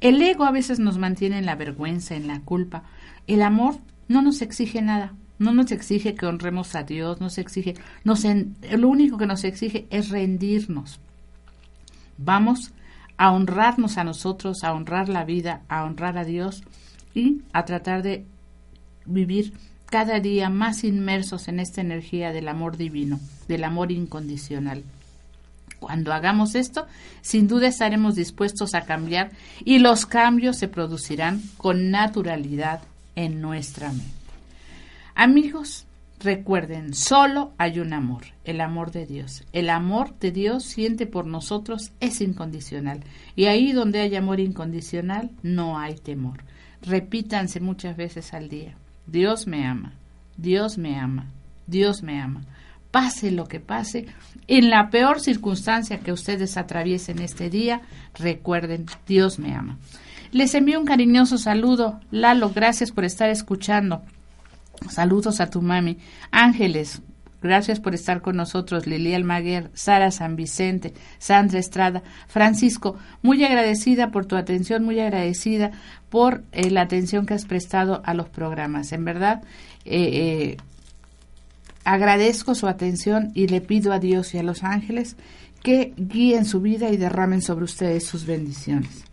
El 0.01 0.21
ego 0.21 0.45
a 0.45 0.51
veces 0.51 0.81
nos 0.81 0.99
mantiene 0.99 1.39
en 1.39 1.47
la 1.47 1.55
vergüenza, 1.55 2.17
en 2.17 2.27
la 2.27 2.41
culpa. 2.41 2.83
El 3.29 3.43
amor 3.43 3.77
no 4.09 4.21
nos 4.21 4.43
exige 4.43 4.83
nada, 4.83 5.15
no 5.39 5.53
nos 5.53 5.71
exige 5.71 6.15
que 6.15 6.27
honremos 6.27 6.75
a 6.75 6.83
Dios, 6.83 7.21
nos 7.21 7.39
exige, 7.39 7.75
lo 8.03 8.89
único 8.89 9.17
que 9.17 9.27
nos 9.27 9.45
exige 9.45 9.87
es 9.91 10.09
rendirnos. 10.09 11.01
Vamos 12.17 12.73
a 13.19 13.33
honrarnos 13.33 13.99
a 13.99 14.05
nosotros, 14.05 14.65
a 14.65 14.73
honrar 14.73 15.09
la 15.09 15.25
vida, 15.25 15.63
a 15.69 15.85
honrar 15.85 16.17
a 16.17 16.25
Dios 16.25 16.63
y 17.15 17.43
a 17.53 17.65
tratar 17.65 18.03
de 18.03 18.25
vivir 19.05 19.53
cada 19.87 20.21
día 20.21 20.49
más 20.51 20.85
inmersos 20.85 21.49
en 21.49 21.61
esta 21.61 21.81
energía 21.81 22.33
del 22.33 22.49
amor 22.49 22.77
divino, 22.77 23.19
del 23.49 23.65
amor 23.65 23.91
incondicional. 23.91 24.85
Cuando 25.81 26.13
hagamos 26.13 26.55
esto, 26.55 26.87
sin 27.21 27.49
duda 27.49 27.69
estaremos 27.69 28.15
dispuestos 28.15 28.75
a 28.75 28.83
cambiar 28.83 29.31
y 29.65 29.79
los 29.79 30.07
cambios 30.07 30.57
se 30.57 30.69
producirán 30.69 31.43
con 31.57 31.91
naturalidad 31.91 32.83
en 33.17 33.41
nuestra 33.41 33.91
mente. 33.91 34.07
Amigos, 35.15 35.88
recuerden, 36.21 36.95
solo 36.95 37.53
hay 37.59 37.81
un 37.81 37.93
amor, 37.93 38.23
el 38.45 38.61
amor 38.61 38.91
de 38.91 39.07
Dios. 39.07 39.45
El 39.53 39.71
amor 39.71 40.19
de 40.19 40.33
Dios 40.33 40.65
siente 40.65 41.07
por 41.07 41.27
nosotros 41.27 41.93
es 42.01 42.21
incondicional. 42.21 43.01
Y 43.37 43.47
ahí 43.47 43.73
donde 43.73 44.01
hay 44.01 44.17
amor 44.17 44.41
incondicional, 44.41 45.31
no 45.43 45.79
hay 45.79 45.95
temor. 45.97 46.45
Repítanse 46.83 47.61
muchas 47.61 47.97
veces 47.97 48.35
al 48.35 48.49
día. 48.49 48.77
Dios 49.07 49.47
me 49.47 49.67
ama, 49.67 49.95
Dios 50.37 50.79
me 50.79 50.97
ama, 50.97 51.27
Dios 51.67 52.03
me 52.03 52.21
ama. 52.21 52.43
Pase 52.91 53.31
lo 53.31 53.47
que 53.47 53.61
pase, 53.61 54.07
en 54.47 54.71
la 54.71 54.89
peor 54.91 55.21
circunstancia 55.21 56.01
que 56.01 56.13
ustedes 56.13 56.57
atraviesen 56.57 57.19
este 57.21 57.51
día, 57.51 57.83
recuerden, 58.15 58.87
Dios 59.07 59.39
me 59.39 59.55
ama. 59.55 59.79
Les 60.33 60.55
envío 60.55 60.79
un 60.79 60.87
cariñoso 60.87 61.39
saludo. 61.39 62.01
Lalo, 62.11 62.51
gracias 62.51 62.91
por 62.91 63.05
estar 63.05 63.31
escuchando. 63.31 64.03
Saludos 64.91 65.41
a 65.41 65.51
tu 65.51 65.61
mami. 65.61 65.99
Ángeles, 66.31 67.03
gracias 67.43 67.81
por 67.81 67.95
estar 67.95 68.23
con 68.23 68.37
nosotros. 68.37 68.87
Lili 68.87 69.15
Almaguer, 69.15 69.71
Sara 69.75 70.11
San 70.11 70.37
Vicente, 70.37 70.95
Sandra 71.19 71.59
Estrada, 71.59 72.03
Francisco, 72.27 72.97
muy 73.23 73.45
agradecida 73.45 74.11
por 74.11 74.27
tu 74.27 74.37
atención, 74.37 74.85
muy 74.85 75.01
agradecida 75.01 75.73
por 76.09 76.43
eh, 76.53 76.71
la 76.71 76.83
atención 76.83 77.27
que 77.27 77.35
has 77.35 77.45
prestado 77.45 78.03
a 78.05 78.15
los 78.15 78.29
programas. 78.29 78.93
En 78.93 79.05
verdad, 79.05 79.43
eh, 79.85 80.55
eh, 80.55 80.57
agradezco 81.85 82.55
su 82.55 82.67
atención 82.67 83.31
y 83.35 83.49
le 83.49 83.61
pido 83.61 83.93
a 83.93 83.99
Dios 83.99 84.35
y 84.35 84.39
a 84.39 84.43
los 84.43 84.63
ángeles 84.63 85.17
que 85.63 85.93
guíen 85.97 86.45
su 86.45 86.61
vida 86.61 86.91
y 86.91 86.97
derramen 86.97 87.43
sobre 87.43 87.65
ustedes 87.65 88.05
sus 88.05 88.27
bendiciones. 88.27 89.08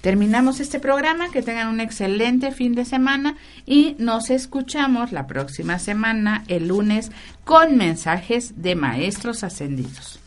Terminamos 0.00 0.60
este 0.60 0.80
programa, 0.80 1.30
que 1.30 1.42
tengan 1.42 1.68
un 1.68 1.80
excelente 1.80 2.52
fin 2.52 2.74
de 2.74 2.84
semana 2.84 3.36
y 3.66 3.96
nos 3.98 4.30
escuchamos 4.30 5.12
la 5.12 5.26
próxima 5.26 5.78
semana, 5.78 6.44
el 6.48 6.68
lunes, 6.68 7.10
con 7.44 7.76
mensajes 7.76 8.62
de 8.62 8.74
maestros 8.74 9.44
ascendidos. 9.44 10.23